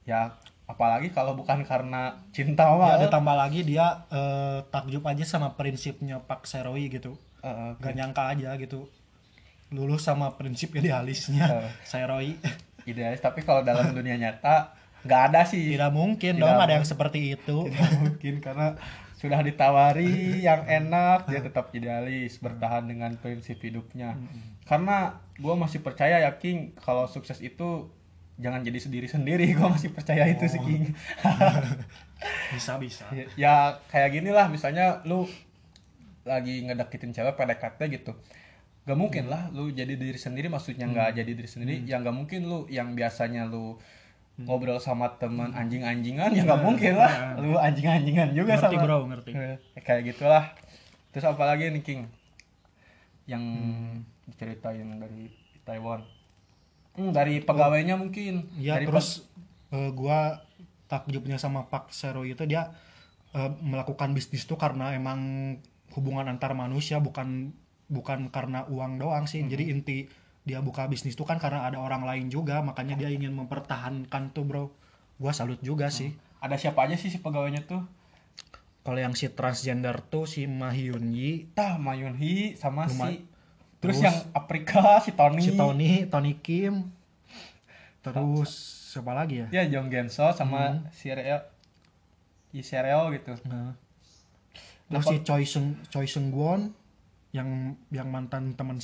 ya 0.08 0.32
apalagi 0.70 1.12
kalau 1.12 1.36
bukan 1.36 1.66
karena 1.68 2.16
cinta 2.32 2.72
ya 2.72 3.04
ada 3.04 3.08
tambah 3.12 3.36
lagi 3.36 3.68
dia 3.68 4.08
eh, 4.14 4.64
takjub 4.72 5.04
aja 5.04 5.28
sama 5.28 5.60
prinsipnya 5.60 6.24
Pak 6.24 6.48
Seroi 6.48 6.88
gitu. 6.88 7.20
Eh, 7.44 7.52
eh, 7.52 7.70
gak 7.84 7.94
nyangka 8.00 8.32
aja 8.32 8.56
gitu. 8.56 8.88
Lulus 9.76 10.08
sama 10.08 10.40
prinsip 10.40 10.72
idealisnya 10.72 11.68
Eh. 11.68 11.70
Seroi 11.84 12.40
idealis 12.90 13.22
tapi 13.22 13.46
kalau 13.46 13.62
dalam 13.62 13.94
dunia 13.98 14.18
nyata 14.18 14.74
nggak 15.00 15.22
ada 15.32 15.42
sih. 15.48 15.80
tidak 15.80 15.96
mungkin 15.96 16.36
Tidak 16.36 16.44
dong 16.44 16.60
ada 16.60 16.76
yang 16.76 16.84
mungkin. 16.84 16.92
seperti 16.92 17.20
itu 17.40 17.58
Tidak 17.72 17.92
mungkin 18.04 18.34
karena 18.44 18.68
sudah 19.20 19.40
ditawari 19.44 20.44
yang 20.44 20.64
enak 20.64 21.28
dia 21.28 21.44
tetap 21.44 21.76
idealis 21.76 22.40
bertahan 22.40 22.88
dengan 22.88 23.12
prinsip 23.20 23.60
hidupnya. 23.60 24.16
Karena 24.64 25.20
gue 25.36 25.56
masih 25.60 25.84
percaya 25.84 26.24
ya 26.24 26.40
King 26.40 26.72
kalau 26.80 27.04
sukses 27.04 27.44
itu 27.44 27.92
jangan 28.40 28.64
jadi 28.64 28.80
sendiri 28.80 29.08
sendiri 29.12 29.52
gue 29.60 29.68
masih 29.68 29.92
percaya 29.92 30.24
itu 30.24 30.48
sih 30.48 30.64
King. 30.64 30.96
bisa 32.56 32.76
bisa 32.80 33.04
ya, 33.12 33.24
ya 33.36 33.56
kayak 33.92 34.20
gini 34.20 34.32
lah 34.32 34.48
misalnya 34.48 35.04
lu 35.04 35.28
lagi 36.28 36.64
ngedeketin 36.68 37.12
cewek 37.16 37.36
PDKT 37.36 37.80
gitu 37.96 38.12
gak 38.90 38.98
mungkin 38.98 39.30
lah 39.30 39.54
lu 39.54 39.70
jadi 39.70 39.94
diri 39.94 40.18
sendiri 40.18 40.50
maksudnya 40.50 40.90
nggak 40.90 41.22
jadi 41.22 41.32
diri 41.38 41.46
sendiri 41.46 41.74
ya 41.86 42.02
nggak 42.02 42.16
mungkin 42.16 42.50
lu 42.50 42.66
yang 42.74 42.98
biasanya 42.98 43.46
lu 43.46 43.78
ngobrol 44.40 44.80
sama 44.80 45.20
teman 45.20 45.52
anjing-anjingan 45.52 46.32
ya 46.32 46.48
nggak 46.48 46.64
mungkin 46.64 46.96
lah. 46.96 47.36
lu 47.44 47.60
anjing-anjingan 47.60 48.32
juga 48.32 48.56
ngerti 48.56 48.76
sama. 48.80 48.84
bro 48.88 48.98
ngerti. 49.12 49.32
Eh, 49.36 49.84
kayak 49.84 50.16
gitulah. 50.16 50.56
Terus 51.12 51.26
apa 51.28 51.44
lagi 51.44 51.68
nih 51.68 51.84
King? 51.84 52.02
Yang 53.28 53.44
diceritain 54.32 54.88
dari 54.96 55.28
Taiwan. 55.68 56.08
Hmm, 56.96 57.12
dari 57.12 57.44
pegawainya 57.44 58.00
mungkin. 58.00 58.48
Ya 58.56 58.80
dari 58.80 58.88
terus 58.88 59.28
eh, 59.76 59.92
gua 59.92 60.40
takjubnya 60.88 61.36
sama 61.36 61.68
Pak 61.68 61.92
Seroi 61.92 62.32
itu 62.32 62.48
dia 62.48 62.72
eh, 63.36 63.52
melakukan 63.60 64.16
bisnis 64.16 64.48
tuh 64.48 64.56
karena 64.56 64.96
emang 64.96 65.20
hubungan 66.00 66.32
antar 66.32 66.56
manusia 66.56 67.04
bukan 67.04 67.52
bukan 67.90 68.30
karena 68.30 68.64
uang 68.70 69.02
doang 69.02 69.26
sih. 69.26 69.42
Jadi 69.44 69.74
inti 69.74 70.06
dia 70.48 70.64
buka 70.64 70.88
bisnis 70.88 71.18
tuh 71.20 71.28
kan 71.28 71.38
karena 71.38 71.68
ada 71.68 71.78
orang 71.78 72.06
lain 72.08 72.26
juga 72.32 72.64
makanya 72.64 72.96
dia 72.96 73.10
ingin 73.12 73.34
mempertahankan 73.36 74.32
tuh 74.32 74.46
bro. 74.46 74.66
Gua 75.20 75.36
salut 75.36 75.60
juga 75.60 75.92
sih. 75.92 76.16
Ada 76.40 76.56
siapa 76.56 76.88
aja 76.88 76.96
sih 76.96 77.12
si 77.12 77.20
pegawainya 77.20 77.68
tuh? 77.68 77.84
Kalau 78.80 78.96
yang 78.96 79.12
si 79.14 79.28
transgender 79.28 80.00
tuh 80.08 80.24
si 80.24 80.48
Mahyun 80.48 81.12
Yi 81.12 81.52
Tah 81.52 81.76
Mayun 81.76 82.16
Hee 82.16 82.56
sama 82.56 82.88
Luma- 82.88 83.12
si 83.12 83.28
terus, 83.84 84.00
terus 84.00 84.08
yang 84.08 84.18
Afrika 84.32 85.04
si 85.04 85.12
Tony. 85.12 85.44
Si 85.44 85.52
Tony 85.60 86.08
Tony 86.08 86.34
Kim. 86.40 86.88
Terus 88.00 88.50
siapa 88.90 89.12
lagi 89.12 89.44
ya? 89.44 89.48
Ya 89.52 89.64
Jong 89.68 89.92
Genso 89.92 90.32
sama 90.32 90.88
si 90.96 91.12
Reo. 91.12 91.44
Si 92.50 92.64
Sereo 92.64 93.12
gitu. 93.12 93.36
Nah. 93.46 93.76
Terus 94.90 95.06
si 95.06 95.18
Choi 95.22 95.44
Seung 95.46 95.76
Choi 95.92 96.08
Seung 96.10 96.32
Won 96.34 96.74
yang 97.32 97.48
yang 97.88 98.08
mantan 98.08 98.54
teman 98.54 98.78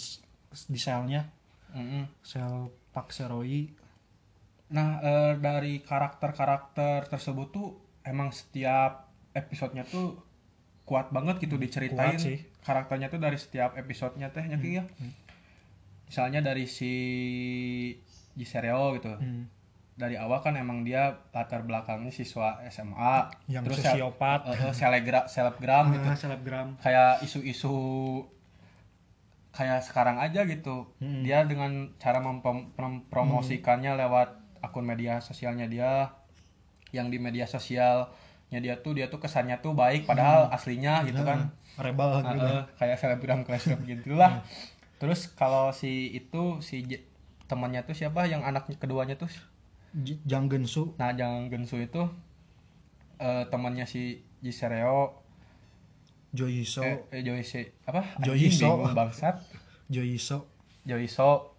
di 0.65 0.77
selnya, 0.77 1.25
Mm-mm. 1.71 2.05
sel 2.21 2.67
Pak 2.89 3.09
Seroi. 3.09 3.67
nah 4.67 4.97
eh, 4.99 5.33
dari 5.35 5.77
karakter-karakter 5.79 7.05
tersebut 7.07 7.47
tuh 7.49 7.69
emang 8.01 8.29
setiap 8.29 9.05
episodenya 9.31 9.83
tuh 9.83 10.17
kuat 10.83 11.09
banget 11.09 11.37
gitu 11.39 11.55
diceritain 11.55 12.13
kuat 12.13 12.17
sih. 12.19 12.41
karakternya 12.61 13.07
tuh 13.07 13.17
dari 13.17 13.35
setiap 13.35 13.73
episodenya 13.75 14.29
teh 14.29 14.41
ya, 14.43 14.55
Ki, 14.55 14.71
ya 14.75 14.83
misalnya 16.03 16.41
dari 16.43 16.65
si 16.65 16.93
Ji 18.31 18.43
Sereo 18.43 18.93
gitu 18.93 19.09
Hmm. 19.11 19.47
dari 19.93 20.13
awal 20.15 20.41
kan 20.41 20.53
emang 20.53 20.81
dia 20.81 21.15
latar 21.29 21.61
belakangnya 21.61 22.11
siswa 22.11 22.59
SMA 22.65 23.31
Yang 23.47 23.63
terus 23.65 23.77
sosiopat. 23.81 24.39
eh, 24.45 24.57
eh, 24.61 24.73
selegra 24.73 25.21
selebgram 25.25 25.85
gitu 25.93 26.05
Ah, 26.05 26.17
selebgram. 26.17 26.67
kayak 26.79 27.21
isu-isu 27.21 27.73
kayak 29.55 29.79
sekarang 29.81 30.19
aja 30.19 30.43
gitu. 30.43 30.91
Hmm. 30.99 31.23
dia 31.23 31.41
dengan 31.41 31.71
cara 31.95 32.19
memprom- 32.19 32.75
mempromosikannya 32.75 33.95
lewat 33.95 34.35
akun 34.59 34.83
media 34.83 35.17
sosialnya 35.17 35.65
dia 35.65 36.11
yang 36.91 37.07
di 37.07 37.17
media 37.17 37.45
sosialnya 37.45 38.11
dia 38.57 38.75
tuh 38.77 38.93
dia 38.93 39.07
tuh 39.07 39.17
kesannya 39.17 39.57
tuh 39.57 39.71
baik 39.71 40.03
padahal 40.05 40.51
aslinya 40.51 41.01
gitu 41.03 41.23
kan. 41.23 41.49
Rebel 41.75 42.11
gitu. 42.21 42.45
eh, 42.45 42.63
kayak 42.75 42.97
selebgram 42.97 43.39
selebgram 43.41 43.79
gitulah. 43.85 44.43
Terus 44.95 45.27
kalau 45.29 45.71
si 45.71 46.07
itu 46.09 46.59
si 46.59 46.83
J- 46.83 47.03
temannya 47.45 47.83
tuh 47.83 47.91
siapa? 47.91 48.25
Yang 48.25 48.43
anaknya 48.45 48.75
keduanya 48.75 49.15
tuh? 49.15 49.27
J- 49.93 50.19
Jang 50.23 50.47
Gensu. 50.47 50.91
nah 50.95 51.11
jangan 51.11 51.47
Gensu 51.47 51.79
itu 51.79 52.03
eh, 53.17 53.43
temannya 53.45 53.83
si 53.83 54.19
Jisereo 54.39 55.24
Joiso. 56.35 56.83
eh, 56.83 56.99
eh 57.15 57.21
Joyce 57.23 57.79
apa? 57.87 58.19
Bingung 58.19 58.91
bangsat. 58.91 59.39
Joiso. 59.87 60.51
Joyso 60.83 61.55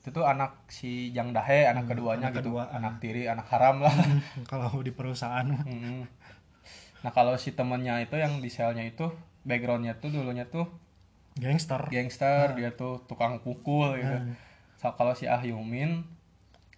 itu 0.00 0.16
tuh 0.16 0.24
anak 0.24 0.64
si 0.72 1.12
Jang 1.12 1.36
Dahe 1.36 1.68
anak 1.68 1.84
keduanya 1.84 2.32
anak 2.32 2.40
gitu. 2.40 2.56
kedua, 2.56 2.62
anak 2.72 3.04
tiri 3.04 3.28
anak 3.28 3.44
haram 3.52 3.84
lah. 3.84 3.92
Kalau 4.50 4.80
di 4.80 4.92
perusahaan. 4.92 5.44
Mah. 5.44 5.64
Mm-mm. 5.64 6.08
nah 7.00 7.12
kalau 7.16 7.32
si 7.40 7.56
temennya 7.56 7.96
itu 8.04 8.20
yang 8.20 8.44
di 8.44 8.52
selnya 8.52 8.84
itu 8.84 9.08
backgroundnya 9.48 9.96
tuh 10.04 10.12
dulunya 10.12 10.44
tuh 10.44 10.68
gangster. 11.32 11.80
gangster 11.88 12.52
dia 12.52 12.76
tuh 12.76 13.00
tukang 13.08 13.40
pukul 13.40 13.96
gitu. 13.96 14.36
So, 14.76 14.92
kalau 14.96 15.16
si 15.16 15.24
Ah 15.24 15.40
Yumin 15.40 16.04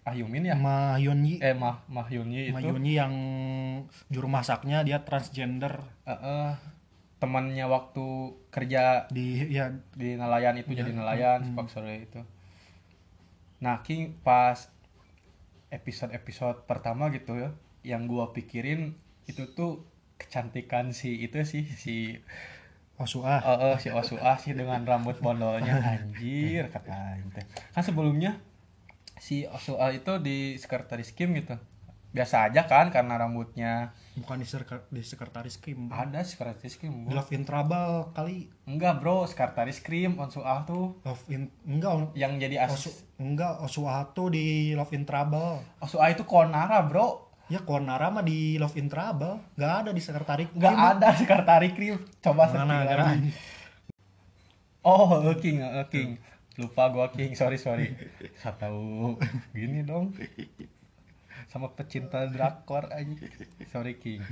Ahyumin 0.03 0.43
ya? 0.51 0.55
Ma 0.59 0.99
Hyunyi 0.99 1.39
eh 1.39 1.55
Mah 1.55 1.87
Mah 1.87 2.11
Hyunyi 2.11 2.51
Ma 2.51 2.59
itu. 2.59 2.75
Hyunyi 2.75 2.93
yang 2.99 3.13
juru 4.11 4.27
masaknya 4.27 4.83
dia 4.83 5.07
transgender. 5.07 5.79
Eh, 6.03 6.11
eh, 6.11 6.51
temannya 7.23 7.63
waktu 7.71 8.35
kerja 8.51 9.07
di 9.07 9.47
ya. 9.47 9.71
di 9.95 10.19
nelayan 10.19 10.59
itu 10.59 10.75
jadi 10.75 10.91
nelayan 10.91 11.39
si 11.47 11.55
Pak 11.55 11.67
Sore 11.71 12.03
itu. 12.03 12.19
Nah 13.63 13.79
King 13.79 14.19
pas 14.19 14.67
episode 15.71 16.11
episode 16.11 16.67
pertama 16.67 17.07
gitu 17.15 17.39
ya 17.39 17.55
yang 17.87 18.11
gua 18.11 18.35
pikirin 18.35 18.99
itu 19.31 19.55
tuh 19.55 19.87
kecantikan 20.19 20.91
si 20.91 21.23
itu 21.23 21.39
sih 21.47 21.63
si 21.63 22.19
eh, 22.99 23.39
eh, 23.47 23.75
si 23.79 23.87
Osua 23.87 24.35
sih 24.35 24.51
dengan 24.51 24.83
rambut 24.83 25.23
bondolnya. 25.23 25.79
Anjir 25.95 26.67
kata 26.75 27.23
kan 27.71 27.83
sebelumnya 27.87 28.43
si 29.15 29.47
Osua 29.47 29.95
itu 29.95 30.19
di 30.19 30.59
sekretaris 30.59 31.15
Kim 31.15 31.31
gitu. 31.39 31.55
Biasa 32.11 32.51
aja 32.51 32.67
kan 32.67 32.91
karena 32.91 33.15
rambutnya 33.15 33.95
bukan 34.13 34.37
di, 34.37 34.45
seker- 34.45 34.87
di 34.93 35.01
sekretaris 35.01 35.57
Kim 35.57 35.89
ada 35.89 36.21
sekretaris 36.21 36.77
Di 36.77 36.89
bro. 36.89 37.17
Love 37.17 37.31
in 37.33 37.43
Trouble 37.43 38.13
kali. 38.13 38.45
Enggak 38.69 39.01
bro. 39.01 39.25
Sekretaris 39.25 39.81
Kim 39.81 40.21
Osua 40.21 40.61
tuh 40.63 41.01
Love 41.01 41.23
in 41.33 41.49
enggak 41.65 42.13
yang 42.13 42.37
jadi 42.37 42.69
Osu, 42.69 42.93
asis 42.93 43.09
enggak 43.17 43.57
Osua 43.65 44.13
tuh 44.13 44.29
di 44.29 44.77
Love 44.77 44.93
in 44.93 45.03
Trouble. 45.09 45.65
Osua 45.81 46.13
itu 46.13 46.23
Konara 46.29 46.85
bro. 46.85 47.33
Ya 47.49 47.65
Konara 47.65 48.13
mah 48.13 48.21
di 48.21 48.61
Love 48.61 48.77
in 48.77 48.87
Trouble. 48.87 49.41
Nggak 49.57 49.73
ada 49.85 49.89
di 49.89 50.01
sekretaris 50.01 50.47
nggak 50.53 50.77
ada 50.77 51.07
sekretaris 51.17 51.73
Kim 51.73 51.97
coba 52.21 52.43
mana 52.53 52.85
lagi. 52.85 53.33
oh 54.85 55.25
King 55.41 55.57
King. 55.89 56.09
Lupa 56.61 56.85
gua 56.93 57.09
King. 57.09 57.33
Sorry 57.33 57.57
sorry. 57.57 57.97
Saya 58.41 58.53
tahu 58.61 59.17
gini 59.57 59.81
dong 59.81 60.13
sama 61.53 61.69
pecinta 61.77 62.25
drakor 62.25 62.89
aja 62.89 63.13
sorry 63.69 64.01
King 64.01 64.25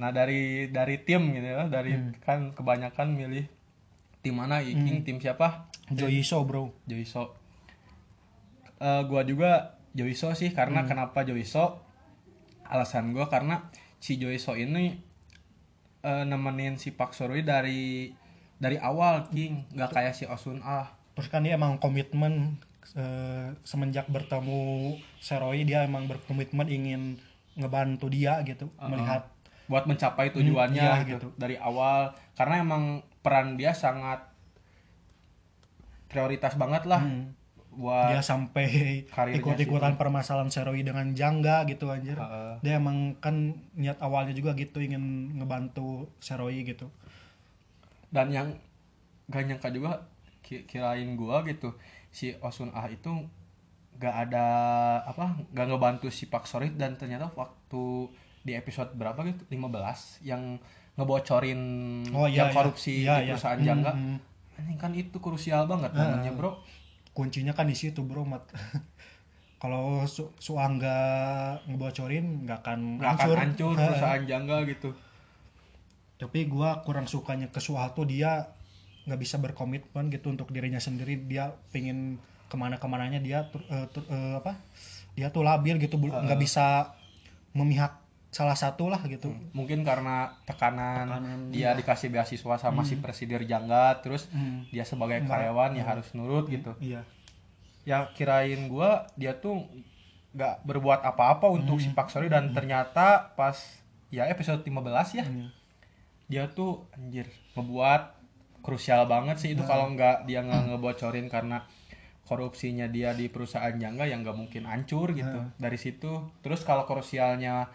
nah 0.00 0.08
dari 0.08 0.72
dari 0.72 0.96
tim 1.04 1.36
gitu 1.36 1.44
ya 1.44 1.68
dari 1.68 2.16
kan 2.24 2.56
kebanyakan 2.56 3.12
milih 3.12 3.44
tim 4.24 4.34
mana 4.34 4.64
King 4.64 5.06
tim 5.06 5.22
siapa? 5.22 5.70
Joiso 5.86 6.42
bro. 6.42 6.74
Joiso 6.88 7.36
Eh 8.76 9.02
gua 9.08 9.24
juga 9.24 9.80
Joiso 9.96 10.28
sih 10.36 10.52
karena 10.52 10.84
kenapa 10.84 11.24
Joiso 11.24 11.80
alasan 12.68 13.16
gua 13.16 13.32
karena 13.32 13.72
si 13.96 14.20
Joiso 14.20 14.52
ini 14.52 15.00
eh, 16.04 16.24
nemenin 16.28 16.76
si 16.76 16.92
Pak 16.92 17.16
Soroi 17.16 17.40
dari 17.40 18.12
dari 18.60 18.76
awal 18.76 19.32
King 19.32 19.64
nggak 19.72 19.90
kayak 19.92 20.12
si 20.12 20.28
Osun 20.28 20.60
ah 20.60 20.92
terus 21.16 21.32
kan 21.32 21.40
dia 21.40 21.56
emang 21.56 21.80
komitmen 21.80 22.60
semenjak 23.66 24.06
bertemu 24.06 24.94
Seroi 25.18 25.66
dia 25.66 25.82
emang 25.82 26.06
berkomitmen 26.06 26.68
ingin 26.70 27.02
ngebantu 27.56 28.12
dia 28.12 28.38
gitu 28.44 28.68
melihat 28.78 29.32
buat 29.66 29.84
mencapai 29.90 30.30
tujuannya 30.30 30.78
iya, 30.78 31.02
gitu, 31.02 31.26
gitu. 31.26 31.28
dari 31.34 31.58
awal. 31.58 32.14
Karena 32.38 32.62
emang 32.62 33.02
peran 33.24 33.58
dia 33.58 33.74
sangat 33.74 34.22
prioritas 36.06 36.54
banget 36.54 36.86
lah 36.86 37.02
buat 37.76 38.08
dia 38.08 38.24
sampai 38.24 39.04
ikut-ikutan 39.36 40.00
permasalahan 40.00 40.48
Seroi 40.48 40.80
dengan 40.80 41.12
Jangga 41.12 41.68
gitu 41.68 41.92
anjir. 41.92 42.16
Heeh. 42.16 42.64
dia 42.64 42.80
emang 42.80 43.20
kan 43.20 43.52
niat 43.76 44.00
awalnya 44.00 44.32
juga 44.32 44.56
gitu 44.56 44.80
ingin 44.80 45.36
ngebantu 45.36 46.08
Seroi 46.22 46.64
gitu. 46.64 46.88
Dan 48.08 48.32
yang 48.32 48.48
gak 49.28 49.44
nyangka 49.44 49.68
juga 49.74 50.08
ki- 50.40 50.64
kirain 50.64 51.18
gua 51.18 51.42
gitu 51.44 51.74
si 52.16 52.32
Osun 52.40 52.72
Ah 52.72 52.88
itu 52.88 53.12
gak 53.96 54.28
ada 54.28 54.46
apa 55.04 55.36
gak 55.52 55.66
ngebantu 55.68 56.08
si 56.08 56.24
Pak 56.26 56.44
Sorit 56.44 56.72
dan 56.74 56.96
ternyata 56.96 57.28
waktu 57.32 58.08
di 58.40 58.52
episode 58.52 58.92
berapa 58.92 59.20
gitu 59.26 59.44
15 59.44 60.24
yang 60.24 60.56
ngebocorin 60.96 61.60
Oh, 62.12 62.24
iya, 62.24 62.44
yang 62.44 62.48
iya. 62.48 62.56
korupsi 62.56 62.92
Iya, 63.04 63.14
di 63.20 63.28
iya. 63.28 63.32
perusahaan 63.34 63.60
Hmm, 63.60 63.68
jangga 63.68 63.92
hmm. 63.92 64.16
Anjing, 64.56 64.78
kan 64.80 64.92
itu 64.92 65.16
krusial 65.20 65.68
banget 65.68 65.92
namanya 65.92 66.32
bro 66.32 66.56
kuncinya 67.12 67.52
kan 67.52 67.68
di 67.68 67.76
situ 67.76 68.00
bro 68.00 68.24
mat 68.24 68.44
kalau 69.62 70.04
su 70.06 70.32
Suangga 70.36 70.96
ngebocorin 71.64 72.44
nggak 72.44 72.58
akan 72.64 72.80
gak 72.96 73.12
akan 73.18 73.28
hancur. 73.36 73.72
perusahaan 73.76 74.24
jangga 74.24 74.56
gitu 74.64 74.92
tapi 76.16 76.48
gua 76.48 76.80
kurang 76.80 77.04
sukanya 77.04 77.52
ke 77.52 77.60
Suha 77.60 77.92
tuh 77.92 78.08
dia 78.08 78.55
nggak 79.06 79.16
bisa 79.16 79.36
berkomitmen 79.36 80.10
gitu 80.10 80.28
untuk 80.28 80.50
dirinya 80.50 80.78
sendiri 80.78 81.16
dia 81.20 81.54
pingin 81.70 82.18
ke 82.46 82.54
mana 82.54 82.76
ke 82.76 82.86
mananya 82.86 83.18
dia 83.18 83.46
tur- 83.46 83.64
eh, 83.64 83.86
tur- 83.88 84.06
eh, 84.06 84.34
apa 84.36 84.58
dia 85.12 85.30
tuh 85.30 85.40
labil 85.40 85.78
gitu 85.78 85.96
nggak 85.96 86.36
bisa 86.36 86.94
memihak 87.52 88.02
salah 88.28 88.52
satu 88.52 88.86
lah 88.86 89.00
gitu. 89.02 89.32
Mungkin 89.50 89.80
karena 89.80 90.36
tekanan, 90.44 91.08
Tekanan, 91.08 91.38
dia 91.48 91.72
dikasih 91.72 92.12
beasiswa 92.12 92.60
sama 92.60 92.84
si 92.84 93.00
presidir 93.00 93.40
jangga 93.42 93.96
terus 93.96 94.28
Hmm. 94.28 94.68
dia 94.68 94.84
sebagai 94.84 95.24
karyawan 95.24 95.72
ya 95.72 95.84
harus 95.86 96.12
nurut 96.12 96.44
gitu. 96.46 96.76
iya. 96.78 97.00
Ya 97.86 98.10
kirain 98.12 98.66
gua 98.66 99.08
dia 99.14 99.32
tuh 99.32 99.64
nggak 100.34 100.66
berbuat 100.66 101.00
apa-apa 101.02 101.48
untuk 101.48 101.80
si 101.80 101.88
Pak 101.88 102.10
Sori 102.10 102.28
dan 102.28 102.52
ternyata 102.52 103.32
pas 103.32 103.56
ya 104.08 104.26
episode 104.26 104.60
15 104.60 105.14
ya 105.14 105.24
Iya. 105.24 105.48
dia 106.26 106.44
tuh 106.46 106.84
anjir 106.92 107.24
ngebuat 107.54 108.15
krusial 108.66 109.06
banget 109.06 109.38
sih 109.38 109.54
itu 109.54 109.62
kalau 109.62 109.94
nggak 109.94 110.26
dia 110.26 110.42
nggak 110.42 110.74
ngebocorin 110.74 111.30
karena 111.30 111.62
korupsinya 112.26 112.90
dia 112.90 113.14
di 113.14 113.30
perusahaan 113.30 113.70
jangga 113.78 114.02
yang 114.10 114.26
nggak 114.26 114.34
mungkin 114.34 114.66
hancur 114.66 115.14
gitu 115.14 115.38
dari 115.62 115.78
situ 115.78 116.26
terus 116.42 116.66
kalau 116.66 116.82
krusialnya 116.82 117.70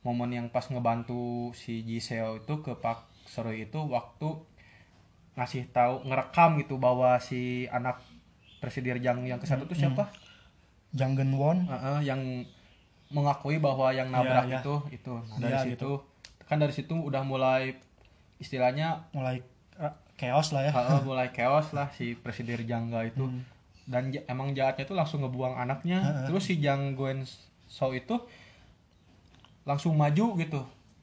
momen 0.00 0.32
yang 0.32 0.48
pas 0.48 0.64
ngebantu 0.66 1.52
si 1.52 1.84
Jiseo 1.84 2.40
itu 2.40 2.64
ke 2.64 2.72
Pak 2.80 3.28
Sori 3.28 3.68
itu 3.68 3.78
waktu 3.84 4.32
ngasih 5.36 5.68
tahu 5.72 6.08
ngerekam 6.08 6.56
gitu 6.60 6.80
bahwa 6.80 7.20
si 7.20 7.68
anak 7.68 8.00
presidir 8.60 8.96
Jang 9.04 9.24
yang 9.28 9.36
ke 9.40 9.46
satu 9.48 9.64
tuh 9.68 9.76
siapa? 9.76 10.08
Janggen 10.92 11.32
Won 11.36 11.64
Heeh, 11.68 12.04
yang 12.04 12.20
mengakui 13.12 13.56
bahwa 13.60 13.92
yang 13.92 14.08
nabrak 14.12 14.48
Iya, 14.48 14.56
iya. 14.56 14.60
itu 14.60 14.74
itu. 14.92 15.14
Nah, 15.16 15.38
dari 15.40 15.52
Iya, 15.52 15.62
situ 15.76 15.90
kan 16.48 16.56
dari 16.60 16.72
situ 16.72 16.92
udah 16.92 17.24
mulai 17.24 17.76
istilahnya 18.36 19.08
mulai 19.16 19.40
eh, 19.80 19.92
chaos 20.22 20.54
lah 20.54 20.62
ya 20.62 20.72
heeh, 20.72 21.00
mulai 21.08 21.28
chaos 21.28 21.74
lah 21.74 21.90
si 21.90 22.14
presidir 22.14 22.62
Jangga 22.62 23.02
itu. 23.04 23.26
Hmm. 23.26 23.42
Dan 23.82 24.14
emang 24.24 24.54
jahatnya 24.54 24.86
tuh 24.86 24.94
langsung 24.94 25.20
ngebuang 25.20 25.58
anaknya. 25.58 26.22
Terus 26.24 26.46
si 26.46 26.56
Jang 26.56 26.94
Gwen 26.94 27.26
So 27.66 27.90
itu 27.90 28.14
langsung 29.62 29.94
maju 29.94 30.26
gitu. 30.36 30.60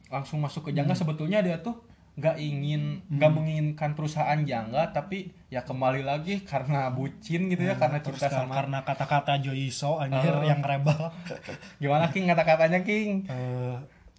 Langsung 0.08 0.40
masuk 0.40 0.68
ke 0.68 0.72
Jangga 0.72 0.92
Hmm. 0.92 1.02
sebetulnya 1.02 1.40
dia 1.40 1.60
tuh 1.60 1.76
nggak 2.16 2.36
ingin 2.36 3.00
nggak 3.08 3.32
menginginkan 3.32 3.96
perusahaan 3.96 4.36
Jangga 4.42 4.92
tapi 4.92 5.32
ya 5.48 5.64
kembali 5.64 6.04
lagi 6.04 6.44
karena 6.44 6.88
bucin 6.90 7.48
gitu 7.48 7.64
ya 7.64 7.76
karena 7.76 7.96
Hmm, 7.96 8.12
Terus 8.12 8.20
cinta 8.20 8.28
sama 8.34 8.54
karena 8.54 8.80
kata-kata 8.82 9.40
Joiso 9.40 9.96
anjir 9.98 10.28
Oh. 10.30 10.44
yang 10.44 10.60
rebel 10.60 11.00
gimana 11.80 12.12
King 12.12 12.28
kata-katanya 12.28 12.80
King 12.82 13.24
Eh, 13.24 13.76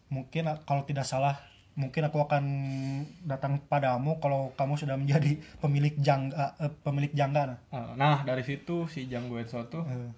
mungkin 0.08 0.48
kalau 0.64 0.80
tidak 0.82 1.04
salah 1.04 1.36
mungkin 1.72 2.02
aku 2.02 2.18
akan 2.20 2.44
datang 3.22 3.62
padamu 3.62 4.18
kalau 4.18 4.52
kamu 4.52 4.74
sudah 4.76 4.94
menjadi 4.94 5.32
pemilik 5.56 5.94
jangga 5.96 6.54
eh, 6.56 6.72
pemilik 6.80 7.10
jangga 7.10 7.42
nah. 7.46 7.58
Eh, 7.70 7.90
Nah 7.94 8.16
dari 8.22 8.42
situ 8.42 8.84
si 8.84 9.06
Jang 9.06 9.26
Guenso 9.26 9.62
tuh 9.66 9.82
Eh, 9.82 10.10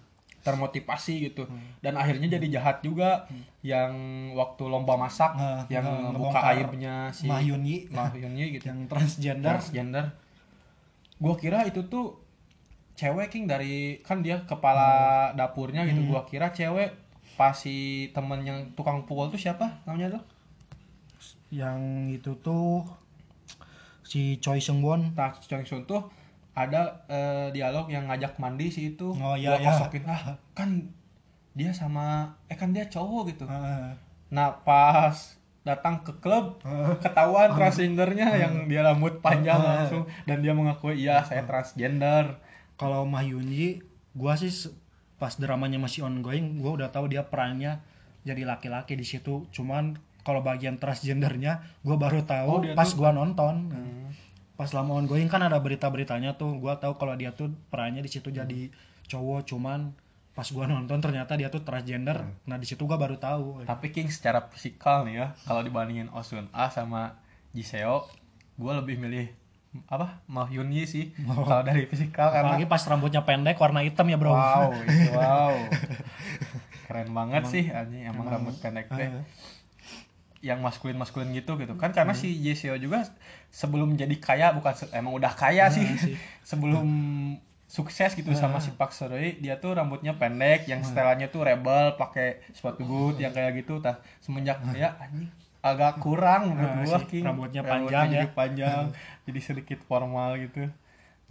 termotivasi 0.42 1.22
gitu. 1.22 1.44
Hmm. 1.44 1.62
dan 1.78 1.94
akhirnya 1.94 2.26
jadi 2.28 2.46
jahat 2.52 2.80
juga. 2.80 3.30
Yang 3.60 3.94
waktu 4.32 4.62
lomba 4.64 4.98
masak 4.98 5.32
Nah, 5.32 5.62
yang 5.68 5.86
nge- 5.86 6.02
ngebuka 6.08 6.10
ngebongkar 6.34 6.42
aibnya 6.52 6.94
si 7.10 7.24
Ma 7.24 7.38
Hyun-yi. 7.38 7.86
Ma 7.88 8.10
Hyun-yi 8.10 8.46
gitu. 8.52 8.66
Yang 8.66 8.90
transgender. 8.90 9.54
Transgender. 9.54 10.04
Gua 11.16 11.34
kira 11.36 11.62
itu 11.62 11.86
tuh 11.86 12.18
cewek 12.92 13.30
king 13.30 13.46
dari 13.46 14.02
kan 14.02 14.18
dia 14.18 14.42
kepala 14.42 14.88
Hmm. 15.30 15.38
dapurnya 15.38 15.86
gitu. 15.86 16.02
Gua 16.04 16.26
kira 16.26 16.50
cewek 16.50 16.90
pas 17.32 17.54
si 17.54 17.76
temen 18.10 18.42
yang 18.42 18.74
tukang 18.74 19.06
pukul 19.06 19.30
tuh 19.30 19.38
siapa 19.38 19.78
namanya 19.84 20.18
tuh 20.18 20.22
yang 21.52 22.08
itu 22.08 22.32
tuh 22.40 22.80
si 24.00 24.40
Choi 24.40 24.58
Seung 24.58 24.80
Won 24.80 25.12
nah 25.12 25.36
Choi 25.36 25.68
Sun 25.68 25.84
tuh 25.84 26.08
ada 26.52 27.04
eh, 27.08 27.48
dialog 27.52 27.88
yang 27.88 28.08
ngajak 28.08 28.36
mandi 28.36 28.68
si 28.68 28.92
itu. 28.92 29.12
Oh, 29.16 29.36
iya, 29.36 29.56
gua 29.56 29.58
iya. 29.60 29.68
kosokin 29.72 30.04
ah 30.04 30.36
kan 30.52 30.92
dia 31.52 31.72
sama 31.72 32.36
eh 32.48 32.56
kan 32.56 32.72
dia 32.72 32.88
cowok 32.88 33.22
gitu. 33.32 33.44
Eh, 33.48 33.92
nah 34.32 34.52
pas 34.64 35.36
datang 35.62 36.02
ke 36.02 36.12
klub 36.18 36.58
ketahuan 36.98 37.54
transgendernya 37.54 38.34
yang 38.34 38.66
dia 38.66 38.82
rambut 38.82 39.22
panjang 39.22 39.62
langsung 39.62 40.10
dan 40.26 40.42
dia 40.42 40.52
mengakui 40.52 41.00
iya 41.00 41.24
saya 41.24 41.44
transgender. 41.48 42.36
Kalau 42.76 43.08
Ma 43.08 43.24
Hyun-yi 43.24 43.80
gua 44.12 44.36
sih 44.36 44.52
pas 45.16 45.32
dramanya 45.38 45.80
masih 45.80 46.04
ongoing 46.04 46.60
gua 46.60 46.84
udah 46.84 46.88
tahu 46.92 47.08
dia 47.08 47.24
perannya 47.24 47.80
jadi 48.28 48.44
laki-laki 48.44 48.92
di 48.92 49.08
situ. 49.08 49.48
Cuman 49.56 49.96
kalau 50.22 50.40
bagian 50.40 50.78
transgendernya 50.78 51.62
gua 51.82 51.96
baru 51.98 52.22
Oh, 52.22 52.26
tahu 52.26 52.52
dia 52.66 52.74
pas 52.74 52.90
gua 52.94 53.10
nonton. 53.10 53.70
Pas 54.56 54.70
lama 54.70 54.94
ongoing 54.94 55.26
kan 55.26 55.42
ada 55.42 55.58
berita-beritanya 55.58 56.38
tuh. 56.38 56.54
Gua 56.58 56.78
tahu 56.78 56.94
kalau 56.96 57.14
dia 57.18 57.34
tuh 57.34 57.50
perannya 57.70 58.02
di 58.02 58.10
situ 58.10 58.30
jadi 58.30 58.70
cowok 59.10 59.46
cuman 59.50 59.92
pas 60.32 60.48
gua 60.48 60.64
nonton 60.64 61.02
ternyata 61.02 61.36
dia 61.36 61.50
tuh 61.52 61.60
transgender. 61.60 62.24
Nah 62.46 62.56
di 62.56 62.66
situ 62.66 62.86
gua 62.86 62.96
baru 62.96 63.18
tahu. 63.18 63.66
Tapi 63.66 63.90
King 63.90 64.08
secara 64.08 64.46
fisikal 64.48 65.04
nih 65.04 65.14
ya, 65.18 65.26
kalau 65.44 65.60
dibandingin 65.60 66.08
Osun 66.14 66.46
A 66.54 66.70
sama 66.72 67.18
Jiseo, 67.52 68.08
gue 68.56 68.72
lebih 68.72 68.96
milih 68.96 69.28
apa? 69.88 70.24
Mah 70.28 70.48
Yun 70.48 70.72
Yi 70.72 70.84
sih 70.88 71.04
kalau 71.28 71.60
dari 71.64 71.84
fisikal 71.88 72.32
karena 72.32 72.56
apalagi 72.56 72.64
pas 72.68 72.80
rambutnya 72.88 73.24
pendek 73.24 73.56
warna 73.60 73.84
hitam 73.84 74.08
ya 74.08 74.16
bro. 74.16 74.32
Wow 74.32 74.72
itu 74.84 75.08
wow. 75.16 75.54
Keren 76.88 77.08
banget 77.12 77.42
sih 77.48 77.64
anjing. 77.72 78.08
Emang, 78.08 78.28
rambut 78.28 78.56
pendek 78.60 78.88
teh 78.92 79.08
Ah. 79.08 79.24
Yang 80.42 80.58
maskulin 80.58 80.98
maskulin 80.98 81.30
gitu 81.32 81.54
gitu. 81.54 81.78
Kan 81.78 81.94
karena 81.94 82.12
si 82.12 82.34
Jiseo 82.34 82.74
juga 82.76 83.06
sebelum 83.48 83.94
jadi 83.94 84.12
kaya 84.18 84.50
bukan 84.52 84.74
emang 84.90 85.14
udah 85.14 85.32
kaya 85.32 85.70
sih 85.70 85.86
sih. 85.96 86.18
sebelum 86.50 86.86
sukses 87.70 88.12
gitu 88.12 88.36
sama 88.36 88.60
si 88.60 88.68
Park 88.76 88.92
Seo-hye 88.92 89.40
dia 89.40 89.56
tuh 89.56 89.72
rambutnya 89.72 90.12
pendek 90.12 90.68
yang 90.68 90.84
setelannya 90.84 91.32
tuh 91.32 91.40
rebel 91.46 91.96
pakai 91.96 92.44
sepatu 92.52 92.84
boot 92.84 93.16
yang 93.16 93.32
kayak 93.32 93.64
gitu 93.64 93.80
tah. 93.80 94.02
Semenjak 94.20 94.60
ya 94.76 94.98
anjing 94.98 95.30
agak 95.62 96.02
kurang 96.02 96.52
menurut 96.52 96.74
gua 96.84 96.98
si 97.06 97.22
rambutnya 97.22 97.62
panjang 97.62 98.10
jadi 98.10 98.26
ya. 98.28 98.34
panjang 98.34 98.84
jadi 99.24 99.40
sedikit 99.40 99.78
formal 99.86 100.36
gitu. 100.42 100.68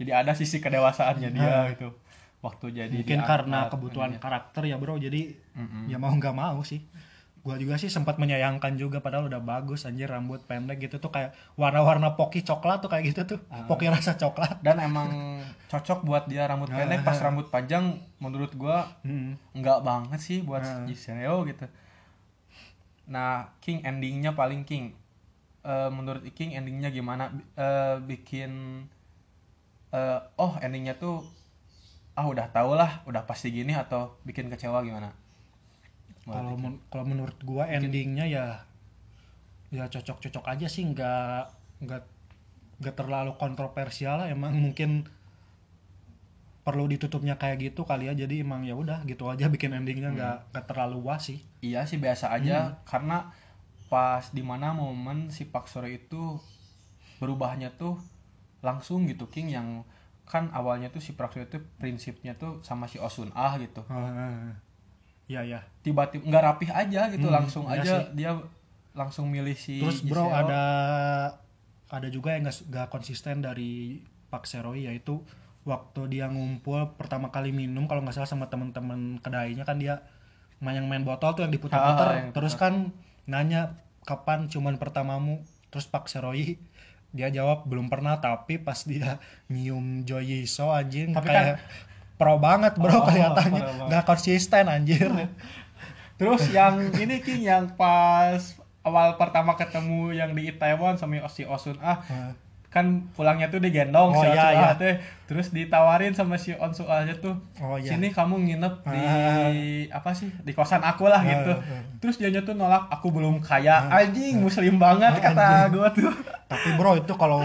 Jadi 0.00 0.10
ada 0.10 0.32
sisi 0.32 0.58
kedewasaannya 0.58 1.30
dia 1.30 1.76
gitu. 1.76 1.92
Waktu 2.42 2.74
jadi 2.74 2.96
mungkin 2.96 3.22
karena 3.22 3.70
kebutuhan 3.70 4.18
karakter 4.18 4.66
ya 4.66 4.80
bro. 4.80 4.98
Jadi 4.98 5.36
Mm-mm. 5.54 5.86
ya 5.86 6.00
mau 6.00 6.10
nggak 6.10 6.34
mau 6.34 6.58
sih 6.64 6.80
gua 7.42 7.58
juga 7.58 7.74
sih 7.74 7.86
sempat 7.86 8.16
menyayangkan 8.16 8.74
juga 8.74 8.98
padahal 8.98 9.26
udah 9.26 9.38
bagus 9.38 9.82
anjir 9.82 10.06
rambut 10.06 10.38
pendek 10.42 10.78
gitu 10.80 10.96
tuh 10.96 11.10
kayak 11.10 11.34
warna-warna 11.54 12.14
poki 12.14 12.40
coklat 12.40 12.78
tuh 12.78 12.86
kayak 12.86 13.10
gitu 13.10 13.34
tuh 13.34 13.38
Ah. 13.48 13.66
poki 13.66 13.86
rasa 13.86 14.14
coklat 14.14 14.62
dan 14.62 14.78
emang 14.78 15.10
cocok 15.66 16.02
buat 16.02 16.24
dia 16.26 16.46
rambut 16.46 16.70
pendek 16.70 17.02
pas 17.02 17.18
rambut 17.18 17.46
panjang 17.48 17.98
menurut 18.16 18.54
gua 18.54 18.86
Hmm. 19.02 19.34
enggak 19.52 19.82
banget 19.82 20.18
sih 20.18 20.38
buat. 20.40 20.62
Jiseo 20.86 21.42
gitu 21.44 21.66
nah 23.04 23.50
King 23.58 23.82
endingnya 23.82 24.32
paling 24.32 24.62
King 24.62 24.94
Eh, 25.62 25.90
menurut 25.90 26.26
King 26.32 26.58
endingnya 26.58 26.90
gimana 26.90 27.30
eh, 27.54 27.94
bikin 28.00 28.82
eh, 29.90 30.20
oh 30.36 30.58
endingnya 30.58 30.94
tuh 30.96 31.22
ah 32.12 32.26
udah 32.26 32.50
tau 32.50 32.74
lah 32.74 32.98
udah 33.02 33.22
pasti 33.22 33.48
gini 33.48 33.70
atau 33.70 34.18
bikin 34.22 34.46
kecewa 34.46 34.82
gimana 34.82 35.14
kalau 36.26 36.54
men- 36.54 36.82
kalau 36.92 37.04
menurut 37.08 37.34
gua 37.42 37.66
endingnya 37.66 38.24
ya 38.30 38.46
ya 39.72 39.88
cocok-cocok 39.88 40.44
aja 40.52 40.66
sih 40.68 40.84
nggak 40.84 41.42
nggak 41.82 42.02
nggak 42.82 42.94
terlalu 42.98 43.32
kontroversial 43.40 44.22
lah. 44.22 44.28
Emang 44.30 44.52
mungkin 44.54 45.06
perlu 46.62 46.86
ditutupnya 46.86 47.34
kayak 47.34 47.72
gitu 47.72 47.82
kali 47.82 48.06
ya. 48.06 48.14
Jadi 48.14 48.46
emang 48.46 48.62
ya 48.62 48.78
udah 48.78 49.02
gitu 49.08 49.26
aja 49.26 49.50
bikin 49.50 49.74
endingnya 49.74 50.14
nggak 50.14 50.36
nggak 50.54 50.64
terlalu 50.70 50.98
wah 51.02 51.18
sih. 51.18 51.42
Iya 51.64 51.82
sih 51.88 51.98
biasa 51.98 52.30
aja. 52.36 52.78
Karena 52.86 53.32
pas 53.90 54.30
di 54.32 54.40
mana 54.40 54.72
momen 54.72 55.28
si 55.28 55.44
Pak 55.44 55.66
Sore 55.68 55.90
itu 56.00 56.38
berubahnya 57.20 57.74
tuh 57.76 57.98
langsung 58.62 59.04
gitu 59.10 59.26
King 59.28 59.52
yang 59.52 59.68
kan 60.24 60.48
awalnya 60.54 60.88
tuh 60.88 61.02
si 61.02 61.12
Pak 61.18 61.34
Sore 61.34 61.44
itu 61.50 61.58
prinsipnya 61.82 62.32
tuh 62.38 62.62
sama 62.62 62.86
si 62.86 62.96
Osun 63.02 63.34
Ah 63.34 63.58
gitu 63.58 63.82
ya 65.24 65.40
ya 65.42 65.60
tiba-tiba 65.80 66.22
nggak 66.24 66.44
rapih 66.44 66.70
aja 66.70 67.00
gitu 67.08 67.24
Hmm, 67.24 67.34
langsung 67.34 67.64
iya 67.66 67.78
aja 67.78 67.94
sih. 68.00 68.06
dia 68.14 68.30
langsung 68.92 69.26
milih 69.26 69.54
si 69.54 69.78
terus 69.78 70.02
bro 70.02 70.24
Giselle. 70.24 70.40
ada 70.42 70.62
ada 71.88 72.08
juga 72.08 72.32
yang 72.32 72.44
nggak 72.44 72.88
konsisten 72.88 73.40
dari 73.40 74.00
Pak 74.28 74.44
Seroi 74.44 74.84
yaitu 74.84 75.20
waktu 75.62 76.08
dia 76.10 76.26
ngumpul 76.26 76.96
pertama 76.96 77.28
kali 77.28 77.50
minum 77.50 77.86
kalau 77.86 78.00
nggak 78.00 78.12
salah 78.14 78.26
sama 78.26 78.46
teman-teman 78.46 79.16
kedainya 79.18 79.62
kan 79.62 79.76
dia 79.76 80.02
main 80.58 80.74
yang 80.74 80.86
main 80.86 81.02
botol 81.02 81.32
tuh 81.32 81.42
yang 81.42 81.50
Ah, 81.50 81.56
diputar-putar 81.56 82.08
yang 82.12 82.28
terus 82.32 82.54
kan 82.54 82.90
nanya 83.24 83.78
kapan 84.02 84.46
cuman 84.46 84.76
pertamamu 84.76 85.40
terus 85.68 85.86
Pak 85.86 86.06
Seroi 86.06 86.58
dia 87.10 87.28
jawab 87.28 87.64
belum 87.64 87.86
pernah 87.86 88.18
tapi 88.18 88.56
pas 88.56 88.82
dia 88.82 89.20
nyium 89.46 90.02
Joy 90.02 90.42
So 90.44 90.68
anjing 90.68 91.12
Tapi 91.12 91.28
kayak 91.28 91.60
pro 92.22 92.38
banget 92.38 92.72
bro 92.76 92.94
Oh, 92.94 93.02
kelihatannya. 93.08 93.90
nggak 93.90 94.04
konsisten 94.04 94.64
anjir. 94.66 95.10
Terus 96.18 96.46
yang 96.48 96.78
ini 96.94 97.18
King 97.18 97.42
yang 97.42 97.64
pas 97.74 98.38
awal 98.82 99.18
pertama 99.18 99.58
ketemu 99.58 100.14
yang 100.14 100.30
di 100.30 100.46
Itaewon 100.46 100.94
sama 100.94 101.18
si 101.26 101.42
Osun. 101.42 101.82
Ah 101.82 101.98
kan 102.72 103.04
pulangnya 103.12 103.52
tuh 103.52 103.60
digendong 103.60 104.16
Oh, 104.16 104.16
si 104.16 104.32
iya, 104.32 104.48
iya. 104.48 104.72
Teh. 104.72 104.96
Terus 105.28 105.52
ditawarin 105.52 106.16
sama 106.16 106.40
si 106.40 106.56
Onsu 106.56 106.88
nya 106.88 107.12
tuh 107.14 107.36
Oh, 107.60 107.76
iya. 107.76 107.92
sini 107.92 108.08
kamu 108.08 108.48
nginep 108.48 108.74
di 108.88 109.02
Ah. 109.04 110.00
apa 110.00 110.16
sih 110.16 110.32
di 110.40 110.56
kosan 110.56 110.80
aku 110.80 111.04
lah 111.04 111.20
gitu. 111.20 111.52
Ah. 111.52 111.84
terus 112.00 112.16
dia 112.16 112.32
tuh 112.32 112.56
nolak 112.56 112.88
aku 112.88 113.12
belum 113.12 113.44
kaya. 113.44 113.92
Anjing 113.92 114.40
muslim 114.40 114.80
banget 114.80 115.20
kata 115.20 115.68
gua 115.68 115.92
tuh. 115.92 116.16
Tapi 116.48 116.68
bro 116.74 116.96
itu 116.96 117.12
kalau 117.12 117.44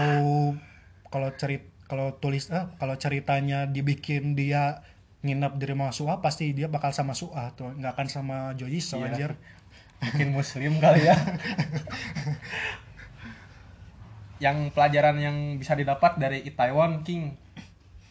kalau 1.04 1.28
cerit 1.36 1.76
kalau 1.88 2.12
tulis 2.14 2.52
eh, 2.52 2.68
kalau 2.76 2.94
ceritanya 2.94 3.64
dibikin 3.64 4.36
dia 4.36 4.84
nginep 5.18 5.58
di 5.58 5.64
rumah 5.66 5.90
Suah 5.90 6.20
pasti 6.20 6.52
dia 6.52 6.68
bakal 6.68 6.92
sama 6.92 7.16
Suah 7.16 7.50
tuh. 7.52 7.74
Nggak 7.74 7.92
akan 7.96 8.08
sama 8.08 8.36
Jojiso 8.54 9.00
Iya. 9.00 9.06
anjir. 9.08 9.30
Mungkin 9.98 10.28
muslim 10.30 10.78
kali 10.78 11.02
ya. 11.02 11.16
Yang 14.38 14.70
pelajaran 14.70 15.18
yang 15.18 15.36
bisa 15.58 15.74
didapat 15.74 16.14
dari 16.14 16.46
Itaewon 16.46 17.02
King. 17.02 17.34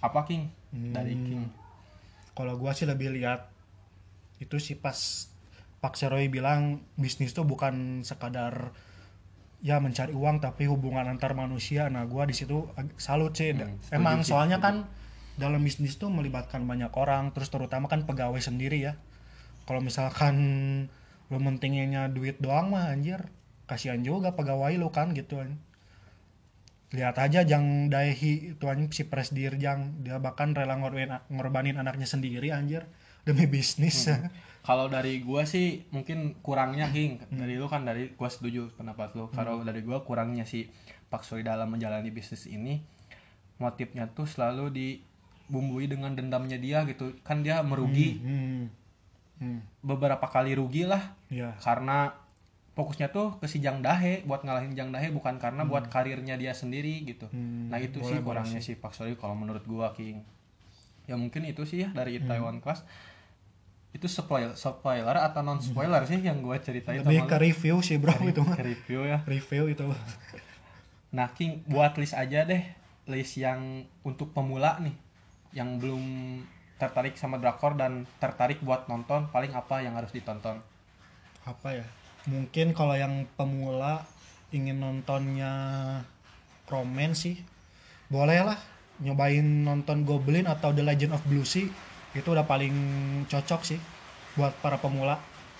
Apa 0.03 0.27
King? 0.27 0.51
Dari 0.69 1.15
Hmm. 1.15 1.23
King. 1.23 1.43
Kalau 2.35 2.59
gua 2.59 2.75
sih 2.75 2.83
lebih 2.83 3.15
lihat 3.15 3.47
itu 4.37 4.59
sih 4.59 4.75
pas 4.75 5.25
Pak 5.79 5.95
Seroy 5.95 6.27
bilang 6.27 6.83
bisnis 6.93 7.31
tuh 7.31 7.47
bukan 7.47 8.03
sekadar 8.03 8.75
ya 9.61 9.81
mencari 9.81 10.13
uang 10.13 10.37
tapi 10.37 10.69
hubungan 10.69 11.09
antar 11.09 11.33
manusia 11.33 11.89
nah 11.89 12.05
gua 12.05 12.29
di 12.29 12.35
situ 12.37 12.69
salut 13.01 13.33
sih. 13.33 13.53
Hmm, 13.53 13.81
setuju 13.81 13.97
emang 13.97 14.17
sih, 14.21 14.33
soalnya 14.33 14.61
setuju. 14.61 14.67
kan 14.67 14.75
dalam 15.37 15.61
bisnis 15.61 15.97
tuh 16.01 16.09
melibatkan 16.09 16.65
banyak 16.65 16.89
orang 16.97 17.29
terus 17.33 17.49
terutama 17.53 17.89
kan 17.89 18.05
pegawai 18.05 18.41
sendiri 18.41 18.81
ya. 18.81 18.93
Kalau 19.65 19.81
misalkan 19.83 20.35
lu 21.31 21.43
mentinginnya 21.43 22.07
duit 22.07 22.39
doang 22.39 22.71
mah 22.71 22.87
anjir 22.87 23.27
kasihan 23.67 23.99
juga 23.99 24.31
pegawai 24.31 24.79
lu 24.79 24.87
kan 24.95 25.11
gitu 25.11 25.43
kan 25.43 25.59
lihat 26.95 27.19
aja 27.19 27.43
Jang 27.43 27.91
Daehi 27.91 28.55
itu 28.55 28.63
anjing 28.63 28.87
si 28.95 29.03
Presdirjang 29.03 30.07
dia 30.07 30.23
bahkan 30.23 30.55
rela 30.55 30.79
ngorbanin, 30.79 31.19
ngorbanin 31.27 31.75
anaknya 31.75 32.07
sendiri 32.07 32.55
anjir 32.55 32.87
demi 33.27 33.43
bisnis 33.45 34.07
Kalau 34.63 34.91
dari 34.91 35.23
gua 35.23 35.47
sih 35.47 35.87
mungkin 35.95 36.39
kurangnya 36.43 36.91
King. 36.91 37.23
Dari 37.31 37.55
lu 37.55 37.71
kan 37.71 37.87
dari 37.87 38.11
gua 38.19 38.27
setuju 38.27 38.67
pendapat 38.75 39.15
lu. 39.15 39.31
Kalau 39.31 39.63
dari 39.63 39.79
gua 39.79 40.03
kurangnya 40.03 40.43
si 40.43 40.67
Pak 41.07 41.23
Suri 41.23 41.39
dalam 41.39 41.71
menjalani 41.71 42.11
bisnis 42.11 42.43
ini 42.47 42.83
motifnya 43.63 44.11
tuh 44.11 44.27
selalu 44.27 44.67
dibumbui 44.75 45.87
dengan 45.87 46.11
dendamnya 46.11 46.59
dia 46.59 46.83
gitu. 46.83 47.15
Kan 47.23 47.47
dia 47.47 47.63
merugi 47.63 48.19
hmm. 48.19 48.63
Hmm. 49.37 49.61
beberapa 49.85 50.25
kali 50.25 50.57
rugi 50.57 50.83
lah 50.89 51.13
ya 51.29 51.53
karena 51.61 52.09
fokusnya 52.73 53.13
tuh 53.13 53.37
ke 53.37 53.45
si 53.45 53.61
Jang 53.61 53.85
Dahe 53.85 54.25
buat 54.25 54.41
ngalahin 54.41 54.73
Jang 54.73 54.89
Dahe 54.89 55.09
bukan 55.13 55.37
karena 55.41 55.65
buat 55.65 55.89
karirnya 55.93 56.35
dia 56.37 56.53
sendiri 56.53 57.05
gitu. 57.05 57.25
Hmm, 57.31 57.69
Nah, 57.73 57.79
itu 57.81 58.01
sih 58.05 58.17
boleh, 58.17 58.21
boleh 58.21 58.25
kurangnya 58.43 58.61
si 58.61 58.77
Pak 58.77 58.93
Suri 58.93 59.17
kalau 59.17 59.33
menurut 59.33 59.65
gua 59.65 59.95
King. 59.97 60.21
Ya 61.07 61.15
mungkin 61.15 61.47
itu 61.47 61.63
sih 61.63 61.87
ya 61.87 61.89
dari 61.95 62.19
Hmm. 62.19 62.27
Taiwan 62.27 62.57
Class. 62.59 62.83
Itu 63.97 64.05
spoiler 64.05 64.53
spoiler 64.53 65.17
atau 65.17 65.41
non 65.41 65.57
spoiler 65.57 66.05
sih 66.05 66.21
yang 66.21 66.45
gua 66.45 66.61
ceritain 66.61 67.01
lebih 67.01 67.25
ke 67.25 67.37
review 67.41 67.81
sih 67.81 67.97
bro 67.97 68.13
itu 68.21 68.45
mah. 68.45 68.57
review 68.61 69.01
ya. 69.09 69.25
review 69.25 69.73
itu. 69.73 69.89
Nah, 71.09 71.33
King 71.33 71.65
buat 71.65 71.97
list 71.97 72.13
aja 72.13 72.45
deh, 72.45 72.61
list 73.09 73.41
yang 73.41 73.89
untuk 74.05 74.29
pemula 74.37 74.77
nih 74.77 74.93
yang 75.57 75.81
belum 75.81 76.03
tertarik 76.77 77.17
sama 77.17 77.41
drakor 77.41 77.73
dan 77.73 78.05
tertarik 78.21 78.61
buat 78.61 78.85
nonton, 78.85 79.33
paling 79.33 79.49
apa 79.57 79.81
yang 79.81 79.97
harus 79.97 80.13
ditonton? 80.13 80.61
apa 81.47 81.79
ya? 81.79 81.85
Mungkin 82.27 82.75
kalau 82.75 82.99
yang 82.99 83.23
pemula 83.39 84.03
ingin 84.51 84.83
nontonnya 84.83 85.51
romance 86.67 87.23
sih 87.23 87.39
boleh 88.11 88.43
lah. 88.43 88.59
Nyobain 88.97 89.45
nonton 89.45 90.03
Goblin 90.03 90.49
atau 90.49 90.73
The 90.75 90.83
Legend 90.83 91.15
of 91.15 91.23
Blue 91.29 91.47
Sea 91.47 91.71
itu 92.11 92.27
udah 92.27 92.43
paling 92.43 92.71
cocok 93.25 93.61
sih 93.63 93.79
buat 94.33 94.53
para 94.57 94.77
pemula 94.77 95.17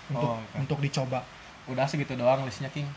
untuk 0.08 0.30
Oh, 0.30 0.38
oke. 0.38 0.56
untuk 0.58 0.78
dicoba 0.78 1.20
Udah 1.66 1.84
segitu 1.84 2.14
doang 2.14 2.40
listnya, 2.42 2.68
King. 2.68 2.88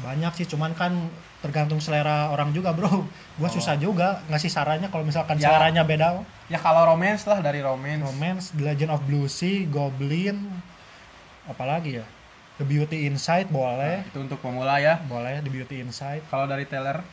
banyak 0.00 0.32
sih 0.34 0.46
cuman 0.46 0.72
kan 0.72 0.96
tergantung 1.38 1.76
selera 1.76 2.28
orang 2.28 2.48
juga 2.50 2.72
bro 2.72 3.04
gua 3.36 3.48
susah 3.50 3.76
juga 3.76 4.24
ngasih 4.26 4.48
sarannya 4.48 4.88
kalau 4.88 5.04
misalkan 5.04 5.36
Ya. 5.36 5.52
seleranya 5.52 5.84
beda 5.84 6.24
Ya 6.46 6.56
kalau 6.56 6.88
romance 6.88 7.26
lah 7.26 7.38
dari 7.38 7.60
romance. 7.60 8.00
romance 8.00 8.44
The 8.50 8.64
Legend 8.64 8.90
of 8.90 9.04
Blue 9.04 9.28
Sea 9.28 9.66
Goblin 9.66 10.48
apalagi 11.44 12.00
ya 12.00 12.06
The 12.56 12.64
Beauty 12.64 13.04
Inside 13.04 13.48
boleh 13.48 14.00
Itu 14.06 14.20
untuk 14.22 14.40
pemula 14.40 14.78
ya. 14.78 15.00
boleh 15.02 15.40
The 15.40 15.50
Beauty 15.50 15.80
Inside 15.80 16.24
Kalau 16.26 16.44
dari 16.44 16.64
Taylor, 16.64 17.04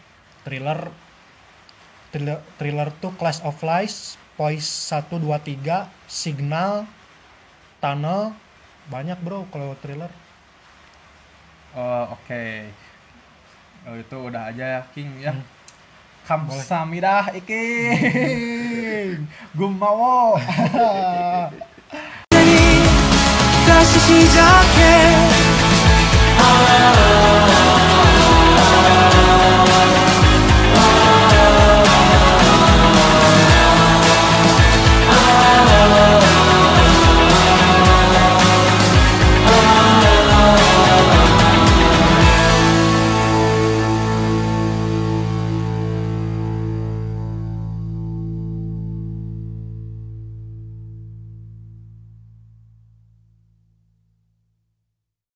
thriller 0.44 0.88
thriller, 2.08 2.40
thriller 2.56 2.88
tuh 2.94 3.12
Clash 3.12 3.44
of 3.44 3.60
Lies 3.60 4.16
Poise 4.38 4.70
1 4.94 5.18
2 5.18 5.26
3 5.26 5.90
Signal 6.06 6.86
tunnel 7.82 8.38
banyak 8.88 9.18
bro 9.20 9.44
kalau 9.50 9.74
thriller 9.82 10.14
Oh, 11.78 12.18
oke. 12.18 12.74
Oh, 13.86 13.94
itu 13.94 14.18
udah 14.18 14.50
aja 14.50 14.66
ya, 14.66 14.82
King 14.98 15.14
ya. 15.22 15.30
Kamsahamnida, 16.26 17.30
Iking. 17.38 19.30
Gumawo. 19.58 20.42